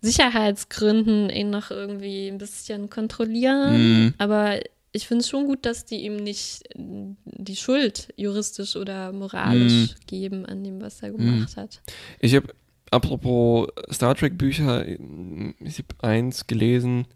Sicherheitsgründen 0.03 1.31
ihn 1.31 1.51
noch 1.51 1.71
irgendwie 1.71 2.29
ein 2.29 2.39
bisschen 2.39 2.91
kontrollieren. 2.91 3.73
Mhm. 4.05 4.15
Aber 4.19 4.61
ich 4.93 5.07
finde 5.07 5.23
es 5.23 5.29
schon 5.31 5.47
gut, 5.47 5.65
dass 5.65 5.85
die 5.87 6.03
ihm 6.05 6.17
nicht 6.17 6.65
die 6.75 7.57
Schuld 7.57 8.09
juristisch 8.17 8.77
oder 8.77 9.13
moralisch 9.13 9.73
Mhm. 9.73 9.89
geben 10.07 10.47
an 10.47 10.63
dem, 10.63 10.83
was 10.83 11.03
er 11.03 11.13
gemacht 11.13 11.57
hat. 11.57 11.81
Ich 12.21 12.35
habe, 12.35 12.49
apropos 12.93 13.67
Star 13.91 14.15
Trek 14.15 14.39
Bücher, 14.39 14.87
ich 14.87 15.79
habe 15.79 15.89
eins 16.09 16.47
gelesen. 16.47 17.07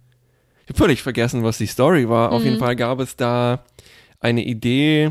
Ich 0.64 0.70
habe 0.70 0.78
völlig 0.78 1.02
vergessen, 1.02 1.44
was 1.44 1.58
die 1.58 1.66
Story 1.66 2.08
war. 2.08 2.32
Auf 2.32 2.40
Mhm. 2.40 2.46
jeden 2.46 2.58
Fall 2.58 2.74
gab 2.76 2.98
es 3.00 3.14
da 3.16 3.64
eine 4.20 4.44
Idee, 4.44 5.10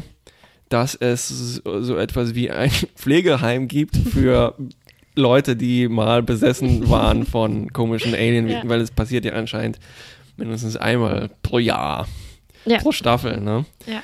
dass 0.69 0.95
es 0.95 1.27
so 1.29 1.81
so 1.81 1.95
etwas 1.97 2.35
wie 2.35 2.51
ein 2.51 2.69
Pflegeheim 2.95 3.67
gibt 3.67 3.95
für 3.95 4.55
Leute, 5.15 5.55
die 5.55 5.87
mal 5.87 6.21
besessen 6.23 6.89
waren 6.89 7.25
von 7.25 7.71
komischen 7.73 8.13
Alien, 8.13 8.49
Ja. 8.49 8.61
weil 8.65 8.81
es 8.81 8.91
passiert 8.91 9.23
ja 9.23 9.33
anscheinend 9.33 9.79
mindestens 10.35 10.75
einmal 10.75 11.29
pro 11.43 11.59
Jahr, 11.59 12.07
Ja. 12.65 12.79
pro 12.79 12.91
Staffel, 12.91 13.39
ne? 13.39 13.65
Ja. 13.85 14.01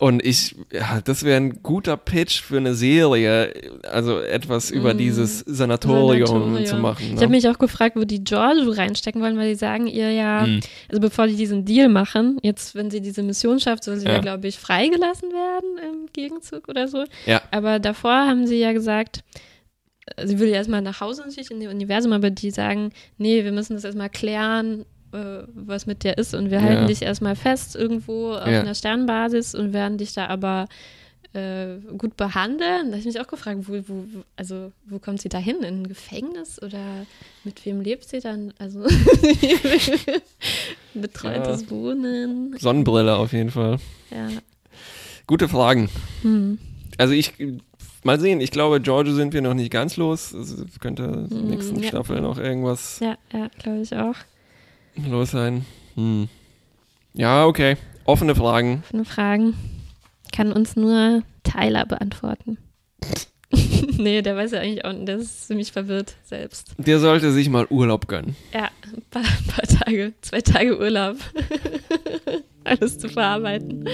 Und 0.00 0.24
ich, 0.24 0.56
ja, 0.72 1.02
das 1.04 1.24
wäre 1.24 1.36
ein 1.36 1.62
guter 1.62 1.98
Pitch 1.98 2.40
für 2.40 2.56
eine 2.56 2.72
Serie, 2.74 3.52
also 3.82 4.18
etwas 4.18 4.70
über 4.70 4.94
Mm. 4.94 4.98
dieses 4.98 5.40
Sanatorium, 5.40 6.26
Sanatorium. 6.26 6.64
zu 6.64 6.76
machen. 6.76 7.02
Ich 7.04 7.12
Ne? 7.16 7.20
habe 7.20 7.28
mich 7.32 7.46
auch 7.46 7.58
gefragt, 7.58 7.96
wo 7.96 8.04
die 8.04 8.24
Giorgio 8.24 8.70
reinstecken 8.72 9.20
wollen, 9.20 9.36
weil 9.36 9.50
die 9.50 9.56
sagen 9.56 9.86
ihr 9.86 10.10
ja, 10.10 10.46
Mhm. 10.46 10.60
also 10.88 11.00
bevor 11.02 11.26
die 11.26 11.36
diesen 11.36 11.66
Deal 11.66 11.90
machen, 11.90 12.38
jetzt, 12.42 12.74
wenn 12.74 12.90
sie 12.90 13.02
diese 13.02 13.22
Mission 13.22 13.60
schafft, 13.60 13.84
soll 13.84 13.98
sie 13.98 14.06
ja, 14.06 14.12
Ja. 14.14 14.18
glaube 14.20 14.48
ich, 14.48 14.58
freigelassen 14.58 15.28
werden 15.32 15.78
im 15.92 16.06
Gegenzug 16.14 16.68
oder 16.68 16.88
so. 16.88 17.04
Ja. 17.26 17.42
Aber 17.50 17.78
davor 17.78 18.12
haben 18.26 18.46
sie 18.46 18.56
ja 18.58 18.72
gesagt, 18.72 19.20
sie 20.24 20.38
will 20.38 20.48
ja 20.48 20.54
erstmal 20.56 20.80
nach 20.80 21.02
Hause 21.02 21.22
natürlich 21.26 21.50
in 21.50 21.60
ihr 21.60 21.68
Universum, 21.68 22.12
aber 22.14 22.30
die 22.30 22.50
sagen, 22.50 22.90
nee, 23.18 23.44
wir 23.44 23.52
müssen 23.52 23.74
das 23.74 23.84
erstmal 23.84 24.08
klären, 24.08 24.86
äh, 25.12 25.42
was 25.54 25.86
mit 25.86 26.02
dir 26.04 26.16
ist 26.18 26.34
und 26.34 26.50
wir 26.50 26.58
Ja. 26.58 26.64
halten 26.64 26.86
dich 26.86 27.02
erstmal 27.02 27.36
fest 27.36 27.76
irgendwo 27.76 28.32
auf 28.34 28.46
Ja. 28.48 28.60
einer 28.60 28.74
Sternbasis 28.74 29.54
und 29.54 29.72
werden 29.72 29.98
dich 29.98 30.12
da 30.14 30.26
aber 30.26 30.66
äh, 31.32 31.76
gut 31.96 32.16
behandeln. 32.16 32.86
Da 32.86 32.88
habe 32.88 32.98
ich 32.98 33.04
mich 33.04 33.20
auch 33.20 33.28
gefragt, 33.28 33.60
wo, 33.68 33.74
wo, 33.86 34.04
also 34.36 34.72
wo 34.86 34.98
kommt 34.98 35.20
sie 35.20 35.28
da 35.28 35.38
hin? 35.38 35.58
In 35.62 35.82
ein 35.82 35.86
Gefängnis 35.88 36.60
oder 36.60 37.06
mit 37.44 37.64
wem 37.64 37.80
lebt 37.82 38.08
sie 38.08 38.18
dann? 38.18 38.52
Also 38.58 38.80
betreutes 40.94 41.62
Ja. 41.62 41.70
Wohnen. 41.70 42.56
Sonnenbrille 42.58 43.16
auf 43.16 43.32
jeden 43.32 43.50
Fall. 43.50 43.78
Ja. 44.10 44.28
Gute 45.26 45.48
Fragen. 45.48 45.88
Hm. 46.22 46.58
Also 46.98 47.14
ich, 47.14 47.32
mal 48.02 48.18
sehen, 48.18 48.40
ich 48.40 48.50
glaube, 48.50 48.80
Georgia 48.80 49.14
sind 49.14 49.32
wir 49.32 49.42
noch 49.42 49.54
nicht 49.54 49.70
ganz 49.70 49.96
los. 49.96 50.32
Es 50.32 50.56
könnte 50.80 51.04
in 51.04 51.28
der 51.28 51.38
Hm, 51.38 51.48
nächsten 51.48 51.80
ja. 51.80 51.88
Staffel 51.88 52.20
noch 52.20 52.38
irgendwas 52.38 52.98
Ja, 53.00 53.16
ja, 53.32 53.48
glaube 53.58 53.80
ich 53.82 53.94
auch. 53.94 54.16
Los 55.08 55.30
sein. 55.30 55.64
Hm. 55.94 56.28
Ja, 57.14 57.46
okay. 57.46 57.76
Offene 58.04 58.34
Fragen. 58.34 58.82
Offene 58.84 59.04
Fragen 59.04 59.54
kann 60.32 60.52
uns 60.52 60.76
nur 60.76 61.22
Tyler 61.42 61.86
beantworten. 61.86 62.58
nee, 63.96 64.22
der 64.22 64.36
weiß 64.36 64.52
ja 64.52 64.60
eigentlich 64.60 64.84
auch, 64.84 64.92
der 64.92 65.16
ist 65.16 65.48
ziemlich 65.48 65.72
verwirrt 65.72 66.14
selbst. 66.24 66.74
Der 66.78 67.00
sollte 67.00 67.32
sich 67.32 67.48
mal 67.48 67.66
Urlaub 67.68 68.06
gönnen. 68.06 68.36
Ja, 68.52 68.70
ein 68.84 69.02
paar, 69.10 69.22
paar 69.22 69.66
Tage, 69.66 70.12
zwei 70.20 70.40
Tage 70.40 70.78
Urlaub. 70.78 71.16
Alles 72.64 72.98
zu 72.98 73.08
verarbeiten. 73.08 73.88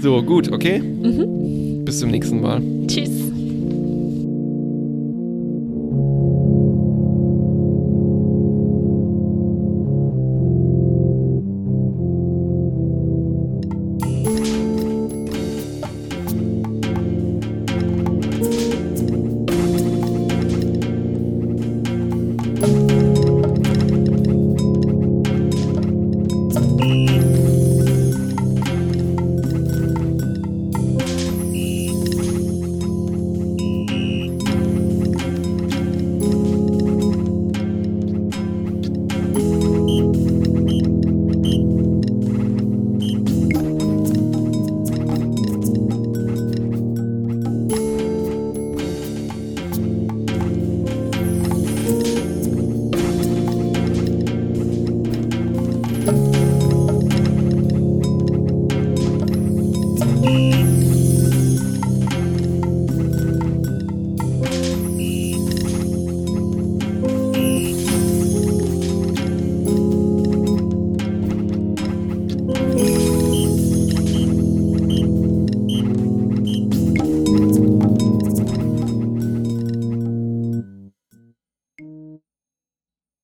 So, 0.00 0.22
gut, 0.22 0.50
okay? 0.50 0.80
Bis 0.80 2.00
zum 2.00 2.10
nächsten 2.10 2.40
Mal. 2.40 2.62
Tschüss. 2.86 3.27